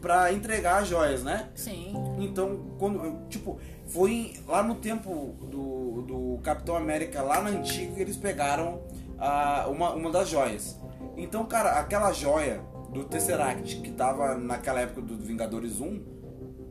pra 0.00 0.32
entregar 0.32 0.82
as 0.82 0.88
joias, 0.88 1.22
né? 1.22 1.48
Sim. 1.54 1.92
Então, 2.18 2.74
quando, 2.78 3.26
tipo, 3.28 3.58
foi 3.86 4.34
lá 4.46 4.62
no 4.62 4.74
tempo 4.74 5.34
do, 5.42 6.02
do 6.02 6.40
Capitão 6.42 6.76
América, 6.76 7.22
lá 7.22 7.40
na 7.40 7.50
antiga, 7.50 7.94
que 7.94 8.00
eles 8.00 8.16
pegaram 8.16 8.80
ah, 9.18 9.66
uma, 9.68 9.94
uma 9.94 10.10
das 10.10 10.28
joias. 10.28 10.78
Então, 11.16 11.44
cara, 11.46 11.78
aquela 11.78 12.12
joia 12.12 12.60
do 12.92 13.04
Tesseract, 13.04 13.76
que 13.76 13.90
tava 13.90 14.34
naquela 14.36 14.80
época 14.80 15.02
do 15.02 15.16
Vingadores 15.16 15.80
1, 15.80 16.02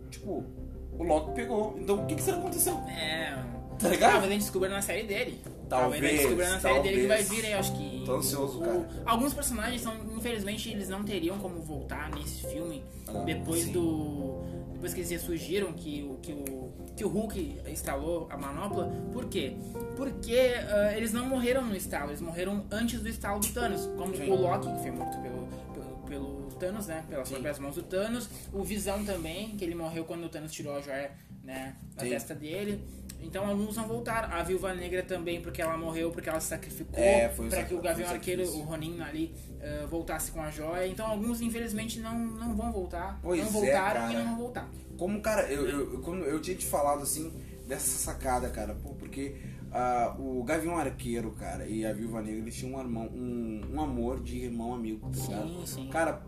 tipo, 0.10 0.44
o 0.98 1.04
Loki 1.04 1.32
pegou. 1.34 1.76
Então, 1.80 2.04
o 2.04 2.06
que 2.06 2.16
que 2.16 2.22
será 2.22 2.38
que 2.38 2.44
aconteceu? 2.44 2.78
É. 2.88 3.38
Tá 3.78 3.90
ligado? 3.90 4.12
Talvez 4.14 4.32
a 4.32 4.34
gente 4.34 4.42
descubra 4.42 4.70
na 4.70 4.82
série 4.82 5.04
dele. 5.04 5.42
Talvez, 5.70 6.20
descubra 6.22 6.50
na 6.50 6.60
série 6.60 6.80
dele 6.82 7.02
que 7.02 7.08
vai 7.08 7.18
talvez. 7.24 7.30
vir 7.42 7.46
aí, 7.48 7.54
acho 7.54 7.74
que. 7.78 8.04
Tô 8.06 8.16
ansioso, 8.16 8.60
cara. 8.60 8.88
Alguns 9.06 9.34
personagens 9.34 9.82
são, 9.82 9.94
infelizmente, 10.16 10.70
eles 10.70 10.88
não 10.90 11.04
teriam 11.04 11.38
como 11.40 11.62
voltar 11.62 12.10
nesse 12.12 12.48
filme 12.48 12.84
Ah, 13.08 13.24
depois 13.26 13.64
sim. 13.64 13.72
do. 13.72 14.42
Depois 14.74 14.94
que 14.94 15.00
eles 15.00 15.10
ressurgiram, 15.10 15.74
que, 15.74 16.04
o- 16.04 16.18
que, 16.22 16.32
o, 16.32 16.72
que 16.96 17.04
o 17.04 17.08
Hulk 17.08 17.62
instalou 17.68 18.28
a 18.30 18.38
manopla. 18.38 18.92
Por 19.12 19.26
quê? 19.26 19.56
Porque 19.96 20.54
ah, 20.70 20.94
eles 20.96 21.12
não 21.12 21.26
morreram 21.26 21.66
no 21.66 21.76
estalo, 21.76 22.12
eles 22.12 22.22
morreram 22.22 22.64
antes 22.72 23.02
do 23.02 23.10
estalo 23.10 23.40
do 23.40 23.48
Thanos. 23.48 23.88
Como 23.98 24.16
Sim. 24.16 24.30
o 24.30 24.36
Loki, 24.36 24.72
que 24.72 24.82
foi 24.84 24.92
morto 24.92 25.18
pelo, 25.20 25.48
pelo, 25.74 25.98
pelo 26.08 26.52
Thanos, 26.60 26.86
né? 26.88 27.04
Pelas 27.10 27.28
Sim. 27.28 27.34
próprias 27.36 27.60
mãos 27.60 27.76
do 27.76 27.82
Thanos. 27.84 28.30
O 28.54 28.64
Visão 28.64 29.04
também, 29.04 29.58
que 29.58 29.66
ele 29.66 29.74
morreu 29.76 30.06
quando 30.06 30.26
o 30.26 30.30
Thanos 30.30 30.52
tirou 30.52 30.76
a 30.78 30.82
joia 30.82 31.12
né, 31.44 31.76
da 31.96 32.04
Sim. 32.04 32.10
testa 32.12 32.36
dele. 32.36 32.80
Então 33.22 33.48
alguns 33.48 33.76
não 33.76 33.88
voltaram. 33.88 34.34
A 34.34 34.44
Viúva 34.44 34.74
Negra 34.74 35.04
também, 35.04 35.42
porque 35.42 35.62
ela 35.62 35.78
morreu, 35.78 36.12
porque 36.12 36.30
ela 36.30 36.40
se 36.40 36.48
sacrificou 36.48 37.00
É, 37.04 37.28
para 37.28 37.64
que 37.64 37.74
o 37.74 37.82
Gavião 37.82 38.10
Arqueiro, 38.10 38.44
o. 38.44 38.62
Ronin 38.62 39.02
ali, 39.02 39.34
eh, 39.60 39.86
voltasse 39.90 40.32
com 40.32 40.42
a 40.42 40.50
joia. 40.50 40.88
Então 40.88 41.06
alguns 41.06 41.42
infelizmente 41.42 42.00
não, 42.00 42.18
não 42.18 42.56
vão 42.56 42.72
voltar. 42.72 43.20
Pois 43.22 43.40
não 43.40 43.48
é, 43.48 43.52
voltaram 43.52 44.02
cara. 44.02 44.14
e 44.14 44.16
não 44.16 44.26
vão 44.26 44.38
voltar. 44.38 44.70
Como, 44.98 45.22
cara, 45.22 45.52
eu, 45.52 45.68
eu, 45.68 46.02
como 46.02 46.24
eu 46.24 46.42
tinha 46.42 46.56
te 46.56 46.66
falado 46.66 47.04
assim, 47.04 47.32
dessa 47.68 47.98
sacada, 47.98 48.50
cara, 48.50 48.76
porque 49.00 49.36
ah, 49.72 50.16
o 50.18 50.44
Gavião 50.44 50.78
Arqueiro, 50.78 51.32
cara, 51.32 51.68
e 51.68 51.86
a 51.86 51.94
Viúva 51.94 52.22
Negra, 52.22 52.40
eles 52.40 52.56
tinham 52.56 52.78
um, 52.78 52.82
irmão, 52.82 53.08
um, 53.14 53.62
um 53.74 53.82
amor 53.82 54.22
de 54.24 54.38
irmão 54.38 54.74
amigo, 54.74 55.10
tá 55.10 55.22
ligado? 55.22 55.48
Sim, 55.48 55.66
sim. 55.66 55.90
Cara, 55.90 56.24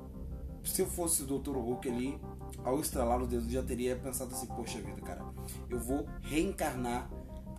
se 0.64 0.82
eu 0.82 0.88
fosse 0.88 1.24
o 1.24 1.26
Dr. 1.26 1.56
Hulk 1.56 1.90
ali, 1.90 2.20
ao 2.64 2.80
estralar 2.80 3.22
os 3.22 3.28
dedos, 3.28 3.52
já 3.52 3.62
teria 3.64 3.96
pensado 3.96 4.34
assim, 4.34 4.48
poxa 4.48 4.80
vida, 4.80 5.02
cara, 5.02 5.22
eu 5.70 5.80
vou 5.80 6.06
reencarnar 6.22 7.10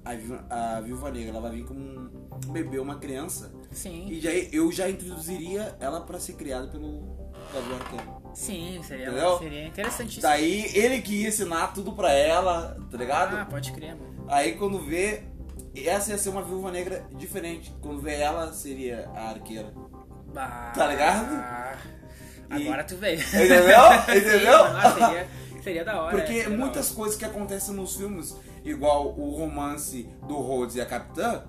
a, 0.04 0.76
a 0.76 0.80
Viúva 0.80 1.10
Negra, 1.10 1.30
ela 1.30 1.40
vai 1.40 1.50
vir 1.52 1.64
como 1.64 1.80
um 1.80 2.52
bebê, 2.52 2.78
uma 2.78 2.96
criança, 2.96 3.52
Sim, 3.70 4.06
e 4.08 4.20
já, 4.20 4.30
eu 4.30 4.70
já 4.72 4.88
introduziria 4.88 5.76
ela 5.80 6.00
pra 6.00 6.18
ser 6.18 6.32
criada 6.34 6.68
pelo 6.68 7.30
Gavião 7.52 7.76
Arqueiro. 7.76 8.22
sim, 8.34 8.80
seria, 8.82 9.08
Entendeu? 9.08 9.38
seria 9.38 9.66
interessantíssimo. 9.66 10.22
Daí 10.22 10.70
ele 10.76 11.02
que 11.02 11.22
ia 11.22 11.28
ensinar 11.28 11.68
tudo 11.74 11.92
pra 11.92 12.12
ela, 12.12 12.76
tá 12.90 12.96
ligado? 12.96 13.36
Ah, 13.36 13.44
pode 13.44 13.72
crer, 13.72 13.94
mano. 13.96 14.24
Aí 14.28 14.54
quando 14.56 14.78
vê, 14.80 15.24
essa 15.76 16.12
ia 16.12 16.18
ser 16.18 16.30
uma 16.30 16.42
viúva 16.42 16.70
negra 16.70 17.04
diferente. 17.14 17.74
Quando 17.80 18.00
vê 18.00 18.14
ela, 18.14 18.52
seria 18.52 19.08
a 19.14 19.30
arqueira. 19.30 19.72
Bah, 20.32 20.72
Tá 20.74 20.86
ligado? 20.86 21.28
E- 22.50 22.66
Agora 22.66 22.84
tu 22.84 22.96
veio. 22.96 23.20
Entendeu? 23.20 23.92
Entendeu? 24.08 24.58
Sim, 24.66 25.04
seria, 25.04 25.28
seria 25.62 25.84
da 25.84 26.02
hora. 26.02 26.16
Porque 26.16 26.48
muitas 26.48 26.88
hora. 26.88 26.96
coisas 26.96 27.16
que 27.18 27.24
acontecem 27.24 27.74
nos 27.74 27.96
filmes, 27.96 28.36
igual 28.64 29.08
o 29.18 29.30
romance 29.36 30.08
do 30.26 30.36
Rhodes 30.36 30.76
e 30.76 30.80
a 30.80 30.86
Capitã, 30.86 31.42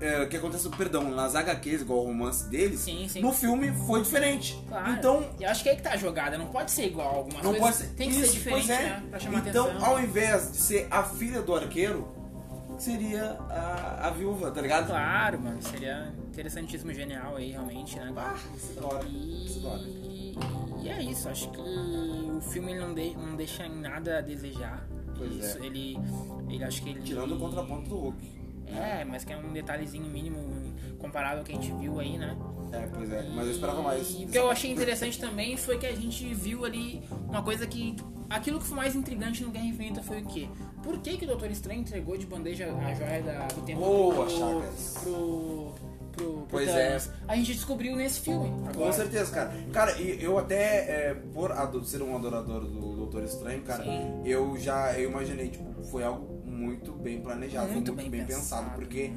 é, 0.00 0.26
que 0.26 0.36
acontece, 0.36 0.68
perdão, 0.70 1.10
nas 1.10 1.36
HQs, 1.36 1.82
igual 1.82 2.00
o 2.00 2.06
romance 2.06 2.48
deles, 2.48 2.80
Sim, 2.80 3.06
sim. 3.08 3.20
no 3.20 3.32
filme 3.32 3.70
foi 3.86 4.02
diferente. 4.02 4.60
Claro. 4.68 4.90
Então, 4.92 5.30
E 5.38 5.44
eu 5.44 5.48
acho 5.50 5.62
que 5.62 5.68
é 5.68 5.72
aí 5.72 5.76
que 5.78 5.82
tá 5.84 5.92
a 5.92 5.96
jogada, 5.96 6.36
não 6.36 6.46
pode 6.46 6.72
ser 6.72 6.86
igual 6.86 7.14
algumas 7.18 7.42
não 7.42 7.54
coisas. 7.54 7.60
pode 7.60 7.76
ser. 7.76 7.94
Tem 7.94 8.08
que 8.08 8.16
Isso, 8.16 8.26
ser 8.26 8.32
diferente, 8.32 8.72
é. 8.72 8.76
né? 8.82 9.02
Pra 9.10 9.18
chamar 9.20 9.46
então, 9.46 9.66
atenção. 9.68 9.86
ao 9.86 10.00
invés 10.00 10.50
de 10.52 10.56
ser 10.58 10.88
a 10.90 11.04
filha 11.04 11.40
do 11.42 11.54
arqueiro, 11.54 12.08
seria 12.78 13.36
a, 13.48 14.08
a 14.08 14.10
viúva, 14.10 14.50
tá 14.50 14.60
ligado? 14.60 14.86
Claro, 14.88 15.40
mano, 15.40 15.62
seria 15.62 16.12
interessantíssimo, 16.32 16.92
genial 16.92 17.36
aí, 17.36 17.52
realmente, 17.52 17.96
né? 17.96 18.12
Ah, 18.16 18.34
isso 18.56 18.72
é 18.76 18.80
da 18.80 18.86
hora. 18.88 19.04
Isso 19.06 19.58
é 19.58 19.62
da 19.62 19.68
hora. 19.68 19.82
E, 20.82 20.86
e 20.86 20.88
é 20.88 21.02
isso, 21.02 21.28
acho 21.28 21.50
que 21.50 21.60
o 21.60 22.40
filme 22.40 22.74
não, 22.74 22.94
de- 22.94 23.14
não 23.16 23.36
deixa 23.36 23.68
nada 23.68 24.18
a 24.18 24.20
desejar. 24.20 24.86
Pois 25.16 25.32
isso, 25.36 25.58
é. 25.62 25.66
ele, 25.66 25.98
ele 26.48 26.64
acho 26.64 26.82
que 26.82 26.90
ele. 26.90 27.02
Tirando 27.02 27.36
o 27.36 27.38
contraponto 27.38 27.88
do 27.88 27.96
Hulk. 27.96 28.42
É, 28.66 29.04
mas 29.04 29.24
que 29.24 29.32
é 29.32 29.36
um 29.36 29.52
detalhezinho 29.52 30.06
mínimo 30.06 30.38
comparado 30.98 31.38
ao 31.40 31.44
que 31.44 31.52
a 31.52 31.54
gente 31.56 31.70
viu 31.74 32.00
aí, 32.00 32.16
né? 32.16 32.36
É, 32.72 32.86
pois 32.86 33.12
é. 33.12 33.22
Mas 33.34 33.46
eu 33.46 33.52
esperava 33.52 33.82
mais. 33.82 34.10
E 34.18 34.24
o 34.24 34.28
que 34.28 34.38
eu 34.38 34.50
achei 34.50 34.70
interessante 34.72 35.18
também 35.20 35.56
foi 35.56 35.76
que 35.78 35.86
a 35.86 35.94
gente 35.94 36.32
viu 36.32 36.64
ali 36.64 37.02
uma 37.28 37.42
coisa 37.42 37.66
que. 37.66 37.94
Aquilo 38.30 38.58
que 38.58 38.64
foi 38.64 38.76
mais 38.78 38.96
intrigante 38.96 39.42
no 39.44 39.50
Guerra 39.50 39.66
Infinita 39.66 40.02
foi 40.02 40.22
o 40.22 40.24
quê? 40.24 40.48
Por 40.82 40.98
que, 41.00 41.18
que 41.18 41.24
o 41.26 41.28
Doutor 41.28 41.50
Estranho 41.50 41.80
entregou 41.82 42.16
de 42.16 42.24
bandeja 42.24 42.64
a 42.74 42.94
joia 42.94 43.22
da- 43.22 43.46
do 43.48 43.60
tempo 43.60 43.80
Boa, 43.80 44.24
pro, 44.24 44.30
Chagas. 44.30 44.98
pro, 45.02 45.74
pro, 46.12 46.24
pro 46.32 46.46
Pois 46.50 46.70
Thanos? 46.70 47.10
A 47.26 47.36
gente 47.36 47.54
descobriu 47.54 47.96
nesse 47.96 48.20
filme. 48.20 48.48
Agora. 48.68 48.72
Com 48.86 48.92
certeza, 48.92 49.30
cara. 49.32 49.52
Cara, 49.72 50.00
eu 50.00 50.38
até, 50.38 50.56
é, 51.10 51.14
por 51.32 51.50
ser 51.84 52.02
um 52.02 52.14
adorador 52.16 52.60
do 52.60 52.96
Doutor 52.96 53.24
Estranho, 53.24 53.62
cara, 53.62 53.82
Sim. 53.84 54.20
eu 54.24 54.56
já 54.58 54.98
eu 54.98 55.10
imaginei, 55.10 55.48
tipo, 55.48 55.82
foi 55.84 56.04
algo 56.04 56.40
muito 56.46 56.92
bem 56.92 57.20
planejado, 57.20 57.72
Muito 57.72 57.92
muito 57.92 57.96
bem 58.02 58.10
bem, 58.10 58.24
pensado, 58.26 58.62
pensado. 58.70 58.78
porque 58.78 59.10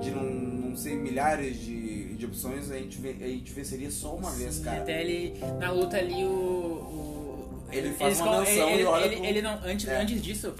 de 0.00 0.10
não, 0.10 0.22
não 0.22 0.76
ser 0.76 0.94
milhares 0.94 1.56
de, 1.58 2.14
de 2.14 2.26
opções, 2.26 2.70
a 2.70 2.76
gente, 2.78 2.98
a 3.06 3.26
gente 3.26 3.52
venceria 3.52 3.90
só 3.90 4.14
uma 4.14 4.30
vez, 4.30 4.54
Sim, 4.56 4.64
cara. 4.64 4.82
Até 4.82 5.00
ele, 5.00 5.34
na 5.58 5.70
luta 5.72 5.96
ali, 5.96 6.22
o. 6.24 6.28
o 6.28 7.62
Ele 7.72 7.90
faz 7.92 8.18
eles 8.18 8.20
uma 8.20 8.40
menção 8.42 8.68
ele, 8.70 8.82
e 8.82 8.84
olha 8.84 9.04
ele, 9.06 9.16
pro- 9.16 9.24
ele 9.24 9.42
não, 9.42 9.54
antes, 9.64 9.88
É. 9.88 9.96
antes 10.00 10.22
disso, 10.22 10.54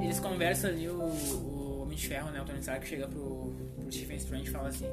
eles 0.00 0.18
conversam 0.20 0.70
ali, 0.70 0.88
o, 0.88 0.94
o 1.00 1.82
Homem 1.82 1.96
de 1.96 2.08
Ferro, 2.08 2.30
né? 2.30 2.42
O 2.42 2.44
Tony 2.44 2.58
Stark 2.60 2.86
chega 2.86 3.06
pro, 3.08 3.35
pro 3.86 3.92
Stephen 3.94 4.16
Strange 4.16 4.48
e 4.48 4.52
fala 4.52 4.68
assim: 4.68 4.86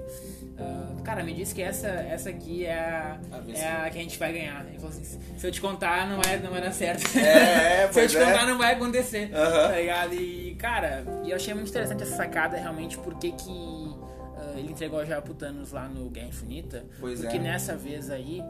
"Ah, 0.57 1.01
Cara, 1.03 1.23
me 1.23 1.33
diz 1.33 1.51
que 1.51 1.61
essa, 1.61 1.87
essa 1.87 2.29
aqui 2.29 2.65
é 2.65 2.73
a, 2.73 3.19
é 3.31 3.41
vencedora." 3.41 3.83
a 3.85 3.89
que 3.89 3.97
a 3.97 4.01
gente 4.01 4.19
vai 4.19 4.31
ganhar. 4.33 4.65
Ele 4.67 4.75
falou 4.77 4.89
assim: 4.89 5.19
Se 5.37 5.47
eu 5.47 5.51
te 5.51 5.59
contar, 5.59 6.07
não 6.07 6.21
vai, 6.21 6.39
não 6.39 6.51
vai 6.51 6.61
dar 6.61 6.71
certo. 6.71 7.03
É, 7.17 7.91
Se 7.91 7.99
eu 7.99 8.07
te 8.07 8.17
é. 8.17 8.25
contar, 8.25 8.45
não 8.45 8.57
vai 8.57 8.73
acontecer. 8.73 9.29
Tá 9.29 9.75
ligado? 9.75 10.13
E, 10.13 10.55
cara, 10.55 11.03
e 11.23 11.29
eu 11.31 11.35
achei 11.35 11.53
muito 11.53 11.69
interessante 11.69 12.03
essa 12.03 12.15
sacada 12.15 12.57
realmente, 12.57 12.97
porque 12.99 13.31
que. 13.31 13.95
ah, 14.37 14.53
ele 14.57 14.71
entregou 14.71 14.99
a 14.99 15.05
joia 15.05 15.21
pro 15.21 15.33
Thanos 15.33 15.71
lá 15.71 15.87
no 15.87 16.09
Guerra 16.09 16.27
Infinita. 16.27 16.85
Pois 16.99 17.19
porque 17.19 17.37
é. 17.37 17.39
nessa 17.39 17.75
vez 17.75 18.09
aí, 18.09 18.41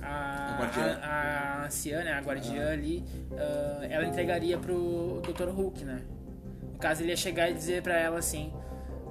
a, 0.00 0.58
A 0.60 1.62
a, 1.62 1.66
anciã, 1.66 2.02
né, 2.02 2.12
a 2.12 2.20
guardiã 2.20 2.72
ali, 2.72 3.04
ah, 3.36 3.86
ela 3.88 4.06
entregaria 4.06 4.58
pro 4.58 5.22
Dr. 5.22 5.48
Hulk, 5.48 5.84
né? 5.84 6.02
No 6.72 6.78
caso, 6.78 7.02
ele 7.02 7.10
ia 7.10 7.16
chegar 7.16 7.48
e 7.48 7.54
dizer 7.54 7.82
pra 7.82 7.96
ela 7.98 8.18
assim: 8.18 8.52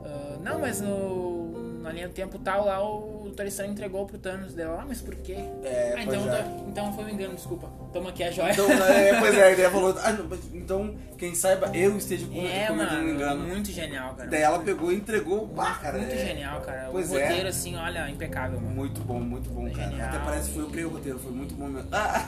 ah, 0.06 0.38
Não, 0.42 0.60
mas 0.60 0.82
no, 0.82 1.80
na 1.82 1.92
linha 1.92 2.08
do 2.08 2.14
tempo 2.14 2.38
tal 2.40 2.66
lá 2.66 2.84
o 2.84 3.30
Dr. 3.36 3.46
Estranho 3.46 3.72
entregou 3.72 4.06
pro 4.06 4.18
Thanos 4.18 4.54
dela. 4.54 4.80
Ah, 4.82 4.86
mas 4.88 5.02
por 5.02 5.16
quê? 5.16 5.38
É, 5.64 5.94
ah, 5.98 6.04
então, 6.04 6.28
é. 6.28 6.38
tá- 6.38 6.48
então 6.68 6.94
foi 6.94 7.06
um 7.06 7.10
engano, 7.10 7.34
desculpa. 7.36 7.70
Toma 7.94 8.10
aqui 8.10 8.24
a 8.24 8.32
joia. 8.32 8.52
Então, 8.52 8.70
é, 8.72 9.18
pois 9.20 9.34
é, 9.36 9.44
a 9.44 9.52
ideia 9.52 9.70
falou, 9.70 9.96
ah, 10.02 10.12
não, 10.12 10.26
mas 10.28 10.40
então, 10.54 10.96
quem 11.18 11.34
saiba, 11.36 11.72
eu 11.76 11.98
esteja 11.98 12.26
com, 12.28 12.46
é, 12.46 12.68
cometendo 12.68 13.02
um 13.02 13.10
engano. 13.10 13.48
muito 13.48 13.72
genial, 13.72 14.14
cara. 14.16 14.30
Daí 14.30 14.42
ela 14.42 14.60
pegou 14.60 14.92
e 14.92 14.96
entregou, 14.96 15.48
pá, 15.50 15.76
cara. 15.76 15.98
Muito 15.98 16.14
é- 16.14 16.26
genial, 16.26 16.62
cara. 16.62 16.90
Pois 16.92 17.12
o 17.12 17.18
é. 17.18 17.28
roteiro, 17.28 17.50
assim, 17.50 17.76
olha, 17.76 18.10
impecável, 18.10 18.60
mano. 18.60 18.76
Muito 18.76 19.02
bom, 19.02 19.20
muito 19.20 19.50
bom, 19.50 19.70
cara. 19.72 19.90
Genial. 19.90 20.10
Até 20.10 20.20
parece 20.20 20.50
que 20.50 20.54
foi 20.56 20.64
eu 20.64 20.66
que 20.68 20.72
criei 20.72 20.86
o 20.86 20.90
roteiro, 20.90 21.20
foi 21.20 21.32
muito 21.32 21.54
bom 21.56 21.68
mesmo. 21.68 21.90
Ah! 21.92 22.26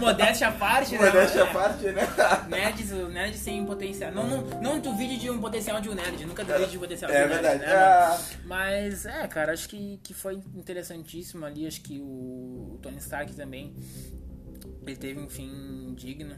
Modéstia 0.00 0.48
à 0.48 0.52
parte, 0.52 0.92
né? 0.92 1.06
Modéstia 1.06 1.42
à 1.44 1.46
parte, 1.46 1.84
né? 1.86 2.02
Nerds, 2.48 2.90
nerd 3.10 3.36
sem 3.36 3.64
potencial. 3.64 4.12
Não, 4.12 4.26
não, 4.26 4.60
não 4.60 4.80
duvide 4.80 5.18
de 5.18 5.30
um 5.30 5.40
potencial 5.40 5.80
de 5.80 5.88
um 5.88 5.94
nerd. 5.94 6.24
Nunca 6.24 6.44
duvide 6.44 6.70
de 6.70 6.76
um 6.76 6.80
potencial 6.80 7.10
de 7.10 7.16
É 7.16 7.24
um 7.24 7.28
nerd. 7.28 7.42
verdade. 7.42 7.60
Né? 7.60 7.72
Ah, 7.72 8.20
Mas, 8.44 9.06
é, 9.06 9.26
cara, 9.28 9.52
acho 9.52 9.68
que, 9.68 9.98
que 10.02 10.14
foi 10.14 10.34
interessantíssimo 10.54 11.44
ali. 11.44 11.66
Acho 11.66 11.80
que 11.80 11.98
o, 11.98 12.78
Tony 12.82 12.98
Stark 12.98 13.32
também. 13.34 13.74
Ele 14.86 14.96
teve 14.96 15.20
um 15.20 15.28
fim 15.28 15.94
digno. 15.96 16.34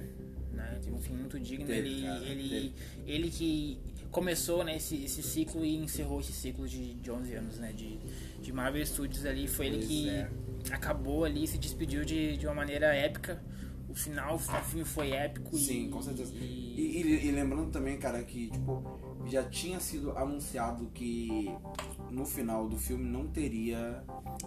Né? 0.52 0.78
Teve 0.82 0.94
um 0.94 1.00
fim 1.00 1.12
muito 1.12 1.38
digno. 1.38 1.66
Teve, 1.66 1.88
ele, 1.88 2.02
cara, 2.06 2.24
ele, 2.24 2.74
ele 3.06 3.30
que 3.30 3.80
começou 4.10 4.64
né, 4.64 4.76
esse, 4.76 5.04
esse 5.04 5.22
ciclo 5.22 5.64
e 5.64 5.76
encerrou 5.76 6.20
esse 6.20 6.32
ciclo 6.32 6.66
de, 6.68 6.94
de 6.94 7.10
11 7.10 7.34
anos 7.34 7.58
né, 7.58 7.72
de, 7.72 7.98
de 8.40 8.52
Marvel 8.52 8.84
Studios 8.84 9.24
ali. 9.24 9.46
Foi 9.46 9.66
ele 9.66 9.76
Pois 9.76 9.88
que 9.88 10.08
é. 10.08 10.28
Acabou 10.70 11.24
ali, 11.24 11.46
se 11.46 11.58
despediu 11.58 12.04
de, 12.04 12.36
de 12.36 12.46
uma 12.46 12.54
maneira 12.54 12.94
épica. 12.94 13.42
O 13.88 13.94
final, 13.94 14.36
o 14.36 14.38
filme 14.38 14.84
foi 14.84 15.10
épico. 15.10 15.56
Sim, 15.56 15.86
e, 15.86 15.88
com 15.88 16.00
certeza. 16.00 16.32
E, 16.36 17.02
E, 17.02 17.26
e- 17.26 17.32
lembrando 17.32 17.72
também, 17.72 17.98
cara, 17.98 18.22
que, 18.22 18.48
tipo, 18.48 18.84
já 19.26 19.42
tinha 19.42 19.80
sido 19.80 20.16
anunciado 20.16 20.86
que 20.94 21.52
no 22.08 22.24
final 22.24 22.68
do 22.68 22.76
filme 22.78 23.04
não 23.04 23.26
teria. 23.26 24.04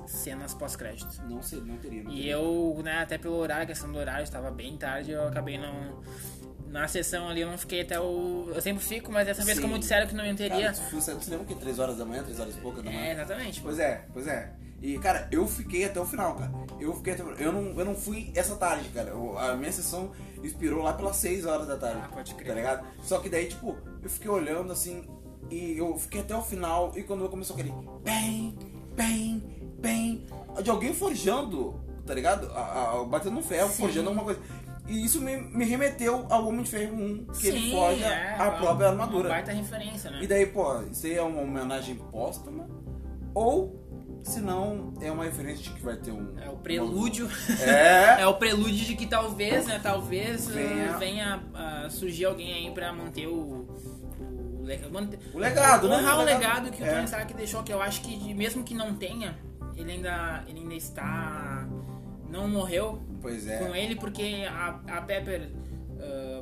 cenas 0.08 0.54
pós-créditos. 0.54 1.20
Não, 1.30 1.42
sei, 1.42 1.60
não 1.60 1.76
teria. 1.78 2.04
Não 2.04 2.12
E 2.12 2.16
teria. 2.16 2.32
eu, 2.32 2.80
né, 2.86 3.00
até 3.02 3.18
pelo 3.18 3.36
horário, 3.36 3.68
questão 3.68 3.92
do 3.92 3.98
horário, 3.98 4.24
estava 4.24 4.50
bem 4.50 4.78
tarde, 4.78 5.12
eu 5.12 5.28
acabei 5.28 5.58
não. 5.58 6.02
Na 6.70 6.88
sessão 6.88 7.28
ali 7.30 7.42
eu 7.42 7.50
não 7.52 7.58
fiquei 7.58 7.82
até 7.82 8.00
o. 8.00 8.50
Eu 8.56 8.62
sempre 8.62 8.82
fico, 8.84 9.12
mas 9.12 9.28
dessa 9.28 9.44
vez, 9.44 9.58
Sim. 9.58 9.64
como 9.64 9.78
disseram 9.78 10.08
que 10.08 10.16
não 10.16 10.24
Cara, 10.24 10.36
teria. 10.38 10.72
tu 10.90 11.02
sair 11.02 11.16
do 11.16 11.24
cinema 11.24 11.44
que 11.44 11.54
3 11.54 11.78
horas 11.80 11.98
da 11.98 12.06
manhã, 12.06 12.24
3 12.24 12.40
horas 12.40 12.56
e 12.56 12.60
pouca 12.62 12.82
da 12.82 12.90
manhã. 12.90 13.04
É, 13.04 13.12
exatamente. 13.12 13.62
Pois 13.62 13.78
é, 13.78 14.06
pois 14.14 14.26
é. 14.26 14.54
E, 14.84 15.00
cara, 15.00 15.30
eu 15.32 15.48
fiquei 15.48 15.86
até 15.86 16.00
o 16.00 16.06
final, 16.06 16.36
cara. 16.36 16.52
Eu 16.78 16.94
fiquei 16.96 17.14
até 17.14 17.24
Eu 17.42 17.54
não, 17.54 17.80
eu 17.80 17.86
não 17.86 17.96
fui 17.96 18.32
essa 18.36 18.56
tarde, 18.58 18.90
cara. 18.90 19.12
Eu- 19.12 19.38
a 19.40 19.56
minha 19.56 19.72
sessão 19.72 20.12
expirou 20.44 20.84
lá 20.84 20.92
pelas 20.92 21.16
6 21.16 21.46
horas 21.46 21.66
da 21.68 21.78
tarde. 21.78 22.02
Ah, 22.04 22.10
pode 22.14 22.36
crer. 22.36 22.50
Tá 22.50 22.54
ligado? 22.54 22.86
Só 23.02 23.20
que 23.20 23.30
daí, 23.30 23.48
tipo, 23.48 23.78
eu 24.02 24.10
fiquei 24.10 24.30
olhando 24.30 24.74
assim. 24.74 25.08
E 25.50 25.78
eu 25.78 25.98
fiquei 25.98 26.20
até 26.20 26.36
o 26.36 26.42
final. 26.42 26.92
E 26.98 27.04
quando 27.04 27.28
começou 27.30 27.56
aquele. 27.56 27.74
Bem, 28.04 28.58
bem, 28.94 29.42
bem. 29.80 30.26
De 30.62 30.70
alguém 30.70 30.94
forjando, 30.94 31.80
tá 32.06 32.14
ligado? 32.14 32.52
A, 32.52 32.92
a- 33.00 33.04
batendo 33.06 33.36
no 33.36 33.42
ferro, 33.42 33.70
Sim. 33.70 33.84
forjando 33.84 34.10
alguma 34.10 34.26
coisa. 34.26 34.42
E 34.86 35.06
isso 35.06 35.22
me, 35.22 35.38
me 35.38 35.64
remeteu 35.64 36.26
ao 36.30 36.46
Homem 36.50 36.62
de 36.64 36.70
Ferro 36.72 36.94
1, 36.98 37.26
que 37.40 37.48
ele 37.48 37.60
Sim, 37.62 37.72
forja 37.72 38.06
é, 38.06 38.36
a 38.38 38.50
uma- 38.50 38.58
própria 38.58 38.90
armadura. 38.90 39.30
Uma 39.30 39.36
baita 39.36 39.54
referência, 39.54 40.12
né? 40.12 40.20
E 40.22 40.28
daí, 40.28 40.46
pô, 40.46 40.82
isso 40.92 41.06
aí 41.06 41.14
é 41.14 41.22
uma 41.22 41.42
homenagem 41.42 41.96
póstuma? 41.96 42.68
Ou, 43.34 43.82
se 44.24 44.40
não, 44.40 44.94
é 45.02 45.12
uma 45.12 45.26
referência 45.26 45.64
de 45.66 45.70
que 45.72 45.82
vai 45.84 45.96
ter 45.98 46.12
um. 46.12 46.34
É 46.40 46.50
o 46.50 46.56
prelúdio. 46.58 47.30
É. 47.62 48.22
É 48.22 48.28
o 48.28 48.34
prelúdio 48.36 48.86
de 48.86 48.96
que 48.96 49.06
talvez, 49.06 49.66
né? 49.68 49.80
Talvez 49.84 50.48
Venha- 50.48 50.98
venha, 50.98 50.98
venha 50.98 51.44
a 51.86 51.90
surgir 51.90 52.26
alguém 52.26 52.54
aí 52.54 52.72
pra 52.74 52.92
manter 52.94 53.28
o. 53.28 53.68
O, 54.62 54.64
lega- 54.66 54.90
manter- 54.90 55.20
O 55.34 55.38
legado, 55.38 55.90
né? 55.90 55.98
honrar 55.98 56.18
o 56.18 56.22
O 56.22 56.26
legado. 56.26 56.64
legado 56.64 56.72
que 56.72 56.82
o 56.82 56.86
É. 56.86 56.94
Tony 56.94 57.04
Stark 57.06 57.34
deixou, 57.34 57.64
que 57.64 57.74
eu 57.74 57.82
acho 57.82 58.02
que 58.02 58.34
mesmo 58.34 58.64
que 58.64 58.74
não 58.74 58.96
tenha, 58.96 59.38
ele 59.76 59.92
ainda, 59.92 60.44
ele 60.48 60.60
ainda 60.62 60.74
está. 60.76 61.68
Não 62.30 62.48
morreu 62.48 63.00
Pois 63.22 63.46
é. 63.48 63.58
com 63.60 63.76
ele 63.76 63.96
porque 63.96 64.46
a, 64.50 64.80
a 64.98 65.02
Pepper 65.02 65.50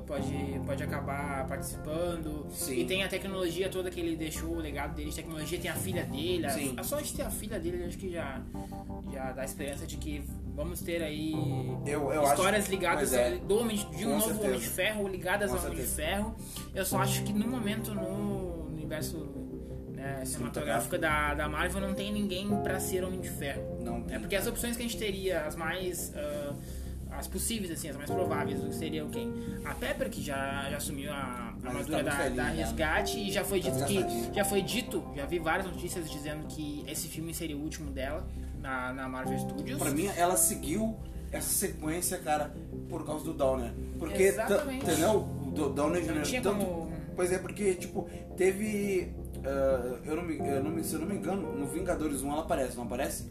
pode, 0.05 0.33
pode 0.65 0.83
acabar 0.83 1.45
participando. 1.47 2.47
Sim. 2.51 2.79
E 2.79 2.85
tem 2.85 3.03
a 3.03 3.07
tecnologia 3.07 3.69
toda 3.69 3.89
que 3.89 3.99
ele 3.99 4.15
deixou, 4.15 4.49
o 4.55 4.59
legado 4.59 4.95
dele 4.95 5.09
de 5.09 5.15
tecnologia, 5.15 5.59
tem 5.59 5.69
a 5.71 5.75
filha 5.75 6.03
dele. 6.05 6.45
a- 6.45 6.49
Sim. 6.49 6.73
A, 6.77 6.83
só 6.83 6.99
de 6.99 7.13
ter 7.13 7.23
a 7.23 7.29
filha 7.29 7.59
dele, 7.59 7.83
acho 7.85 7.97
que 7.97 8.09
já, 8.11 8.41
já 9.11 9.31
dá 9.31 9.43
esperança 9.45 9.85
de 9.85 9.97
que 9.97 10.23
vamos 10.55 10.81
ter 10.81 11.01
aí 11.01 11.33
Eu, 11.85 12.11
eu 12.11 12.23
histórias 12.23 12.63
acho, 12.63 12.71
ligadas 12.71 13.13
é. 13.13 13.37
do 13.37 13.57
homem, 13.59 13.77
de 13.77 14.05
um 14.05 14.09
novo 14.11 14.21
certeza. 14.25 14.47
Homem 14.47 14.59
de 14.59 14.67
Ferro, 14.67 15.07
ligadas 15.07 15.51
Com 15.51 15.57
ao 15.57 15.63
Homem 15.65 15.77
de 15.77 15.85
certeza. 15.87 16.09
Ferro. 16.17 16.35
Eu 16.75 16.85
só 16.85 16.97
acho 16.99 17.23
que 17.23 17.33
no 17.33 17.47
momento 17.47 17.93
no 17.95 18.65
universo 18.67 19.29
né, 19.93 20.23
cinematográfico 20.25 20.97
da, 20.97 21.33
da 21.35 21.47
Marvel 21.47 21.79
não 21.81 21.93
tem 21.93 22.11
ninguém 22.11 22.47
pra 22.63 22.79
ser 22.79 23.03
Homem 23.03 23.19
de 23.21 23.29
Ferro. 23.29 23.79
Não 23.83 24.01
tem. 24.01 24.15
É 24.17 24.19
porque 24.19 24.35
as 24.35 24.47
opções 24.47 24.75
que 24.75 24.83
a 24.83 24.85
gente 24.85 24.97
teria, 24.97 25.41
as 25.45 25.55
mais. 25.55 26.11
ah, 26.15 26.53
as 27.11 27.27
possíveis, 27.27 27.71
assim, 27.71 27.89
as 27.89 27.95
mais 27.97 28.09
prováveis, 28.09 28.59
seriam 28.75 29.09
quem? 29.09 29.31
A 29.65 29.73
Pepper, 29.75 30.09
que 30.09 30.21
já, 30.21 30.67
já 30.69 30.77
assumiu 30.77 31.11
a 31.11 31.53
armadura 31.63 32.03
tá 32.03 32.09
da, 32.11 32.29
da 32.29 32.43
né? 32.45 32.53
resgate 32.57 33.19
e 33.19 33.31
já 33.31 33.43
foi 33.43 33.61
Tá 33.61 33.69
dito 33.69 33.85
que. 33.85 34.33
Já 34.35 34.45
foi 34.45 34.61
dito, 34.61 35.03
já 35.15 35.25
vi 35.25 35.39
várias 35.39 35.65
notícias 35.67 36.09
dizendo 36.09 36.47
que 36.47 36.83
esse 36.87 37.07
filme 37.07 37.33
seria 37.33 37.55
o 37.57 37.61
último 37.61 37.91
dela 37.91 38.27
na, 38.59 38.93
na 38.93 39.07
Marvel 39.09 39.37
Studios. 39.37 39.77
Pra 39.77 39.91
mim, 39.91 40.07
ela 40.17 40.35
seguiu 40.37 40.97
essa 41.31 41.49
sequência, 41.49 42.17
cara, 42.17 42.53
por 42.89 43.05
causa 43.05 43.23
do 43.25 43.33
Downer. 43.33 43.71
Porque, 43.99 44.33
entendeu? 44.73 45.19
O 45.45 45.51
Do- 45.51 45.69
Downer 45.69 46.05
Não 46.13 46.21
tinha 46.23 46.41
tanto- 46.41 46.65
como- 46.65 46.91
Pois 47.15 47.31
é, 47.31 47.37
porque, 47.37 47.73
tipo, 47.75 48.09
teve. 48.37 49.13
ah, 49.45 49.99
eu, 50.05 50.15
não 50.15 50.23
me, 50.23 50.37
eu 50.37 50.63
não 50.63 50.71
me, 50.71 50.83
se 50.83 50.93
eu 50.93 50.99
não 51.01 51.07
me 51.07 51.15
engano, 51.15 51.55
no 51.55 51.67
Vingadores 51.67 52.21
1 52.21 52.31
ela 52.31 52.41
aparece, 52.41 52.75
não 52.77 52.83
aparece? 52.83 53.29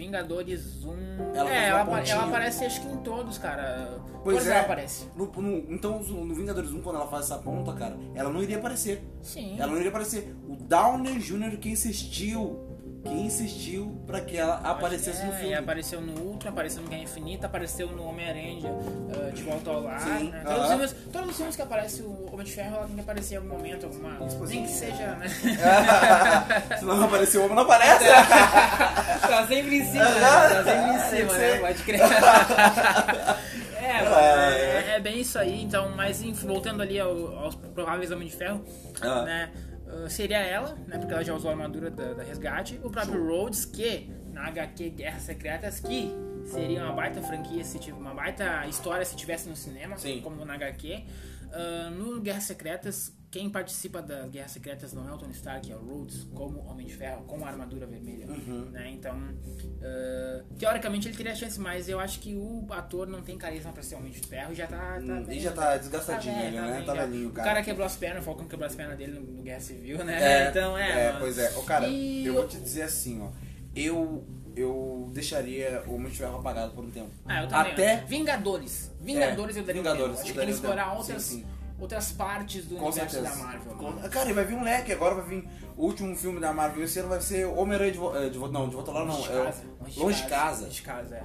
Vingadores 0.00 0.82
1. 0.82 1.34
Ela 1.34 1.50
é, 1.50 1.70
faz 1.70 1.72
uma 1.72 1.78
ela, 1.80 1.84
pontinha. 1.84 2.14
ela 2.14 2.24
aparece 2.28 2.64
acho 2.64 2.80
que 2.80 2.88
em 2.88 2.96
todos, 2.98 3.36
cara. 3.36 3.98
Pois 4.24 4.46
é. 4.46 4.50
ela 4.52 4.60
aparece. 4.62 5.06
No, 5.14 5.26
no- 5.26 5.72
então, 5.74 6.02
no 6.02 6.34
Vingadores 6.34 6.70
1, 6.72 6.80
quando 6.80 6.96
ela 6.96 7.06
faz 7.06 7.26
essa 7.26 7.36
ponta, 7.36 7.74
cara, 7.74 7.94
ela 8.14 8.30
não 8.30 8.42
iria 8.42 8.56
aparecer. 8.56 9.04
Sim. 9.20 9.56
Ela 9.58 9.70
não 9.72 9.76
iria 9.76 9.90
aparecer. 9.90 10.34
O 10.48 10.56
Downer 10.56 11.18
Jr. 11.18 11.58
que 11.58 11.68
insistiu, 11.68 12.69
que 13.02 13.08
insistiu 13.14 14.02
pra 14.06 14.20
que 14.20 14.36
ela 14.36 14.56
aparecesse 14.56 15.24
no 15.24 15.32
É, 15.32 15.36
filme. 15.36 15.50
E 15.52 15.54
apareceu 15.54 16.00
no 16.00 16.20
Ultra, 16.20 16.50
apareceu 16.50 16.82
no 16.82 16.88
Guerra 16.88 17.02
Infinita, 17.02 17.46
apareceu 17.46 17.88
no 17.88 18.04
Homem-Aranha 18.04 18.70
ah, 19.14 19.30
de 19.30 19.42
Volta 19.42 19.70
ao 19.70 19.80
Lar. 19.82 20.00
Sim, 20.00 20.30
né? 20.30 20.42
todos, 20.44 20.60
os 20.62 20.68
filmes, 20.68 20.96
todos 21.12 21.30
os 21.30 21.36
filmes 21.36 21.56
que 21.56 21.62
aparece 21.62 22.02
o 22.02 22.28
Homem 22.32 22.44
de 22.44 22.52
Ferro, 22.52 22.76
ela 22.76 22.86
tem 22.86 22.94
que 22.96 23.00
aparecer 23.00 23.34
em 23.34 23.36
algum 23.38 23.48
momento, 23.50 23.86
alguma. 23.86 24.18
Nem 24.46 24.62
que 24.64 24.70
seja, 24.70 25.06
né? 25.16 25.28
Se 26.78 26.84
não 26.84 27.04
aparecer 27.04 27.38
o 27.38 27.44
homem, 27.44 27.56
não 27.56 27.62
aparece. 27.62 28.04
tá 29.26 29.46
sempre 29.48 29.76
em 29.78 29.84
cima, 29.90 30.04
né? 30.04 30.20
Tá 30.20 30.64
sempre 30.64 30.90
em 30.90 30.98
cima, 31.10 31.32
né? 31.32 31.52
ser. 31.52 31.60
Pode 31.60 31.82
crer. 31.82 32.00
É, 33.82 34.04
é, 34.04 34.84
é 34.92 34.96
é 34.96 35.00
bem 35.00 35.20
isso 35.20 35.38
aí, 35.38 35.62
então, 35.64 35.90
mas 35.96 36.22
enfim, 36.22 36.46
voltando 36.46 36.80
ali 36.82 37.00
ao- 37.00 37.36
aos 37.38 37.54
prováveis 37.54 38.10
Homem 38.12 38.28
de 38.28 38.36
Ferro, 38.36 38.62
Ah. 39.00 39.22
né? 39.22 39.50
Uh, 39.92 40.08
seria 40.10 40.38
ela, 40.38 40.74
né? 40.86 40.98
Porque 40.98 41.12
ela 41.12 41.24
já 41.24 41.34
usou 41.34 41.50
a 41.50 41.52
armadura 41.52 41.90
da, 41.90 42.12
da 42.14 42.22
resgate. 42.22 42.80
O 42.82 42.90
próprio 42.90 43.26
Rhodes, 43.26 43.64
que 43.64 44.10
na 44.32 44.46
HQ 44.48 44.90
Guerras 44.90 45.22
Secretas, 45.22 45.80
que 45.80 46.12
seria 46.46 46.84
uma 46.84 46.92
baita 46.92 47.20
franquia, 47.22 47.62
se 47.64 47.78
tiv- 47.78 47.96
uma 47.96 48.14
baita 48.14 48.66
história 48.66 49.04
se 49.04 49.14
tivesse 49.16 49.48
no 49.48 49.56
cinema, 49.56 49.96
Sim. 49.98 50.20
como 50.22 50.44
na 50.44 50.54
HQ. 50.54 51.04
Uh, 51.50 51.90
no 51.90 52.20
Guerras 52.20 52.44
Secretas, 52.44 53.12
quem 53.30 53.50
participa 53.50 54.00
das 54.00 54.30
Guerras 54.30 54.50
Secretas 54.52 54.92
não 54.92 55.08
é 55.08 55.12
o 55.12 55.18
Tony 55.18 55.32
Stark, 55.32 55.70
é 55.70 55.74
o 55.76 55.80
Rhodes, 55.80 56.24
como 56.34 56.60
Homem 56.68 56.86
de 56.86 56.94
Ferro, 56.94 57.22
com 57.24 57.44
a 57.44 57.48
armadura 57.48 57.86
vermelha. 57.86 58.26
Uhum. 58.26 58.66
Né? 58.70 58.90
Então, 58.92 59.16
uh, 59.16 60.54
teoricamente 60.58 61.08
ele 61.08 61.16
teria 61.16 61.34
chance, 61.34 61.58
mas 61.58 61.88
eu 61.88 61.98
acho 62.00 62.20
que 62.20 62.34
o 62.34 62.66
ator 62.70 63.06
não 63.06 63.22
tem 63.22 63.36
carisma 63.38 63.72
pra 63.72 63.82
ser 63.82 63.94
Homem 63.96 64.12
de 64.12 64.20
Ferro, 64.20 64.54
já 64.54 64.66
tá. 64.66 64.76
tá 64.76 64.98
Hum, 65.00 65.24
bem- 65.24 65.38
e 65.38 65.40
já 65.40 65.52
tá 65.52 65.76
desgastadinho 65.76 66.38
ele, 66.40 66.60
né? 66.60 66.76
bem 66.78 66.84
Tá 66.86 66.94
já. 66.94 67.04
velhinho, 67.06 67.28
O 67.28 67.32
cara. 67.32 67.48
cara 67.48 67.62
quebrou 67.62 67.86
as 67.86 67.96
pernas, 67.96 68.22
o 68.22 68.24
Falcão 68.24 68.46
quebrou 68.48 68.66
as 68.66 68.74
pernas 68.74 68.96
dele 68.98 69.12
no, 69.18 69.20
no 69.22 69.42
Guerra 69.42 69.60
Civil, 69.60 70.04
né? 70.04 70.48
então 70.50 70.76
é. 70.76 71.06
mano. 71.08 71.18
pois 71.20 71.38
é. 71.38 71.56
Ô, 71.56 71.62
cara, 71.62 71.88
E 71.88 72.24
eu 72.26 72.34
vou 72.34 72.46
te 72.48 72.58
dizer 72.58 72.82
assim, 72.82 73.20
ó. 73.22 73.30
Eu, 73.74 74.24
eu 74.56 75.10
deixaria 75.12 75.82
o 75.86 75.94
Homem 75.94 76.10
de 76.10 76.18
Ferro 76.18 76.38
apagado 76.38 76.72
por 76.72 76.84
um 76.84 76.90
tempo. 76.90 77.10
Ah, 77.26 77.42
eu 77.42 77.48
também. 77.48 77.72
Até. 77.72 77.96
Vingadores. 78.04 78.90
Vingadores 79.00 79.56
eu 79.56 79.64
daria 79.64 79.80
um 79.80 79.84
Vingadores, 79.84 80.16
tempo. 80.16 80.24
Acho 80.28 80.32
que 80.34 80.40
eles 80.40 80.54
explorar 80.56 80.92
outras, 80.96 81.22
Sim, 81.22 81.38
sim. 81.40 81.46
outras 81.78 82.12
partes 82.12 82.66
do 82.66 82.76
Com 82.76 82.86
universo 82.86 83.14
certeza. 83.16 83.36
da 83.38 83.44
Marvel. 83.44 83.74
Com- 83.74 83.90
mano. 83.92 84.10
Cara, 84.10 84.30
e 84.30 84.32
vai 84.32 84.44
vir 84.44 84.54
um 84.56 84.62
leque, 84.62 84.92
agora 84.92 85.14
vai 85.14 85.24
vir 85.24 85.48
o 85.76 85.84
último 85.84 86.14
filme 86.16 86.38
da 86.40 86.52
Marvel 86.52 86.84
esse 86.84 86.98
ano 86.98 87.08
vai 87.08 87.20
ser 87.20 87.46
Homem-Aranha 87.46 87.92
de, 87.92 87.98
vo- 87.98 88.14
eh, 88.16 88.28
de, 88.28 88.38
vo- 88.38 88.48
não, 88.48 88.68
de 88.68 88.74
volta 88.74 88.90
lá 88.92 89.04
não, 89.04 89.16
Longe 89.16 89.30
é 89.32 89.44
casa. 89.44 89.62
Longe 89.96 90.22
de 90.22 90.28
casa. 90.28 90.62
Longe 90.64 90.74
de 90.74 90.82
casa, 90.82 91.16
é. 91.16 91.24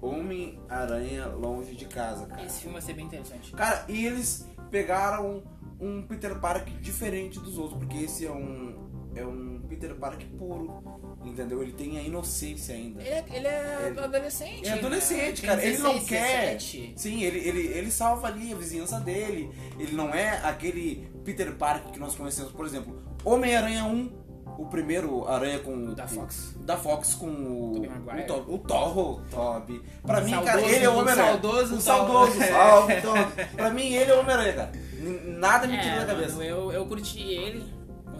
Homem-Aranha 0.00 1.26
longe 1.28 1.74
de 1.74 1.84
casa, 1.86 2.26
cara. 2.26 2.44
Esse 2.44 2.60
filme 2.60 2.72
vai 2.74 2.82
ser 2.82 2.94
bem 2.94 3.04
interessante. 3.06 3.52
Cara, 3.52 3.84
e 3.88 4.04
eles 4.06 4.46
pegaram 4.70 5.42
um 5.80 6.02
Peter 6.02 6.38
Parker 6.40 6.74
diferente 6.80 7.38
dos 7.38 7.58
outros, 7.58 7.78
porque 7.78 7.98
esse 8.04 8.26
é 8.26 8.32
um 8.32 8.82
é 9.14 9.24
um 9.24 9.60
Peter 9.68 9.94
Parker 9.94 10.26
puro, 10.36 10.82
entendeu? 11.28 11.62
Ele 11.62 11.72
tem 11.72 11.98
a 11.98 12.02
inocência 12.02 12.74
ainda. 12.74 13.00
Ele 13.00 13.08
é, 13.10 13.24
ele 13.32 13.46
é 13.46 13.86
Ele- 13.90 14.00
adolescente. 14.00 14.68
É 14.68 14.72
adolescente, 14.72 15.42
né? 15.42 15.48
cara. 15.48 15.64
Ele 15.64 15.78
não 15.78 15.92
16, 15.94 16.08
quer. 16.08 16.56
17. 16.56 16.92
Sim, 16.96 17.22
ele, 17.22 17.38
ele, 17.38 17.60
ele 17.68 17.90
salva 17.90 18.28
ali 18.28 18.52
a 18.52 18.56
vizinhança 18.56 19.00
dele. 19.00 19.50
Ele 19.78 19.92
não 19.92 20.10
é 20.14 20.40
aquele 20.44 21.08
Peter 21.24 21.52
Parker 21.54 21.92
que 21.92 21.98
nós 21.98 22.14
conhecemos, 22.14 22.52
por 22.52 22.66
exemplo, 22.66 23.00
Homem-Aranha 23.24 23.84
1, 23.84 24.24
o 24.56 24.66
primeiro 24.66 25.26
aranha 25.26 25.58
com 25.58 25.74
O 25.88 25.94
da 25.94 26.06
Fox. 26.06 26.54
Da 26.60 26.76
Fox 26.76 27.14
com 27.14 27.26
o 27.26 27.82
o, 27.82 28.54
o 28.54 28.58
Thor, 28.58 29.20
Toby. 29.30 29.82
Pra 30.06 30.20
mim, 30.20 30.30
cara, 30.44 30.60
ele 30.60 30.84
é 30.84 30.88
o 30.88 30.96
Homem-Aranha. 30.98 31.28
saudoso 31.32 31.74
o 31.76 31.80
saudoso, 31.80 32.38
salve, 32.46 33.00
Toby. 33.00 33.44
Pra 33.56 33.70
mim, 33.70 33.92
ele 33.92 34.10
é 34.10 34.14
o 34.14 34.20
Homem-Aranha, 34.20 34.52
cara. 34.52 34.72
Nada 35.26 35.66
me 35.66 35.76
tira 35.78 35.96
É, 35.96 36.00
da 36.00 36.06
cabeça. 36.14 36.42
eu, 36.44 36.72
eu 36.72 36.86
curti 36.86 37.20
ele, 37.20 37.64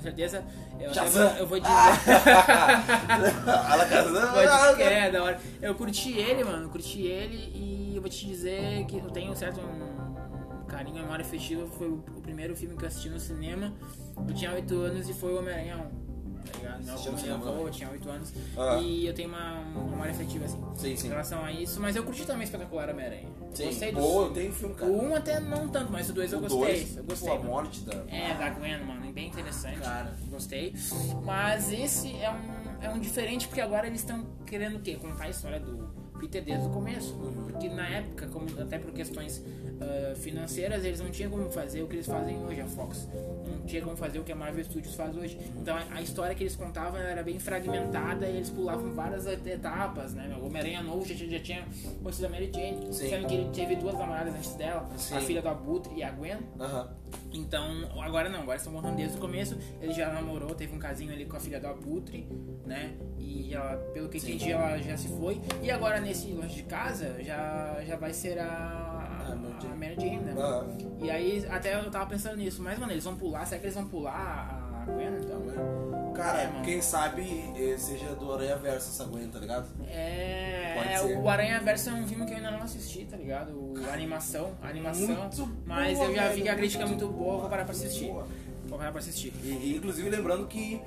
certeza. 0.05 0.45
Eu, 0.79 0.91
até 0.91 1.41
eu 1.41 1.47
vou 1.47 1.59
dizer. 1.59 1.73
Alakazam. 3.71 4.81
É, 4.81 5.11
da 5.11 5.23
hora. 5.23 5.41
Eu 5.61 5.75
curti 5.75 6.13
ele, 6.13 6.45
mano, 6.45 6.65
eu 6.65 6.71
curti 6.71 7.03
ele 7.03 7.51
e 7.55 7.93
eu 7.97 8.01
vou 8.01 8.11
te 8.11 8.27
dizer 8.27 8.85
que 8.87 8.99
eu 8.99 9.11
tenho 9.11 9.33
um 9.33 9.35
certo 9.35 9.61
um 9.61 10.67
carinho, 10.67 10.97
memória 10.97 11.25
afetiva. 11.25 11.67
Foi 11.67 11.89
o, 11.89 12.05
o 12.17 12.21
primeiro 12.21 12.55
filme 12.55 12.77
que 12.77 12.85
eu 12.85 12.89
assisti 12.89 13.09
no 13.09 13.19
cinema. 13.19 13.73
Eu 14.17 14.35
tinha 14.35 14.53
8 14.53 14.75
anos 14.75 15.09
e 15.09 15.15
foi 15.15 15.33
o 15.33 15.39
Homem-Aranha 15.39 15.77
1. 16.01 16.04
Tá 16.45 16.59
ligado? 16.59 16.85
Meu 16.85 17.49
avô 17.49 17.67
eu 17.67 17.71
tinha 17.71 17.91
8 17.91 18.11
anos. 18.11 18.33
Ah. 18.57 18.79
E 18.81 19.07
eu 19.07 19.15
tenho 19.15 19.29
uma, 19.29 19.53
uma 19.61 19.85
memória 19.91 20.13
afetiva, 20.13 20.45
assim, 20.45 20.63
Sim, 20.77 20.97
sim. 20.97 21.07
em 21.07 21.11
relação 21.11 21.45
a 21.45 21.51
isso. 21.53 21.81
Mas 21.81 21.97
eu 21.97 22.05
curti 22.05 22.25
também 22.27 22.45
Espetacular 22.45 22.91
Homem-Aranha. 22.91 23.29
Gostei 23.57 23.93
do. 23.93 24.01
boa, 24.01 24.27
eu 24.27 24.33
tenho 24.33 24.53
filme, 24.53 24.75
cara. 24.75 24.91
O 24.91 25.05
1 25.05 25.15
até 25.17 25.41
não 25.41 25.69
tanto, 25.69 25.93
mas 25.93 26.11
o 26.11 26.13
2 26.13 26.33
eu 26.33 26.41
gostei. 26.41 26.59
dois, 26.59 26.97
eu 26.97 27.05
gostei. 27.05 27.29
pô, 27.29 27.35
a 27.37 27.39
morte 27.39 27.81
da... 27.81 27.95
É, 28.09 28.35
da 28.35 28.51
Gwen, 28.51 28.85
mano, 28.85 29.13
bem 29.13 29.29
interessante. 29.29 29.79
Cara. 29.81 30.15
Gostei. 30.29 30.75
Mas 31.25 31.73
esse 31.73 32.15
é 32.17 32.31
um, 32.31 32.85
é 32.85 32.91
um 32.91 32.99
diferente, 32.99 33.47
porque 33.47 33.61
agora 33.61 33.87
eles 33.87 34.01
estão 34.01 34.27
querendo 34.45 34.77
o 34.77 34.81
quê? 34.81 34.97
Contar 34.97 35.25
a 35.25 35.31
história 35.31 35.61
do 35.61 36.04
Peter 36.29 36.43
desde 36.45 36.67
o 36.67 36.71
começo. 36.71 37.15
Porque 37.51 37.69
na 37.69 37.89
época, 37.89 38.27
como, 38.29 38.47
até 38.61 38.79
por 38.79 38.93
questões 38.93 39.43
ah, 39.81 40.15
financeiras, 40.17 40.85
eles 40.85 41.01
não 41.01 41.11
tinham 41.11 41.31
como 41.31 41.51
fazer 41.51 41.83
o 41.83 41.87
que 41.87 41.97
eles 41.97 42.07
fazem 42.07 42.37
hoje, 42.45 42.61
a 42.61 42.67
Fox. 42.67 43.09
Não 43.47 43.67
tinha 43.67 43.83
como 43.83 43.97
fazer 43.97 44.19
o 44.19 44.25
que 44.25 44.33
a 44.33 44.37
Marvel 44.37 44.65
Studios 44.65 44.95
faz 44.95 45.17
hoje. 45.17 45.39
Então 45.57 45.77
a, 45.77 45.83
a 45.95 46.03
história 46.03 46.35
que 46.35 46.43
eles 46.43 46.57
contavam 46.57 46.99
era 47.01 47.23
bem 47.23 47.39
fragmentada 47.39 48.27
e 48.27 48.37
eles 48.37 48.51
pulavam 48.51 48.93
várias 48.93 49.27
etapas, 49.27 50.13
né? 50.15 50.37
O 50.41 50.47
Homem-Aranha 50.47 50.83
novo 50.83 51.05
já, 51.07 51.15
tinha- 51.15 51.31
já 51.31 51.41
tinha 51.41 51.65
conhecido 52.03 52.27
a 52.27 52.31
Mary 52.31 52.51
Jane, 52.55 52.93
Sim. 52.93 53.09
sendo 53.09 53.27
que 53.27 53.35
ele 53.35 53.51
teve 53.53 53.77
duas 53.77 53.95
namoradas 53.99 54.35
antes 54.35 54.55
dela, 54.55 54.89
Sim. 54.97 55.17
a 55.17 55.21
filha 55.21 55.43
do 55.43 55.49
Abutre 55.49 55.93
e 55.97 56.03
a 56.03 56.11
Gwen. 56.11 56.39
Aham. 56.61 56.89
Então, 57.33 57.89
agora 58.01 58.29
não, 58.29 58.41
agora 58.41 58.57
estão 58.57 58.73
contando 58.73 58.97
desde 58.97 59.17
o 59.17 59.21
começo. 59.21 59.57
Ele 59.81 59.93
já 59.93 60.13
namorou, 60.13 60.55
teve 60.55 60.75
um 60.75 60.79
casinho 60.79 61.13
ali 61.13 61.25
com 61.27 61.37
a 61.37 61.41
filha 61.41 61.61
do 61.61 61.67
Abutre, 61.67 62.27
né? 62.65 62.95
E 63.19 63.53
ela, 63.55 63.77
pelo 63.93 64.09
que 64.09 64.19
eu 64.19 64.23
entendi, 64.23 64.53
ela 64.53 64.79
já 64.79 64.97
se 64.97 65.09
foi. 65.09 65.41
E 65.63 65.71
agora 65.71 66.01
nesse 66.01 66.33
longe 66.33 66.55
de 66.57 66.63
casa 66.65 67.17
já, 67.23 67.83
já 67.87 67.97
vai 67.97 68.13
ser 68.13 68.39
a, 68.39 69.27
A 69.31 69.35
Mary 69.35 69.55
Jane. 69.61 69.73
a 69.73 69.77
Mary 69.77 69.95
Jane, 69.97 70.17
né? 70.19 70.35
Aham. 70.37 70.69
E 71.03 71.11
aí 71.11 71.47
até 71.51 71.75
eu 71.75 71.91
tava 71.91 72.07
pensando 72.07 72.37
nisso, 72.37 72.63
mas 72.63 72.79
mano, 72.79 72.93
eles 72.93 73.05
vão 73.05 73.17
pular, 73.17 73.45
será 73.47 73.61
que 73.61 73.67
eles 73.67 73.75
vão 73.75 73.87
pular 73.87 74.71
a 74.73 74.74
Gwen 74.85 75.09
então? 75.21 75.45
Cara, 76.15 76.43
É, 76.43 76.63
quem 76.65 76.81
sabe 76.81 77.23
eh, 77.57 77.77
seja 77.77 78.15
do 78.15 78.33
Aranha 78.33 78.57
Verso 78.57 78.91
essa 78.91 79.05
Gwen, 79.11 79.29
tá 79.29 79.39
ligado? 79.41 79.67
É, 79.89 80.95
é, 80.95 81.03
o 81.19 81.29
Aranha 81.29 81.61
Verso 81.61 81.91
é 81.91 81.93
um 81.93 82.07
filme 82.07 82.25
que 82.25 82.33
eu 82.33 82.37
ainda 82.37 82.53
não 82.53 82.63
assisti, 82.63 83.05
tá 83.05 83.17
ligado? 83.17 83.51
O, 83.51 83.75
a 83.91 83.93
animação, 83.93 84.53
a 84.63 84.69
animação. 84.69 85.09
Muito 85.09 85.49
mas 85.67 85.99
boa, 85.99 86.11
eu 86.11 86.15
já 86.15 86.29
vi 86.29 86.43
que 86.43 86.49
a 86.49 86.55
crítica 86.55 86.85
é 86.85 86.87
muito 86.87 87.05
muito 87.07 87.19
boa, 87.19 87.41
vou 87.41 87.51
parar 87.51 87.65
pra 87.65 87.73
assistir. 87.73 88.07
boa. 88.13 88.27
Vou 88.67 88.79
parar 88.79 88.91
pra 88.93 89.01
assistir. 89.01 89.33
E, 89.43 89.75
inclusive 89.77 90.09
lembrando 90.09 90.47
que 90.47 90.81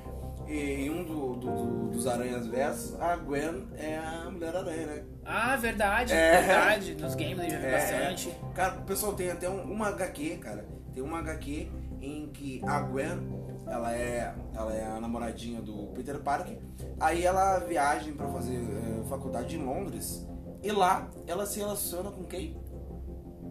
eh, 0.48 0.80
em 0.86 0.90
um 0.90 1.04
do- 1.04 1.34
do- 1.36 1.88
dos 1.90 2.06
Aranhas 2.06 2.46
Versos, 2.46 2.98
a 2.98 3.14
Gwen 3.16 3.66
é 3.76 3.98
a 3.98 4.30
Mulher 4.30 4.56
Aranha, 4.56 4.86
né? 4.86 5.02
Ah, 5.26 5.56
verdade, 5.56 6.12
É. 6.14 6.40
verdade. 6.40 6.94
Nos 6.94 7.14
games 7.14 7.38
eu 7.38 7.50
já 7.50 7.58
vi 7.58 7.66
É. 7.66 7.72
bastante. 7.72 8.34
Cara, 8.54 8.78
o 8.78 8.82
pessoal 8.84 9.12
tem 9.12 9.30
até 9.30 9.48
um- 9.48 9.62
uma 9.70 9.88
HQ, 9.88 10.38
cara. 10.38 10.66
Tem 10.94 11.02
uma 11.02 11.18
HQ 11.18 11.70
em 12.00 12.28
que 12.32 12.62
a 12.66 12.80
Gwen, 12.80 13.18
ela 13.70 13.94
é, 13.94 14.34
ela 14.54 14.74
é 14.74 14.84
a 14.86 15.00
namoradinha 15.00 15.60
do 15.60 15.88
Peter 15.94 16.18
Parker. 16.20 16.58
Aí 17.00 17.24
ela 17.24 17.58
viaja 17.60 18.10
pra 18.12 18.28
fazer 18.28 18.56
eh, 18.56 19.02
faculdade 19.08 19.56
em 19.56 19.62
Londres. 19.64 20.26
E 20.62 20.72
lá 20.72 21.08
ela 21.26 21.46
se 21.46 21.58
relaciona 21.58 22.10
com 22.10 22.24
quem? 22.24 22.56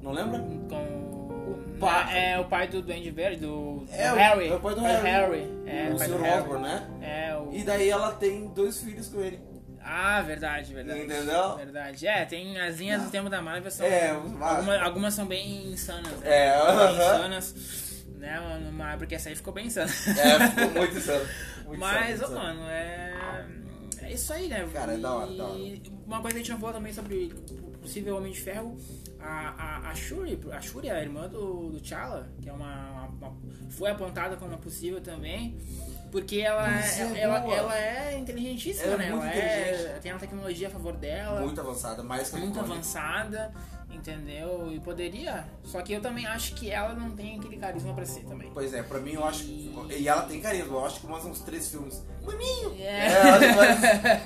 Não 0.01 0.11
lembra? 0.11 0.39
Com. 0.69 1.07
O 1.47 1.79
pai. 1.79 2.31
É, 2.33 2.39
o 2.39 2.45
pai 2.45 2.67
do 2.67 2.81
Duende 2.81 3.11
Verde, 3.11 3.41
do, 3.41 3.85
É, 3.91 4.11
o- 4.11 4.15
Harry. 4.15 4.47
é 4.49 4.55
o 4.55 4.59
pai 4.59 4.75
do 4.75 4.85
É 4.85 5.01
Harry. 5.01 5.53
É, 5.65 5.89
o 5.89 5.95
o 5.95 5.97
pai 5.97 6.07
do. 6.07 6.17
Harry. 6.17 6.41
Osborn, 6.41 6.63
né? 6.63 6.87
É, 7.01 7.37
o. 7.37 7.53
E 7.53 7.63
daí 7.63 7.89
ela 7.89 8.11
tem 8.13 8.47
dois 8.47 8.81
filhos 8.81 9.07
com 9.07 9.21
ele. 9.21 9.39
Ah, 9.89 10.21
verdade, 10.21 10.73
verdade. 10.73 10.99
Entendeu? 11.03 11.55
Verdade. 11.55 12.05
É, 12.05 12.25
tem 12.25 12.59
as 12.59 12.77
linhas 12.77 13.03
do 13.03 13.09
tempo 13.09 13.29
da 13.29 13.41
Marvel 13.41 13.71
são. 13.71 13.85
É, 13.85 14.09
alguma- 14.09 14.77
algumas 14.83 15.13
são 15.13 15.25
bem 15.25 15.71
insanas, 15.71 16.11
né? 16.19 16.19
É, 16.25 16.51
Bem 16.51 16.61
aham. 16.61 16.91
insanas. 16.91 17.86
Né, 18.17 18.39
mano? 18.39 18.71
Mas 18.71 18.97
porque 18.97 19.15
essa 19.15 19.29
aí 19.29 19.35
ficou 19.35 19.53
bem 19.53 19.67
insana. 19.67 19.89
É, 19.91 20.47
ficou 20.49 20.71
muito 20.71 20.97
insano. 20.97 21.25
Muito 21.65 21.79
Mas, 21.79 22.15
insano, 22.19 22.35
mano, 22.35 22.61
é. 22.69 23.45
É 24.01 24.11
isso 24.13 24.31
aí, 24.33 24.47
né? 24.47 24.67
Cara, 24.73 24.93
é 24.93 24.97
da 24.97 25.13
hora, 25.13 25.31
E 25.31 25.37
da 25.37 25.43
hora. 25.45 25.59
Uma 26.05 26.21
coisa 26.21 26.35
que 26.35 26.41
a 26.41 26.43
gente 26.43 26.51
não 26.51 26.59
falou 26.59 26.73
também 26.75 26.93
sobre 26.93 27.33
o 27.51 27.77
possível 27.79 28.15
Homem 28.17 28.31
de 28.31 28.39
Ferro. 28.39 28.77
A, 29.19 29.49
a, 29.87 29.89
a 29.91 29.95
Shuri, 29.95 30.39
a 30.51 30.61
Shuri, 30.61 30.89
a 30.89 31.01
irmã 31.01 31.27
do, 31.27 31.69
do 31.71 31.79
T'Challa, 31.79 32.29
que 32.41 32.47
é 32.49 32.53
uma, 32.53 33.07
uma- 33.19 33.35
foi 33.69 33.89
apontada 33.91 34.37
como 34.37 34.51
uma 34.51 34.57
possível 34.57 35.01
também. 35.01 35.57
Porque 36.11 36.39
ela, 36.39 36.65
é 36.69 37.01
é, 37.15 37.19
ela, 37.19 37.39
boa. 37.41 37.53
ela 37.55 37.77
é 37.77 38.17
inteligentíssima, 38.17 38.85
Ela 38.93 39.03
é 39.03 39.09
né? 39.09 39.11
muito 39.11 39.25
Ela 39.25 39.33
é, 39.33 39.99
tem 40.01 40.13
uma 40.13 40.19
tecnologia 40.19 40.69
a 40.69 40.71
favor 40.71 40.93
dela 40.95 41.41
Muito 41.41 41.59
avançada, 41.59 42.01
mais 42.01 42.29
que 42.29 42.37
muito 42.37 42.57
avançada, 42.57 43.51
entendeu? 43.97 44.71
E 44.71 44.79
poderia. 44.79 45.45
Só 45.63 45.81
que 45.81 45.93
eu 45.93 46.01
também 46.01 46.25
acho 46.25 46.55
que 46.55 46.69
ela 46.71 46.93
não 46.93 47.11
tem 47.11 47.37
aquele 47.37 47.57
carisma 47.57 47.93
pra 47.93 48.05
ser 48.05 48.21
também. 48.25 48.49
Pois 48.53 48.73
é, 48.73 48.81
pra 48.83 48.99
mim 48.99 49.13
eu 49.13 49.25
acho 49.25 49.43
que. 49.43 49.73
E 49.97 50.07
ela 50.07 50.23
tem 50.23 50.39
carisma, 50.41 50.73
eu 50.73 50.85
acho 50.85 51.01
que 51.01 51.07
mais 51.07 51.25
uns 51.25 51.41
três 51.41 51.69
filmes. 51.69 52.03
Maninho! 52.25 52.75
É. 52.79 53.07
É, 53.07 53.39
que 53.39 53.55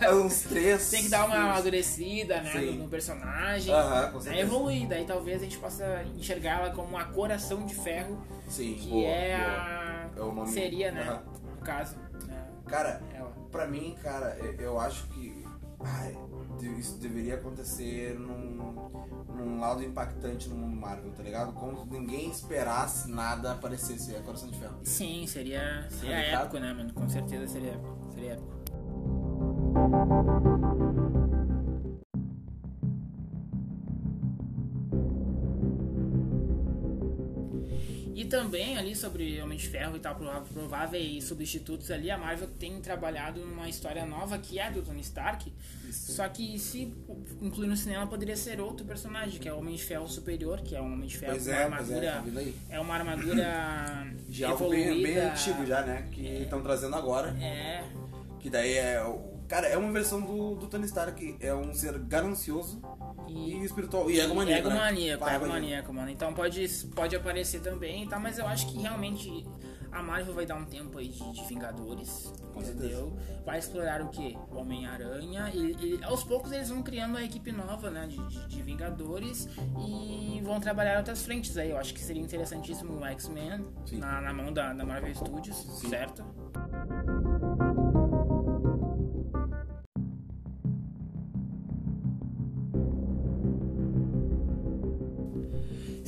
mais 0.10 0.16
uns 0.26 0.42
três. 0.42 0.90
Tem 0.90 1.04
que 1.04 1.10
dar 1.10 1.26
uma 1.26 1.36
filmes. 1.36 1.52
amadurecida, 1.52 2.42
né, 2.42 2.54
no, 2.54 2.72
no 2.74 2.88
personagem. 2.90 3.74
Aham, 3.74 4.12
com 4.12 4.22
certeza. 4.22 4.44
evoluir, 4.44 4.88
daí 4.88 5.06
talvez 5.06 5.42
a 5.42 5.44
gente 5.46 5.58
possa 5.58 6.04
enxergar 6.18 6.60
ela 6.62 6.72
como 6.72 6.98
a 6.98 7.04
coração 7.06 7.66
de 7.66 7.76
ferro, 7.76 8.22
Sim, 8.50 8.74
que 8.76 8.90
boa, 8.90 9.08
é 9.08 9.38
boa. 9.38 9.50
a. 9.52 10.10
É 10.18 10.22
o 10.22 10.32
nome- 10.34 10.52
Seria, 10.52 10.92
né? 10.92 11.02
Aham. 11.04 11.24
No 11.56 11.62
caso. 11.66 11.96
né, 12.28 12.44
Cara, 12.68 13.02
ela. 13.14 13.32
pra 13.52 13.68
mim, 13.68 13.96
cara, 14.02 14.36
eu- 14.40 14.54
eu 14.56 14.80
acho 14.80 15.06
que. 15.10 15.46
ai, 15.84 16.18
isso 16.66 16.98
deveria 16.98 17.36
acontecer 17.36 18.18
num, 18.18 18.90
num 19.36 19.60
lado 19.60 19.84
impactante 19.84 20.50
no 20.50 20.56
mundo 20.56 20.76
Marvel, 20.76 21.12
tá 21.12 21.24
ligado? 21.24 21.54
Como 21.54 21.84
se 21.84 21.90
ninguém 21.90 22.30
esperasse 22.30 23.10
nada 23.10 23.54
aparecesse 23.54 24.16
a 24.16 24.22
Coração 24.22 24.50
de 24.50 24.58
Ferro. 24.58 24.80
Sim, 24.84 25.26
seria, 25.28 25.88
seria 25.90 26.16
Tá 26.16 26.42
épico, 26.42 26.60
né, 26.60 26.74
mano? 26.74 26.94
Com 26.94 27.08
certeza 27.10 27.48
seria, 27.48 27.80
seria 28.14 28.34
épico. 28.34 28.62
Também 38.32 38.78
ali 38.78 38.96
sobre 38.96 39.42
Homem 39.42 39.58
de 39.58 39.68
Ferro 39.68 39.98
e 39.98 40.00
tal, 40.00 40.16
prováveis 40.16 41.26
substitutos 41.26 41.92
ali, 41.92 42.10
a 42.10 42.18
Marvel 42.18 42.48
tem 42.58 42.80
trabalhado 42.80 43.42
numa 43.46 43.68
história 43.68 44.06
nova 44.06 44.38
que 44.38 44.58
é 44.58 44.72
do 44.72 44.82
Tony 44.82 45.02
Stark. 45.02 45.52
Isso. 45.88 46.14
Só 46.14 46.28
que 46.30 46.58
se 46.58 46.94
incluir 47.42 47.68
no 47.68 47.76
cinema 47.76 48.08
poderia 48.08 48.38
ser 48.38 48.62
outro 48.62 48.86
personagem, 48.86 49.38
que 49.38 49.50
é 49.50 49.54
o 49.54 49.60
Homem 49.60 49.76
de 49.76 49.84
Ferro 49.84 50.08
Superior, 50.08 50.62
que 50.62 50.74
é 50.74 50.82
um 50.82 50.94
Homem 50.94 51.08
de 51.10 51.18
Ferro 51.18 51.34
Pois 51.34 51.46
com 51.46 51.52
é, 51.52 51.66
uma 51.66 51.78
é, 51.78 51.80
armadura. 51.82 52.24
aí. 52.40 52.56
é 52.70 52.80
uma 52.80 52.96
armadura 52.96 54.08
De 54.30 54.46
algo 54.46 54.70
bem, 54.70 55.04
bem 55.04 55.18
antigo 55.18 55.66
já, 55.66 55.82
né? 55.82 56.08
Que 56.12 56.26
estão 56.44 56.62
trazendo 56.64 56.96
agora. 56.96 57.36
É, 57.42 57.84
Que 58.40 58.50
daí 58.50 58.78
é. 58.78 59.04
o- 59.04 59.31
Cara, 59.52 59.68
é 59.68 59.78
uma 59.78 59.92
versão 59.92 60.22
do, 60.22 60.56
do 60.56 60.66
Tony 60.68 60.86
Stark, 60.86 61.34
que 61.34 61.46
é 61.46 61.54
um 61.54 61.74
ser 61.74 62.00
ganancioso 62.00 62.82
E- 63.28 63.52
e, 63.58 63.66
espiritual. 63.66 64.10
E 64.10 64.18
egomaníaco. 64.18 64.70
né? 64.70 64.76
Egomaníaco, 64.76 65.26
Pá, 65.26 65.34
egomaníaco, 65.36 65.94
mano. 65.94 66.10
Então 66.10 66.34
pode, 66.34 66.66
pode 66.96 67.18
aparecer 67.18 67.60
também, 67.60 68.08
tá? 68.08 68.18
Mas 68.18 68.38
eu 68.40 68.48
acho 68.48 68.66
que 68.72 68.78
realmente 68.80 69.46
a 69.92 70.02
Marvel 70.02 70.34
vai 70.34 70.46
dar 70.46 70.56
um 70.56 70.64
tempo 70.64 70.98
aí 71.00 71.10
de, 71.10 71.32
de 71.34 71.44
Vingadores, 71.50 72.32
Com 72.54 72.62
entendeu? 72.62 73.14
Vai 73.46 73.60
explorar 73.60 74.02
o 74.02 74.08
que? 74.08 74.38
Homem-Aranha 74.56 75.52
e, 75.54 75.98
e 75.98 76.04
aos 76.06 76.24
poucos 76.24 76.54
eles 76.54 76.70
vão 76.70 76.82
criando 76.82 77.18
a 77.18 77.22
equipe 77.22 77.52
nova, 77.52 77.90
né? 77.90 78.08
De, 78.08 78.26
de- 78.30 78.48
de 78.48 78.62
Vingadores 78.62 79.50
e 79.86 80.40
vão 80.46 80.62
trabalhar 80.62 80.98
outras 81.00 81.24
frentes 81.24 81.58
aí. 81.58 81.72
Eu 81.72 81.78
acho 81.78 81.94
que 81.94 82.00
seria 82.00 82.22
interessantíssimo 82.24 82.98
o 83.00 83.06
X-Men 83.06 83.66
Sim. 83.86 83.98
na, 83.98 84.22
na 84.22 84.32
mão 84.34 84.54
da, 84.54 84.72
da 84.74 84.86
Marvel 84.86 85.14
Studios, 85.14 85.58
certo? 85.90 86.24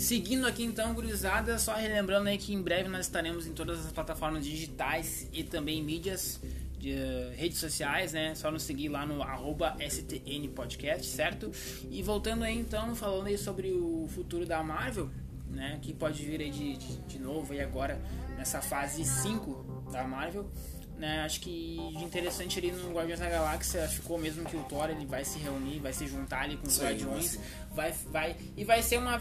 Seguindo 0.04 0.46
aqui 0.46 0.66
então, 0.66 0.94
gurizada, 0.94 1.58
só 1.58 1.76
relembrando 1.76 2.28
aí 2.28 2.38
que 2.38 2.54
em 2.54 2.62
breve 2.62 2.90
nós 2.90 3.06
estaremos 3.06 3.48
em 3.48 3.54
todas 3.54 3.86
as 3.86 3.92
plataformas 3.94 4.44
digitais 4.44 5.30
e 5.32 5.46
também 5.46 5.82
mídias 5.82 6.42
de 6.78 6.92
eh, 6.92 7.34
redes 7.38 7.58
sociais, 7.58 8.12
né? 8.12 8.36
Só 8.36 8.52
nos 8.52 8.64
seguir 8.64 8.90
lá 8.90 9.06
no 9.06 9.24
arroba 9.24 9.78
STN 9.80 10.50
Podcast, 10.50 11.08
certo? 11.08 11.50
E 11.90 12.04
voltando 12.04 12.44
aí 12.44 12.60
então, 12.60 12.94
falando 12.94 13.28
aí 13.28 13.38
sobre 13.38 13.72
o 13.72 14.06
futuro 14.10 14.46
da 14.46 14.62
Marvel, 14.62 15.10
né? 15.50 15.80
Que 15.82 15.94
pode 15.94 16.22
vir 16.26 16.42
aí 16.42 16.50
de, 16.50 16.76
de, 16.76 16.98
de 16.98 17.20
novo 17.20 17.54
aí 17.54 17.62
agora 17.62 17.98
nessa 18.38 18.62
fase 18.62 19.06
5 19.06 19.88
da 19.90 20.04
Marvel. 20.04 20.52
Né, 20.98 21.22
acho 21.22 21.42
que 21.42 21.76
de 21.98 22.04
interessante 22.04 22.60
ali 22.60 22.72
no 22.72 22.94
Guardiões 22.94 23.20
da 23.20 23.28
Galáxia 23.28 23.88
ficou 23.88 24.18
mesmo 24.18 24.46
que 24.46 24.56
o 24.56 24.64
Thor 24.64 24.92
ele 24.92 25.08
vai 25.08 25.26
se 25.26 25.40
reunir, 25.40 25.80
vai 25.80 25.92
se 25.92 26.08
juntar 26.08 26.44
ali 26.44 26.56
com 26.56 26.68
os 26.68 26.80
Guardiões, 26.80 27.40
vai, 27.72 27.92
vai 28.12 28.36
e 28.56 28.64
vai 28.64 28.82
ser 28.84 29.00
uma, 29.00 29.20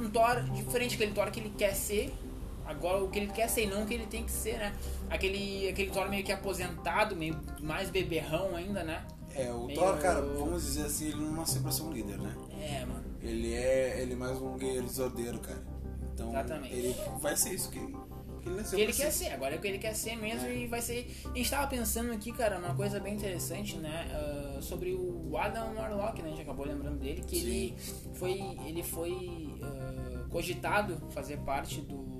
um, 0.00 0.10
Thor 0.10 0.42
diferente 0.54 0.92
daquele 0.96 1.12
Thor 1.12 1.30
que 1.30 1.40
ele 1.40 1.52
quer 1.56 1.74
ser. 1.74 2.12
Agora 2.66 3.02
o 3.02 3.08
que 3.08 3.18
ele 3.18 3.32
quer 3.32 3.48
ser 3.48 3.64
e 3.64 3.66
não 3.66 3.82
o 3.82 3.86
que 3.86 3.94
ele 3.94 4.06
tem 4.06 4.22
que 4.24 4.30
ser, 4.30 4.56
né? 4.58 4.72
Aquele, 5.08 5.68
aquele 5.68 5.90
Thor 5.90 6.08
meio 6.08 6.22
que 6.24 6.30
aposentado, 6.30 7.16
meio 7.16 7.36
mais 7.60 7.90
beberrão 7.90 8.54
ainda, 8.54 8.84
né? 8.84 9.04
É, 9.34 9.50
o 9.52 9.66
Meio- 9.66 9.78
Thor, 9.78 9.98
cara, 9.98 10.20
vamos 10.22 10.62
dizer 10.64 10.86
assim, 10.86 11.06
ele 11.08 11.16
não 11.16 11.32
nasceu 11.32 11.62
pra 11.62 11.70
ser 11.72 11.82
um 11.82 11.92
líder, 11.92 12.18
né? 12.18 12.34
É, 12.60 12.84
mano. 12.84 13.04
Ele 13.22 13.52
é, 13.54 14.00
ele 14.00 14.12
é 14.12 14.16
mais 14.16 14.40
um 14.40 14.56
guerreiro 14.56 14.86
desordeiro, 14.86 15.38
cara. 15.40 15.62
Então, 16.14 16.30
Exatamente. 16.30 16.74
ele 16.74 16.96
vai 17.20 17.36
ser 17.36 17.54
isso 17.54 17.70
que, 17.70 17.78
que 18.40 18.48
ele 18.48 18.56
nasceu 18.56 18.76
que 18.78 18.84
ele 18.84 18.92
quer 18.92 19.10
ser, 19.10 19.28
agora 19.28 19.54
é 19.54 19.58
o 19.58 19.60
que 19.60 19.68
ele 19.68 19.78
quer 19.78 19.94
ser 19.94 20.16
mesmo 20.16 20.48
É. 20.48 20.54
e 20.56 20.66
vai 20.66 20.80
ser. 20.80 21.06
A 21.32 21.36
gente 21.36 21.50
tava 21.50 21.66
pensando 21.66 22.12
aqui, 22.12 22.32
cara, 22.32 22.58
uma 22.58 22.74
coisa 22.74 22.98
bem 23.00 23.14
interessante, 23.14 23.76
né? 23.76 24.08
ah, 24.12 24.58
sobre 24.60 24.92
o 24.94 25.36
Adam 25.36 25.74
Warlock, 25.74 26.20
né? 26.22 26.28
A 26.28 26.30
gente 26.32 26.42
acabou 26.42 26.66
lembrando 26.66 26.98
dele, 26.98 27.22
que 27.26 27.36
ele 27.38 27.74
foi. 28.14 28.40
Ele 28.66 28.82
foi 28.82 29.48
ah, 29.62 30.24
cogitado 30.30 31.00
fazer 31.10 31.38
parte 31.38 31.80
do. 31.80 32.19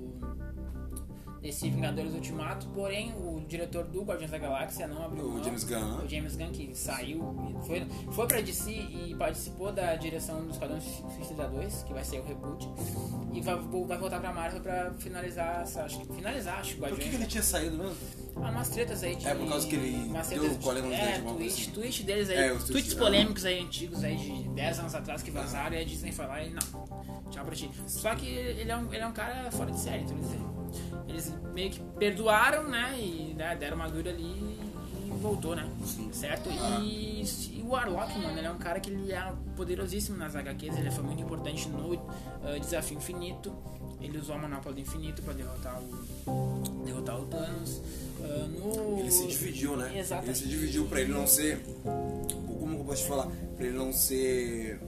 Desse 1.41 1.67
Vingadores 1.71 2.13
Ultimato, 2.13 2.67
porém 2.67 3.11
o 3.17 3.41
diretor 3.47 3.83
do 3.85 4.03
Guardiões 4.03 4.29
da 4.29 4.37
Galáxia 4.37 4.87
não 4.87 5.03
abriu 5.03 5.25
O 5.25 5.31
mão. 5.31 5.43
James 5.43 5.63
Gunn? 5.63 6.05
O 6.05 6.07
James 6.07 6.35
Gunn 6.35 6.51
que 6.51 6.75
saiu, 6.75 7.19
foi, 7.65 7.87
foi 8.11 8.27
pra 8.27 8.41
DC 8.41 8.69
e 8.71 9.15
participou 9.17 9.71
da 9.71 9.95
direção 9.95 10.43
dos 10.45 10.53
Esquadrão 10.53 10.79
Suicida 10.79 11.47
2, 11.47 11.83
que 11.83 11.93
vai 11.93 12.03
ser 12.05 12.19
o 12.19 12.23
reboot, 12.23 12.69
e 13.33 13.41
vai, 13.41 13.55
vai 13.57 13.97
voltar 13.97 14.19
pra 14.19 14.31
Marvel 14.31 14.61
pra 14.61 14.93
finalizar, 14.99 15.61
essa- 15.63 15.83
acho 15.83 15.99
que 16.01 16.13
finalizar, 16.13 16.59
acho 16.59 16.75
que 16.75 16.79
Por 16.81 16.99
que, 16.99 17.09
que 17.09 17.15
ele 17.15 17.25
tinha 17.25 17.41
saído 17.41 17.75
mesmo? 17.75 17.95
Há 18.35 18.49
umas 18.51 18.69
tretas 18.69 19.01
aí 19.03 19.15
de. 19.15 19.27
É 19.27 19.33
por 19.33 19.49
causa 19.49 19.67
que 19.67 19.75
ele 19.75 20.09
deu 20.29 20.49
de- 20.49 20.63
colega 20.63 20.87
no 20.87 20.93
É, 20.93 21.19
tweet, 21.21 21.47
assim. 21.63 21.71
tweet 21.71 22.03
deles 22.03 22.29
aí. 22.29 22.37
É, 22.37 22.47
tweets 22.49 22.67
tweets, 22.67 22.93
polêmicos 22.93 23.45
aí 23.45 23.59
antigos 23.59 24.03
aí 24.03 24.15
de 24.15 24.47
10 24.49 24.79
anos 24.79 24.93
atrás 24.95 25.23
que 25.23 25.31
vazaram 25.31 25.75
e 25.75 25.81
a 25.81 25.83
Disney 25.83 26.11
foi 26.11 26.27
lá 26.27 26.43
e 26.43 26.51
não. 26.51 26.61
Tchau 27.31 27.43
pra 27.45 27.55
ti. 27.55 27.69
Só 27.87 28.13
que 28.15 28.27
ele 28.27 28.71
é 28.71 28.77
um, 28.77 28.93
ele 28.93 29.01
é 29.03 29.07
um 29.07 29.11
cara 29.11 29.49
fora 29.51 29.71
de 29.71 29.79
série, 29.79 30.03
então 30.03 30.15
eles, 30.17 30.29
eles 31.11 31.33
meio 31.53 31.69
que 31.69 31.79
perdoaram, 31.99 32.67
né? 32.67 32.95
E 32.97 33.33
né, 33.37 33.55
deram 33.55 33.75
uma 33.75 33.89
dura 33.89 34.09
ali 34.09 34.23
e 34.23 34.61
voltou, 35.21 35.55
né? 35.55 35.69
Certo? 36.11 36.49
E, 36.49 37.23
e 37.23 37.61
o 37.61 37.69
Warlock, 37.69 38.17
mano, 38.17 38.37
ele 38.37 38.47
é 38.47 38.51
um 38.51 38.57
cara 38.57 38.79
que 38.79 38.89
ele 38.89 39.11
é 39.11 39.33
poderosíssimo 39.55 40.17
nas 40.17 40.35
HQs, 40.35 40.77
ele 40.77 40.91
foi 40.91 41.03
muito 41.03 41.21
importante 41.21 41.67
no 41.69 41.93
ah, 42.43 42.57
Desafio 42.57 42.97
Infinito. 42.97 43.53
Ele 43.99 44.17
usou 44.17 44.33
a 44.33 44.37
manopla 44.39 44.73
do 44.73 44.79
infinito 44.79 45.21
pra 45.21 45.31
derrotar 45.31 45.79
o, 45.79 46.83
derrotar 46.83 47.19
o 47.21 47.25
Thanos. 47.27 47.81
Ah, 48.19 48.47
no... 48.47 48.99
Ele 48.99 49.11
se 49.11 49.27
dividiu, 49.27 49.77
né? 49.77 49.99
Exatamente. 49.99 50.39
Ele 50.39 50.39
se 50.39 50.47
dividiu 50.47 50.85
pra 50.87 51.01
ele 51.01 51.13
não 51.13 51.27
ser. 51.27 51.63
Como 51.83 52.75
que 52.75 52.81
eu 52.81 52.85
posso 52.85 53.03
te 53.03 53.07
falar? 53.07 53.27
Pra 53.55 53.65
ele 53.67 53.77
não 53.77 53.93
ser. 53.93 54.81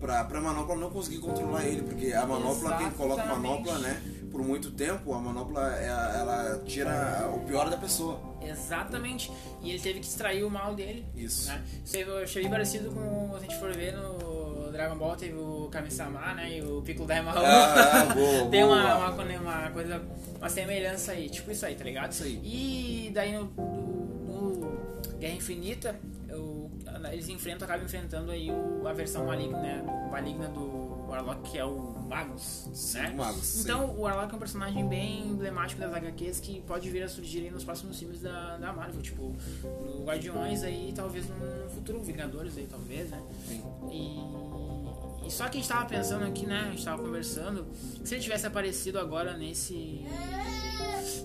Pra, 0.00 0.24
pra 0.24 0.40
manopla 0.40 0.76
não 0.76 0.88
conseguir 0.88 1.18
controlar 1.18 1.66
ele, 1.66 1.82
porque 1.82 2.12
a 2.14 2.26
manopla, 2.26 2.78
quem 2.78 2.90
coloca 2.92 3.22
Exatamente. 3.22 3.48
manopla, 3.48 3.78
né? 3.78 4.02
Por 4.34 4.42
muito 4.42 4.72
tempo, 4.72 5.14
a 5.14 5.18
manopla 5.20 5.76
é 5.78 5.86
ela 5.86 6.60
tira 6.66 7.30
o 7.32 7.38
pior 7.46 7.70
da 7.70 7.76
pessoa. 7.76 8.18
Exatamente. 8.42 9.30
E 9.62 9.70
ele 9.70 9.78
teve 9.78 10.00
que 10.00 10.06
extrair 10.06 10.42
o 10.42 10.50
mal 10.50 10.74
dele. 10.74 11.06
Isso. 11.14 11.46
Né? 11.46 11.62
Isso 11.84 11.94
aí 11.96 12.02
eu 12.02 12.18
achei 12.18 12.42
bem 12.42 12.50
parecido 12.50 12.90
com, 12.90 13.32
a 13.36 13.38
gente 13.38 13.56
for 13.60 13.72
ver 13.72 13.92
no 13.94 14.72
Dragon 14.72 14.96
Ball, 14.96 15.14
teve 15.14 15.34
o 15.38 15.68
Kami-sama, 15.70 16.34
né? 16.34 16.58
E 16.58 16.62
o 16.62 16.82
Piccolo 16.82 17.06
Daimao. 17.06 17.32
Ah, 17.38 18.06
boa, 18.12 18.50
Tem 18.50 18.64
uma, 18.64 18.96
uma, 18.96 19.10
uma 19.12 19.70
coisa, 19.70 20.02
uma 20.36 20.48
semelhança 20.50 21.12
aí. 21.12 21.30
Tipo 21.30 21.52
isso 21.52 21.64
aí, 21.64 21.76
tá 21.76 21.84
ligado? 21.84 22.10
Isso 22.10 22.24
aí. 22.24 22.40
E 22.42 23.10
daí 23.14 23.34
no, 23.34 23.44
no- 23.44 24.74
Guerra 25.20 25.34
Infinita, 25.36 25.94
o- 26.32 26.68
eles 27.12 27.28
enfrentam, 27.28 27.66
acabam 27.66 27.84
enfrentando 27.84 28.32
aí 28.32 28.50
o- 28.50 28.86
a 28.88 28.92
versão 28.92 29.26
maligna, 29.26 29.60
né, 29.60 30.08
maligna 30.10 30.48
do 30.48 31.03
Warlock, 31.08 31.50
que 31.50 31.58
é 31.58 31.64
o 31.64 31.94
Magus, 32.08 32.68
Sim, 32.72 32.98
né? 32.98 33.10
o 33.10 33.16
Magus, 33.16 33.44
sim. 33.44 33.62
Então 33.62 33.90
o 33.90 34.00
Warlock 34.02 34.32
é 34.32 34.36
um 34.36 34.38
personagem 34.38 34.86
bem 34.86 35.28
emblemático 35.28 35.80
das 35.80 35.92
HQs 35.92 36.40
que 36.40 36.60
pode 36.62 36.90
vir 36.90 37.02
a 37.02 37.08
surgir 37.08 37.50
nos 37.50 37.64
próximos 37.64 37.98
filmes 37.98 38.20
da, 38.20 38.56
da 38.56 38.72
Marvel, 38.72 39.02
tipo 39.02 39.34
no 39.62 40.04
Guardiões 40.04 40.62
aí, 40.62 40.92
talvez 40.94 41.26
no 41.28 41.70
futuro 41.70 42.02
Vingadores 42.02 42.56
aí, 42.56 42.66
talvez, 42.66 43.10
né? 43.10 43.22
Sim. 43.46 43.62
E, 43.90 45.26
e 45.26 45.30
só 45.30 45.48
que 45.48 45.58
a 45.58 45.60
gente 45.60 45.68
tava 45.68 45.86
pensando 45.86 46.24
aqui, 46.24 46.46
né? 46.46 46.66
A 46.68 46.70
gente 46.70 46.84
tava 46.84 47.02
conversando. 47.02 47.66
Se 48.04 48.14
ele 48.14 48.22
tivesse 48.22 48.46
aparecido 48.46 48.98
agora 48.98 49.36
nesse. 49.36 50.04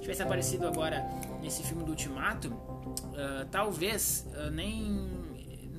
Tivesse 0.02 0.22
aparecido 0.22 0.68
agora 0.68 1.04
nesse 1.42 1.64
filme 1.64 1.84
do 1.84 1.92
Ultimato, 1.92 2.54
ah, 3.16 3.46
talvez 3.52 4.26
ah, 4.36 4.50
nem. 4.50 5.29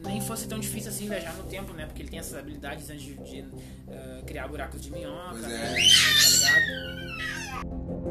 Nem 0.05 0.21
fosse 0.21 0.49
tão 0.49 0.59
difícil 0.59 0.91
assim 0.91 1.07
viajar 1.09 1.35
no 1.35 1.45
tempo, 1.45 1.73
né? 1.73 1.87
Porque 1.87 2.03
ele 2.03 2.09
tem 2.09 2.19
essas 2.19 2.35
habilidades 2.39 2.89
né, 2.89 2.97
de, 2.97 3.15
de, 3.15 3.45
ah, 3.89 4.23
criar 4.27 4.49
buracos 4.49 4.81
de 4.81 4.91
minhoca, 4.91 5.31
Pois 5.31 5.43
né? 5.43 5.55
é. 5.57 5.67
Tá 5.67 6.29
ligado? 6.31 8.11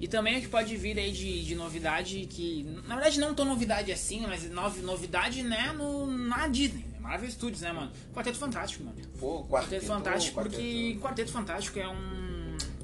E 0.00 0.06
também 0.06 0.38
o 0.38 0.40
que 0.40 0.48
pode 0.48 0.76
vir 0.76 0.98
aí 0.98 1.10
de, 1.10 1.44
de 1.44 1.54
novidade, 1.54 2.26
que 2.26 2.62
na 2.86 2.94
verdade 2.94 3.18
não 3.18 3.34
tão 3.34 3.44
novidade 3.44 3.90
assim, 3.90 4.20
mas 4.26 4.48
nov- 4.50 4.80
novidade, 4.82 5.42
né, 5.42 5.72
no, 5.76 6.06
na 6.06 6.46
Disney, 6.46 6.84
né, 6.92 6.98
Marvel 7.00 7.30
Studios, 7.30 7.62
né, 7.62 7.72
mano? 7.72 7.90
Quarteto 8.14 8.38
Fantástico, 8.38 8.84
mano. 8.84 8.96
Pô, 9.18 9.44
Quarteto 9.44 9.86
Fantástico, 9.86 10.36
quarteto. 10.36 10.56
porque 10.62 10.98
Quarteto 11.00 11.32
Fantástico 11.32 11.78
é 11.78 11.88
um. 11.88 12.17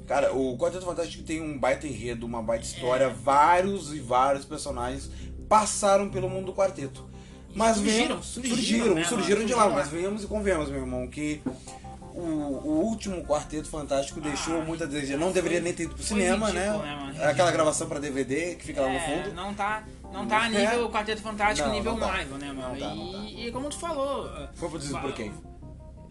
Cara, 0.07 0.33
o 0.33 0.57
Quarteto 0.57 0.85
Fantástico 0.85 1.23
tem 1.23 1.41
um 1.41 1.57
baita 1.57 1.87
enredo, 1.87 2.25
uma 2.25 2.41
baita 2.41 2.63
história, 2.65 3.09
vários 3.09 3.93
e 3.93 3.99
vários 3.99 4.45
personagens 4.45 5.09
passaram 5.49 6.09
pelo 6.09 6.29
mundo 6.29 6.47
do 6.47 6.53
quarteto. 6.53 7.07
Mas 7.53 7.77
Surgiram, 7.77 7.97
venhamos- 8.07 8.25
surgiram, 8.27 8.55
surgiram, 8.57 8.95
né, 8.95 9.03
surgiram 9.05 9.45
de 9.45 9.53
lá, 9.53 9.69
mas 9.69 9.87
venhamos 9.87 10.23
e 10.23 10.27
convenhamos, 10.27 10.69
meu 10.69 10.81
irmão, 10.81 11.07
que 11.07 11.41
o, 12.13 12.19
o 12.19 12.81
último 12.83 13.23
Quarteto 13.25 13.67
Fantástico 13.69 14.19
deixou 14.21 14.61
muito 14.63 14.83
a 14.83 14.87
desejar. 14.87 15.17
Não 15.17 15.31
deveria 15.31 15.59
nem 15.61 15.73
ter 15.73 15.83
ido 15.83 15.95
pro 15.95 16.03
cinema, 16.03 16.47
ridículo, 16.49 16.83
né? 16.83 17.11
né? 17.13 17.19
É 17.23 17.27
Aquela 17.27 17.51
gravação 17.51 17.87
pra 17.87 17.99
DVD 17.99 18.55
que 18.55 18.65
fica 18.65 18.81
lá 18.81 18.89
no 18.89 18.95
É, 18.95 18.99
fundo. 19.23 19.33
não 19.35 19.53
tá, 19.53 19.83
não 20.13 20.25
tá 20.27 20.41
a 20.41 20.45
É. 20.47 20.49
nível 20.49 20.89
Quarteto 20.89 21.21
Fantástico, 21.21 21.67
Não, 21.67 21.75
nível 21.75 21.93
não 21.93 21.99
tá. 21.99 22.07
Marvel, 22.07 22.37
né, 22.37 22.51
mano? 22.53 22.77
Tá, 22.79 22.93
não 22.95 23.11
tá. 23.11 23.17
E, 23.19 23.47
e 23.47 23.51
como 23.51 23.69
tu 23.69 23.77
falou. 23.79 24.29
Foi 24.55 24.69
produzido 24.69 24.99
por 24.99 25.13
quem? 25.13 25.31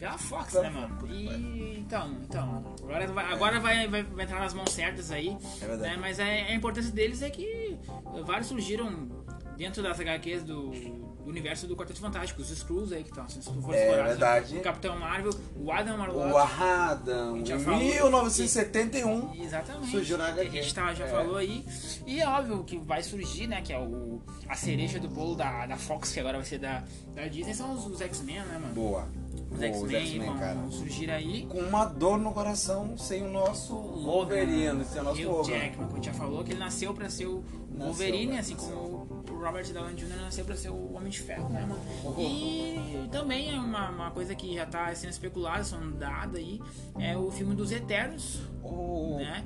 Pela 0.04 0.18
Fox, 0.18 0.52
né, 0.54 0.68
mano? 0.70 0.98
E 1.08 1.78
então, 1.78 2.10
então. 2.22 2.76
Agora, 2.82 3.06
vai, 3.08 3.32
agora 3.32 3.60
vai, 3.60 3.88
vai, 3.88 4.02
vai 4.02 4.24
entrar 4.24 4.40
nas 4.40 4.52
mãos 4.52 4.70
certas 4.70 5.10
aí. 5.10 5.36
É 5.62 5.66
verdade. 5.66 5.82
né? 5.94 5.96
Mas 5.98 6.18
é, 6.18 6.42
a 6.42 6.54
importância 6.54 6.92
deles 6.92 7.22
é 7.22 7.30
que 7.30 7.78
vários 8.26 8.48
surgiram 8.48 9.08
dentro 9.56 9.82
das 9.82 9.98
HQs 9.98 10.42
do, 10.42 10.70
do 10.70 11.30
universo 11.30 11.66
do 11.66 11.74
Quarteto 11.74 12.00
Fantástico, 12.00 12.42
os 12.42 12.50
Skrulls 12.50 12.92
aí 12.92 13.02
que 13.02 13.08
estão, 13.08 13.26
se 13.28 13.38
tu 13.38 13.62
for 13.62 13.74
É 13.74 13.82
explorar, 13.84 14.08
verdade. 14.08 14.56
O 14.58 14.60
Capitão 14.60 14.98
Marvel, 14.98 15.32
o 15.56 15.72
Adam 15.72 15.96
Warlock. 15.98 16.32
O 16.32 16.36
Adam, 16.36 17.36
em 17.38 17.58
falou. 17.60 17.78
1971. 17.78 19.42
Exatamente. 19.42 19.90
Surgiu 19.90 20.18
na 20.18 20.28
HQ. 20.28 20.58
A 20.58 20.62
gente 20.62 20.74
tá, 20.74 20.92
já 20.94 21.04
É. 21.06 21.08
falou 21.08 21.36
aí. 21.36 21.64
E 22.06 22.20
é 22.20 22.28
óbvio 22.28 22.62
que 22.64 22.76
vai 22.78 23.02
surgir, 23.02 23.46
né? 23.46 23.62
Que 23.62 23.72
é 23.72 23.78
o, 23.78 24.20
a 24.48 24.54
cereja 24.54 24.98
do 24.98 25.08
bolo 25.08 25.34
da, 25.34 25.66
da 25.66 25.76
Fox, 25.76 26.12
que 26.12 26.20
agora 26.20 26.36
vai 26.38 26.46
ser 26.46 26.58
da, 26.58 26.82
da 27.14 27.26
Disney, 27.26 27.54
são 27.54 27.72
os, 27.72 27.86
os 27.86 28.00
X-Men, 28.00 28.40
né, 28.42 28.58
mano? 28.60 28.74
Boa. 28.74 29.08
Os 29.54 29.62
X-Men 29.62 30.32
vão, 30.36 30.70
surgir 30.70 31.10
aí. 31.10 31.46
Com 31.46 31.58
uma 31.58 31.84
dor 31.84 32.18
no 32.18 32.32
coração 32.32 32.98
sem 32.98 33.22
o 33.22 33.30
nosso 33.30 33.74
Wolverine, 33.74 34.84
sem 34.84 35.00
o 35.00 35.04
nosso 35.04 35.22
Hugh 35.22 35.30
Logan. 35.30 35.52
Jackman, 35.52 35.86
como 35.86 35.92
a 35.92 35.94
gente 35.94 36.06
já 36.06 36.12
falou, 36.12 36.44
que 36.44 36.52
ele 36.52 36.58
nasceu 36.58 36.92
pra 36.92 37.08
ser 37.08 37.26
o 37.26 37.42
Nasceu, 37.70 37.86
Wolverine, 37.86 38.38
assim 38.38 38.56
como 38.56 38.93
o 39.30 39.34
Robert 39.44 39.72
Downey 39.72 39.94
Jr. 39.94 40.16
nasceu 40.20 40.44
pra 40.44 40.56
ser 40.56 40.70
o 40.70 40.94
Homem 40.94 41.10
de 41.10 41.20
Ferro, 41.20 41.48
né, 41.48 41.60
mano? 41.66 41.80
E 42.18 43.08
também 43.10 43.54
é 43.54 43.58
uma, 43.58 43.90
uma 43.90 44.10
coisa 44.10 44.34
que 44.34 44.54
já 44.54 44.66
tá 44.66 44.94
sendo 44.94 45.10
especulada, 45.10 45.64
sondada 45.64 46.38
aí, 46.38 46.60
é 46.98 47.16
o 47.16 47.30
filme 47.30 47.54
dos 47.54 47.72
Eternos, 47.72 48.40
Oh. 48.62 49.18
né? 49.18 49.44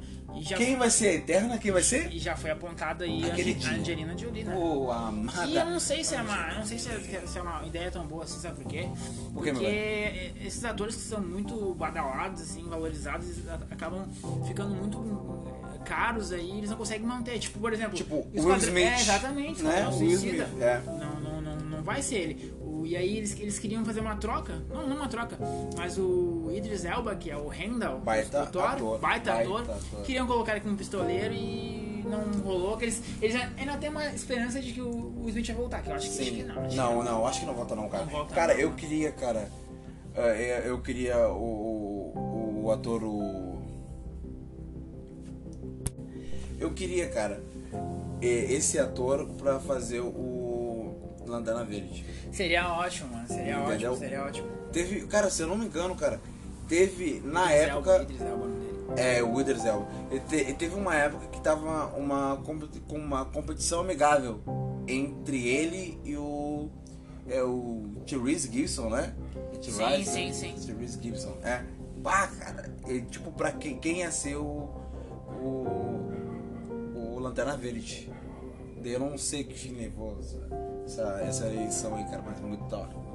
Quem 0.56 0.76
vai 0.76 0.90
ser 0.90 1.08
a 1.08 1.14
Eterna? 1.14 1.58
Quem 1.58 1.72
vai 1.72 1.82
ser? 1.82 2.12
e 2.12 2.18
já 2.18 2.36
foi 2.36 2.50
apontada 2.50 3.04
aí 3.04 3.22
a 3.28 3.34
Angelina 3.74 4.16
Jolie, 4.16 4.44
né? 4.44 4.54
Oh, 4.56 4.90
amada. 4.92 5.46
E 5.46 5.56
eu 5.56 5.66
não 5.66 5.80
sei 5.80 6.04
se 6.04 6.14
é 6.14 6.22
uma, 6.22 6.50
eu 6.52 6.58
não 6.58 6.66
sei 6.66 6.78
se 6.78 6.88
é, 6.88 7.26
se 7.26 7.38
é 7.38 7.42
uma 7.42 7.66
ideia 7.66 7.90
tão 7.90 8.06
boa 8.06 8.22
assim, 8.24 8.38
sabe 8.38 8.62
por 8.62 8.66
quê? 8.66 8.88
Por 9.32 9.42
quê, 9.42 9.52
meu 9.52 9.60
Porque 9.60 10.32
esses 10.44 10.64
atores 10.64 10.94
que 10.94 11.00
são 11.02 11.20
muito 11.20 11.74
badalados, 11.74 12.42
assim, 12.42 12.62
valorizados, 12.68 13.26
acabam 13.70 14.06
ficando 14.46 14.74
muito 14.74 14.98
caros 15.84 16.32
aí, 16.32 16.58
eles 16.58 16.70
não 16.70 16.76
conseguem 16.76 17.06
manter. 17.06 17.38
Tipo, 17.38 17.58
por 17.58 17.72
exemplo, 17.72 17.94
Tipo, 17.94 18.26
os 18.34 18.44
Will 18.44 18.56
Smith, 18.56 18.84
É, 18.86 19.00
exatamente, 19.00 19.62
né? 19.62 19.82
né? 19.82 19.88
Will 19.96 20.10
Smith, 20.12 20.40
é. 20.60 20.80
Não, 20.86 21.20
não, 21.20 21.40
não, 21.40 21.56
não 21.56 21.82
vai 21.82 22.02
ser 22.02 22.16
ele. 22.16 22.54
O- 22.60 22.86
e 22.86 22.96
aí 22.96 23.16
eles, 23.18 23.38
eles 23.38 23.58
queriam 23.58 23.84
fazer 23.84 24.00
uma 24.00 24.16
troca, 24.16 24.62
não, 24.68 24.86
não 24.86 24.96
uma 24.96 25.08
troca, 25.08 25.36
mas 25.76 25.98
o 25.98 26.48
Idris 26.54 26.84
Elba, 26.84 27.14
que 27.16 27.30
é 27.30 27.36
o 27.36 27.48
Randall, 27.48 27.98
Baita 28.00 28.44
o 28.44 28.46
Thor, 28.46 28.62
ator, 28.64 28.98
baita, 28.98 29.32
baita 29.32 29.50
ator, 29.72 30.02
queriam 30.04 30.26
colocar 30.26 30.52
ele 30.52 30.60
como 30.60 30.76
pistoleiro 30.76 31.34
e 31.34 32.02
não 32.08 32.40
rolou. 32.42 32.76
Que 32.78 32.84
eles, 32.86 33.02
eles 33.20 33.36
ainda 33.56 33.76
tem 33.76 33.90
uma 33.90 34.06
esperança 34.06 34.60
de 34.60 34.72
que 34.72 34.80
o, 34.80 34.88
o 35.22 35.24
Smith 35.28 35.46
vai 35.48 35.56
voltar, 35.56 35.82
que 35.82 35.90
eu 35.90 35.94
acho 35.96 36.10
que, 36.10 36.22
acho 36.22 36.30
que 36.32 36.42
não. 36.44 36.60
acho 36.60 36.68
que 36.70 36.76
Não, 36.76 37.02
não, 37.02 37.26
acho 37.26 37.40
que 37.40 37.46
não 37.46 37.54
volta 37.54 37.74
não, 37.74 37.88
cara. 37.88 38.04
Não 38.04 38.12
volta 38.12 38.34
cara, 38.34 38.54
não. 38.54 38.60
eu 38.60 38.72
queria, 38.72 39.12
cara. 39.12 39.50
eh, 40.14 40.62
Eu 40.66 40.80
queria 40.80 41.28
o, 41.28 42.12
o, 42.14 42.62
o 42.64 42.70
ator, 42.72 43.02
o. 43.04 43.47
Eu 46.59 46.72
queria, 46.72 47.09
cara, 47.09 47.42
eh, 48.20 48.52
esse 48.52 48.78
ator 48.78 49.26
pra 49.38 49.61
fazer 49.61 50.00
o 50.00 50.94
Lanterna 51.26 51.64
Verde. 51.64 52.04
Seria 52.32 52.72
ótimo, 52.72 53.12
mano. 53.14 53.28
Seria 53.28 53.59
Entendeu? 53.61 53.90
ótimo, 53.92 53.96
seria 53.96 54.24
ótimo. 54.24 54.48
Teve, 54.72 55.06
cara, 55.06 55.30
se 55.30 55.42
eu 55.42 55.46
não 55.46 55.56
me 55.56 55.66
engano, 55.66 55.94
cara, 55.94 56.20
teve 56.68 57.20
na 57.24 57.50
época. 57.52 58.06
É, 58.96 59.22
o 59.22 59.38
Idris 59.40 59.64
Elba. 59.66 59.86
E 60.11 60.18
te- 60.20 60.52
teve 60.54 60.74
uma 60.74 60.94
época 60.94 61.26
que 61.28 61.40
tava 61.42 61.94
uma, 61.96 62.34
uma 62.88 63.24
competição 63.26 63.80
amigável 63.80 64.40
entre 64.88 65.46
ele 65.46 66.00
e 66.04 66.16
o. 66.16 66.70
É 67.28 67.42
o 67.42 67.82
Therese 68.06 68.50
Gibson, 68.50 68.88
né? 68.88 69.14
Sim, 69.61 70.02
sim, 70.04 70.32
sim. 70.32 70.54
Therese 70.66 70.98
Gibson. 71.02 71.36
É. 71.44 71.62
Pá, 72.02 72.26
cara. 72.28 72.74
E, 72.88 73.02
tipo, 73.02 73.30
pra 73.32 73.52
quem, 73.52 73.76
quem 73.78 73.98
ia 73.98 74.11
ser 74.11 74.36
o. 74.36 74.70
O. 75.42 75.88
Lanterna 77.28 77.56
Verde. 77.56 78.08
Daí 78.82 78.92
Eu 78.92 79.00
não 79.00 79.18
sei 79.18 79.44
que 79.44 79.68
levou 79.68 80.18
essa, 80.84 81.20
essa, 81.22 81.46
eleição 81.46 81.96
aí, 81.96 82.04
cara, 82.04 82.22
mas 82.24 82.40
muito 82.40 82.64
da 82.64 82.78
hora. 82.78 83.08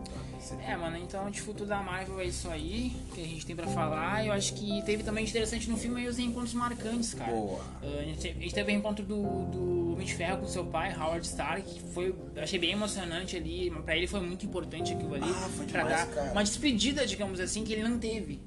É, 0.67 0.75
mano, 0.75 0.97
então 0.97 1.31
de 1.31 1.39
futuro 1.39 1.69
da 1.69 1.81
Marvel 1.81 2.19
é 2.19 2.25
isso 2.25 2.49
aí 2.49 2.93
que 3.15 3.21
a 3.21 3.25
gente 3.25 3.45
tem 3.45 3.55
pra 3.55 3.65
falar. 3.67 4.25
Eu 4.25 4.33
acho 4.33 4.53
que 4.53 4.81
teve 4.83 5.01
também 5.01 5.25
interessante 5.25 5.69
no 5.69 5.77
filme 5.77 6.01
aí 6.01 6.07
os 6.07 6.19
encontros 6.19 6.53
marcantes, 6.53 7.13
cara. 7.13 7.31
Boa. 7.31 7.61
Uh, 7.81 7.99
a, 7.99 8.03
gente 8.03 8.19
teve, 8.19 8.39
a 8.39 8.41
gente 8.43 8.53
teve 8.53 8.71
o 8.73 8.75
encontro 8.75 9.05
do, 9.05 9.45
do 9.45 9.93
Homem 9.93 10.05
de 10.05 10.13
Ferro 10.13 10.39
com 10.39 10.47
seu 10.47 10.65
pai, 10.65 10.93
Howard 10.93 11.25
Stark, 11.25 11.63
que 11.63 11.79
foi, 11.93 12.13
eu 12.35 12.43
achei 12.43 12.59
bem 12.59 12.71
emocionante 12.71 13.37
ali. 13.37 13.71
Pra 13.85 13.95
ele 13.95 14.05
foi 14.05 14.19
muito 14.19 14.45
importante 14.45 14.93
aquilo 14.93 15.15
ali. 15.15 15.23
Ah, 15.25 15.49
foi 15.55 15.65
pra 15.65 15.83
demais, 15.83 15.97
dar 15.97 16.13
cara. 16.13 16.31
uma 16.33 16.43
despedida, 16.43 17.07
digamos 17.07 17.39
assim, 17.39 17.63
que 17.63 17.71
ele 17.71 17.87
não 17.87 17.97
teve. 17.97 18.41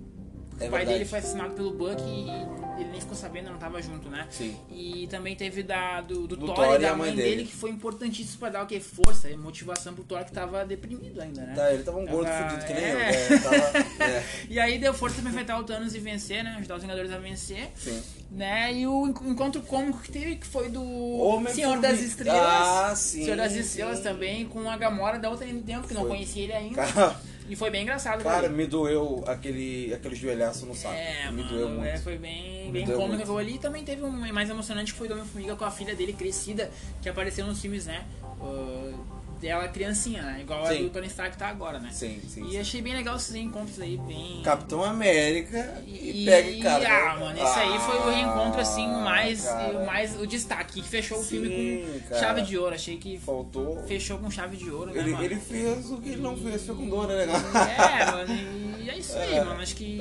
É 0.61 0.69
o 0.69 0.71
pai 0.71 0.81
verdade. 0.81 0.87
dele 0.87 1.05
foi 1.07 1.19
assassinado 1.19 1.55
pelo 1.55 1.73
Buck 1.73 2.03
e 2.03 2.66
ele 2.79 2.91
nem 2.91 3.01
ficou 3.01 3.17
sabendo, 3.17 3.51
não 3.51 3.59
tava 3.59 3.81
junto, 3.81 4.09
né? 4.09 4.27
Sim. 4.31 4.57
E 4.71 5.07
também 5.11 5.35
teve 5.35 5.63
da, 5.63 6.01
do, 6.01 6.27
do, 6.27 6.37
Do 6.37 6.47
Thor, 6.47 6.55
Thor 6.55 6.75
e 6.75 6.79
da 6.79 6.93
a 6.93 6.97
mãe 6.97 7.09
mãe 7.09 7.17
dele. 7.17 7.29
dele. 7.37 7.45
que 7.47 7.55
foi 7.55 7.71
importantíssimo 7.71 8.39
pra 8.39 8.49
dar 8.51 8.63
o 8.63 8.67
que? 8.67 8.79
Força 8.81 9.29
e 9.31 9.37
motivação 9.37 9.95
pro 9.95 10.05
Thor 10.05 10.25
que 10.25 10.33
tava 10.33 10.65
deprimido 10.65 11.21
ainda, 11.21 11.43
né? 11.43 11.55
Tá, 11.55 11.73
ele 11.73 11.83
tava 11.83 11.99
um 11.99 12.07
gordo 12.07 12.27
Tava- 12.29 12.51
fudido 12.51 12.67
que 12.67 12.73
nem 12.75 12.85
é. 12.85 12.93
eu. 12.93 13.01
É, 13.01 13.39
tava, 13.39 13.57
é. 14.05 14.25
E 14.51 14.61
aí 14.61 14.79
deu 14.79 14.93
força 14.95 15.21
pra 15.21 15.31
enfrentar 15.31 15.59
o 15.59 15.65
Thanos 15.65 15.95
e 15.95 15.99
vencer, 15.99 16.45
né? 16.45 16.55
Ajudar 16.59 16.77
os 16.77 16.83
Vingadores 16.83 17.11
a 17.13 17.19
vencer. 17.19 17.71
Sim. 17.77 18.03
Né? 18.31 18.75
E 18.75 18.87
o 18.87 19.07
enco- 19.09 19.25
encontro 19.27 19.63
cômico 19.63 20.01
que 20.03 20.11
teve, 20.11 20.37
que 20.37 20.47
foi 20.47 20.69
do 20.69 20.83
Homem 20.83 21.53
Senhor 21.55 21.79
das. 21.81 22.01
Estrelas. 22.01 22.41
Ah, 22.43 22.93
sim, 22.97 23.25
Senhor 23.25 23.37
das 23.37 23.53
sim. 23.53 23.61
Estrelas 23.61 24.01
também, 24.01 24.47
com 24.47 24.69
a 24.69 24.77
Gamora 24.77 25.19
da 25.19 25.31
outra 25.31 25.47
linha 25.47 25.59
do 25.61 25.65
tempo, 25.65 25.87
que 25.89 25.95
não 25.95 26.03
Foi. 26.03 26.11
conhecia 26.11 26.43
ele 26.43 26.53
ainda. 26.53 26.85
Cara, 26.87 27.21
E 27.49 27.57
foi 27.57 27.71
bem 27.71 27.83
engraçado. 27.83 28.23
cara, 28.23 28.49
me 28.49 28.67
doeu 28.67 29.23
aquele, 29.27 29.93
aquele 29.95 30.15
joelhaço 30.15 30.67
no 30.67 30.75
saco. 30.75 30.95
É, 30.95 31.31
me 31.31 31.43
mano, 31.43 31.49
doeu 31.49 31.69
muito. 31.69 31.87
é, 31.87 31.99
foi 31.99 32.19
bem, 32.19 32.67
Me 32.71 32.85
bem 32.85 32.87
cômico 32.87 33.23
aquilo 33.23 33.39
ali. 33.39 33.55
E 33.55 33.59
também 33.59 33.85
teve 33.85 34.03
um 34.05 34.33
mais 34.33 34.51
emocionante 34.51 34.93
que 34.93 34.99
foi 34.99 35.09
do 35.09 35.15
Homem-Formiga 35.15 35.57
com 35.57 35.65
a 35.65 35.71
filha 35.71 35.95
dele 35.95 36.13
crescida, 36.13 36.71
que 37.01 37.09
apareceu 37.09 37.47
nos 37.47 37.61
filmes, 37.61 37.87
né? 37.87 38.05
Uh, 38.41 39.16
dela 39.47 39.69
criancinha, 39.69 40.23
né? 40.23 40.41
Igual 40.41 40.65
a 40.65 40.69
Sim. 40.73 40.83
do 40.85 40.91
Tony 40.91 41.07
Stark 41.07 41.37
tá 41.39 41.47
agora, 41.49 41.79
né? 41.79 41.91
Sim, 41.93 42.21
sim. 42.29 42.45
E 42.47 42.51
sim. 42.53 42.59
achei 42.59 42.83
bem 42.83 42.95
legal 42.95 43.15
esses 43.17 43.35
encontros 43.37 43.79
aí, 43.81 43.97
bem... 43.97 44.43
Capitão 44.43 44.83
América 44.83 45.83
e, 45.87 46.23
E, 46.23 46.25
pega 46.25 46.63
cara. 46.63 47.13
ah, 47.13 47.21
mano, 47.21 47.39
esse 47.39 47.59
aí 47.59 47.79
foi 47.79 47.97
o 47.97 48.11
reencontro 48.11 48.61
assim 48.61 48.89
mais, 48.89 49.45
cara. 49.45 49.79
o 49.79 49.87
mais 49.87 50.21
o 50.21 50.27
destaque, 50.27 50.83
que 50.83 50.89
fechou 50.89 51.21
o 51.21 51.23
filme 51.23 51.49
Sim, 51.49 52.01
com 52.03 52.09
cara. 52.09 52.21
chave 52.21 52.43
de 52.43 52.59
ouro. 52.59 52.75
Achei 52.75 52.97
que 52.97 53.19
Faltou. 53.19 53.83
fechou 53.87 54.19
com 54.19 54.31
chave 54.31 54.57
de 54.57 54.69
ouro, 54.71 54.91
né, 54.93 54.99
Ele, 55.01 55.13
mano? 55.13 55.25
ele 55.25 55.37
fez 55.37 55.91
o 55.91 55.99
que 55.99 56.09
ele 56.11 56.23
não 56.23 56.37
fez, 56.37 56.67
foi 56.67 56.75
com 56.75 56.89
dor, 56.89 57.07
né, 57.07 57.15
legal? 57.15 57.37
É, 57.37 58.11
mano, 58.11 58.35
e 58.35 58.76
é 58.91 58.99
isso 58.99 59.17
aí, 59.17 59.35
É, 59.35 59.45
mano. 59.45 59.61
Acho 59.61 59.75
que. 59.77 59.99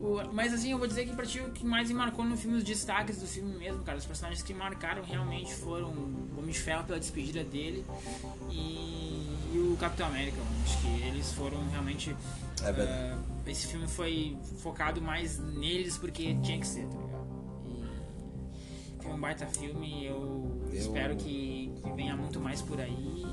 o- 0.00 0.32
mas 0.32 0.52
assim, 0.52 0.72
eu 0.72 0.78
vou 0.78 0.86
dizer 0.86 1.06
que 1.06 1.14
pra 1.14 1.24
ti 1.26 1.40
o 1.40 1.50
que 1.52 1.64
mais 1.64 1.88
me 1.88 1.94
marcou 1.94 2.24
no 2.24 2.36
filme, 2.36 2.56
os 2.56 2.64
destaques 2.64 3.18
do 3.18 3.26
filme 3.26 3.54
mesmo, 3.56 3.82
cara. 3.82 3.98
Os 3.98 4.06
personagens 4.06 4.42
que 4.42 4.52
marcaram 4.54 5.02
realmente 5.04 5.54
foram 5.54 5.88
o 5.88 6.34
Homem 6.38 6.52
de 6.52 6.58
Ferro 6.58 6.84
pela 6.84 6.98
despedida 6.98 7.44
dele 7.44 7.84
e, 8.50 9.26
e 9.54 9.58
o 9.72 9.76
Capitão 9.78 10.06
América, 10.06 10.38
mano. 10.38 10.56
Acho 10.64 10.78
que 10.80 11.02
eles 11.06 11.32
foram 11.32 11.58
realmente. 11.70 12.14
É 12.64 12.72
verdade. 12.72 12.90
ah, 13.46 13.50
esse 13.50 13.66
filme 13.66 13.88
foi 13.88 14.36
focado 14.58 15.00
mais 15.02 15.38
neles 15.38 15.98
porque 15.98 16.34
tinha 16.42 16.58
que 16.58 16.66
ser, 16.66 16.86
tá 16.86 16.96
ligado? 16.96 17.26
E 17.66 19.02
foi 19.02 19.12
um 19.12 19.18
baita 19.20 19.46
filme 19.46 20.04
eu, 20.06 20.60
Eu- 20.72 20.78
espero 20.78 21.16
que, 21.16 21.72
que 21.82 21.92
venha 21.92 22.16
muito 22.16 22.38
mais 22.40 22.62
por 22.62 22.80
aí. 22.80 23.31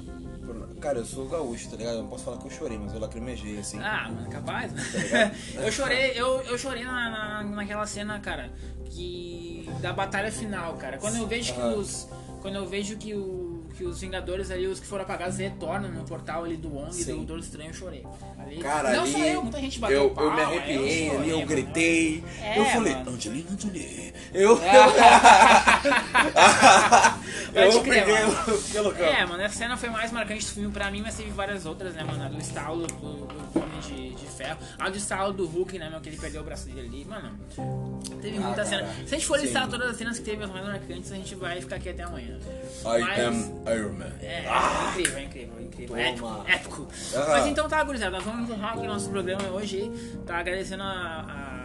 Cara, 0.79 0.99
eu 0.99 1.05
sou 1.05 1.27
gaúcho, 1.27 1.69
tá 1.69 1.77
ligado? 1.77 1.95
Eu 1.95 2.03
não 2.03 2.09
posso 2.09 2.23
falar 2.23 2.37
que 2.37 2.45
eu 2.45 2.51
chorei, 2.51 2.77
mas 2.77 2.93
eu 2.93 2.99
lacrimejei, 2.99 3.59
assim. 3.59 3.79
Ah, 3.79 4.09
mano, 4.09 4.29
capaz, 4.29 4.71
né? 4.71 4.83
ligado? 4.93 5.35
eu 5.65 5.71
chorei, 5.71 6.11
eu, 6.15 6.41
eu 6.43 6.57
chorei 6.57 6.83
na, 6.83 7.09
na, 7.09 7.43
naquela 7.43 7.85
cena, 7.85 8.19
cara, 8.19 8.51
que. 8.85 9.69
da 9.81 9.93
batalha 9.93 10.31
final, 10.31 10.73
cara. 10.75 10.97
Quando 10.97 11.17
eu 11.17 11.27
vejo 11.27 11.53
que 11.53 11.61
os. 11.61 12.07
Quando 12.41 12.55
eu 12.55 12.65
vejo 12.65 12.95
que, 12.95 13.13
o, 13.13 13.65
que 13.75 13.83
os 13.83 13.99
Vingadores 13.99 14.49
ali, 14.49 14.65
os 14.65 14.79
que 14.79 14.87
foram 14.87 15.03
apagados, 15.03 15.37
retornam 15.37 15.91
no 15.91 16.05
portal 16.05 16.45
ali 16.45 16.55
do 16.55 16.69
Wong 16.69 16.97
e 16.97 17.03
do 17.03 17.17
Doutor 17.17 17.39
Estranho, 17.39 17.71
eu 17.71 17.73
chorei. 17.73 18.07
Ali, 18.37 18.59
Cara, 18.59 18.93
não 18.93 19.03
ali, 19.03 19.11
só 19.11 19.19
eu, 19.19 19.41
muita 19.41 19.59
gente 19.59 19.77
bateu 19.77 20.03
eu, 20.03 20.11
pau, 20.11 20.23
eu 20.23 20.31
me 20.31 20.39
é, 20.39 20.43
arrepiei 20.45 21.09
ali, 21.09 21.29
eu 21.29 21.39
chorei, 21.39 21.45
gritei. 21.45 22.23
É, 22.41 22.59
eu 22.59 22.65
falei, 22.65 22.95
mano. 22.95 23.11
Angelina 23.11 23.49
Jolie. 23.59 24.13
Eu. 24.33 24.57
Pode 27.53 27.75
eu 27.75 27.83
crer, 27.83 28.07
mano. 28.07 28.93
É, 28.99 29.25
mano, 29.25 29.43
essa 29.43 29.55
cena 29.55 29.77
foi 29.77 29.89
mais 29.89 30.11
marcante 30.11 30.45
do 30.45 30.51
filme 30.51 30.71
pra 30.71 30.89
mim, 30.91 31.01
mas 31.01 31.15
teve 31.15 31.31
várias 31.31 31.65
outras, 31.65 31.93
né, 31.93 32.03
mano? 32.03 32.23
A 32.23 32.27
do 32.27 32.37
estalo 32.39 32.87
do, 32.87 32.95
do 32.95 33.59
Homem 33.59 33.79
de, 33.81 34.15
de 34.15 34.25
Ferro. 34.27 34.57
A 34.77 34.89
do 34.89 34.97
estalo 34.97 35.33
do 35.33 35.45
Hulk, 35.45 35.77
né, 35.79 35.89
meu? 35.89 35.99
Que 36.01 36.09
ele 36.09 36.17
perdeu 36.17 36.41
o 36.41 36.43
braço 36.43 36.65
dele 36.67 36.81
ali. 36.81 37.05
Mano, 37.05 37.31
teve 38.21 38.37
Ah, 38.37 38.41
muita 38.41 38.63
cara. 38.63 38.65
cena. 38.65 38.87
Se 39.05 39.15
a 39.15 39.17
gente 39.17 39.25
for 39.25 39.37
Sim. 39.39 39.45
listar 39.45 39.67
todas 39.67 39.89
as 39.89 39.97
cenas 39.97 40.17
que 40.19 40.25
teve 40.25 40.43
as 40.43 40.49
mais 40.49 40.65
marcantes, 40.65 41.11
a 41.11 41.15
gente 41.15 41.35
vai 41.35 41.59
ficar 41.59 41.75
aqui 41.77 41.89
até 41.89 42.03
amanhã. 42.03 42.37
I 42.39 42.99
Mas- 43.01 43.19
am 43.19 43.61
Iron 43.75 43.93
Man. 43.93 44.11
É, 44.21 44.45
é 44.45 44.89
incrível, 44.89 45.17
é 45.17 45.23
incrível, 45.23 45.53
é 45.57 45.63
incrível. 45.63 45.95
É 45.97 46.09
épico, 46.09 46.27
Toma. 46.27 46.49
épico. 46.49 46.87
Ah. 47.15 47.25
Mas 47.29 47.47
então 47.47 47.67
tá, 47.67 47.83
gurizada, 47.83 48.11
nós 48.11 48.23
vamos 48.23 48.49
encerrar 48.49 48.73
aqui 48.73 48.87
nosso 48.87 49.09
programa 49.09 49.47
hoje. 49.49 49.91
Tá 50.25 50.37
agradecendo 50.37 50.83
a, 50.83 50.85
a- 50.87 51.58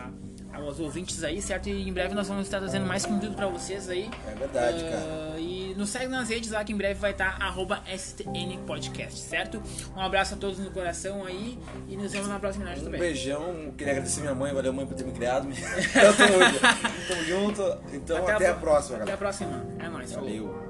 aos 0.55 0.79
ouvintes 0.81 1.23
aí, 1.25 1.41
certo? 1.43 1.69
E 1.69 1.89
em 1.89 1.93
breve 1.93 2.15
nós 2.15 2.29
vamos 2.29 2.45
estar 2.45 2.59
trazendo 2.59 2.87
mais 2.87 3.05
conteúdo 3.05 3.35
pra 3.37 3.47
vocês 3.49 3.89
aí. 3.89 4.09
É 4.27 4.35
verdade, 4.35 4.85
Ah, 4.87 4.91
cara. 4.91 5.41
E 5.41 5.75
nos 5.77 5.91
segue 5.91 6.07
nas 6.09 6.29
redes 6.29 6.51
lá 6.51 6.63
que 6.65 6.73
em 6.73 6.77
breve 6.77 6.99
vai 7.01 7.11
estar 7.11 7.37
arroba 7.43 7.83
STN 7.95 8.59
Podcast, 8.67 9.19
certo? 9.21 9.63
Um 9.97 10.01
abraço 10.01 10.35
a 10.35 10.37
todos 10.37 10.59
no 10.59 10.71
coração 10.71 11.25
aí 11.25 11.59
e 11.89 11.97
nos 11.97 12.13
vemos 12.13 12.29
na 12.29 12.39
próxima 12.39 12.65
imagem 12.65 12.83
Um 12.83 12.85
também. 12.87 13.01
beijão, 13.01 13.73
queria 13.77 13.93
agradecer 13.95 14.21
minha 14.21 14.35
mãe, 14.35 14.53
valeu 14.55 14.73
mãe 14.73 14.87
por 14.87 14.95
ter 14.95 15.05
me 15.05 15.13
criado. 15.13 15.49
Tamo, 15.93 17.09
tamo 17.09 17.23
junto. 17.25 17.63
Então 17.93 18.27
até, 18.27 18.49
a 18.49 18.55
próxima, 18.55 18.97
Até 18.97 19.05
galera. 19.11 19.15
a 19.15 19.17
próxima. 19.19 19.67
É 19.79 19.89
nóis. 19.89 20.13
falou. 20.13 20.29
Valeu. 20.29 20.65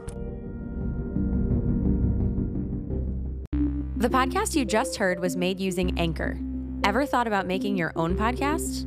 The 3.97 4.09
podcast 4.11 4.55
you 4.59 4.64
just 4.66 4.97
heard 4.97 5.18
was 5.20 5.35
made 5.37 5.61
using 5.61 5.99
Anchor. 5.99 6.37
Ever 6.85 7.07
thought 7.07 7.26
about 7.26 7.47
making 7.47 7.76
your 7.78 7.93
own 7.97 8.16
podcast? 8.16 8.87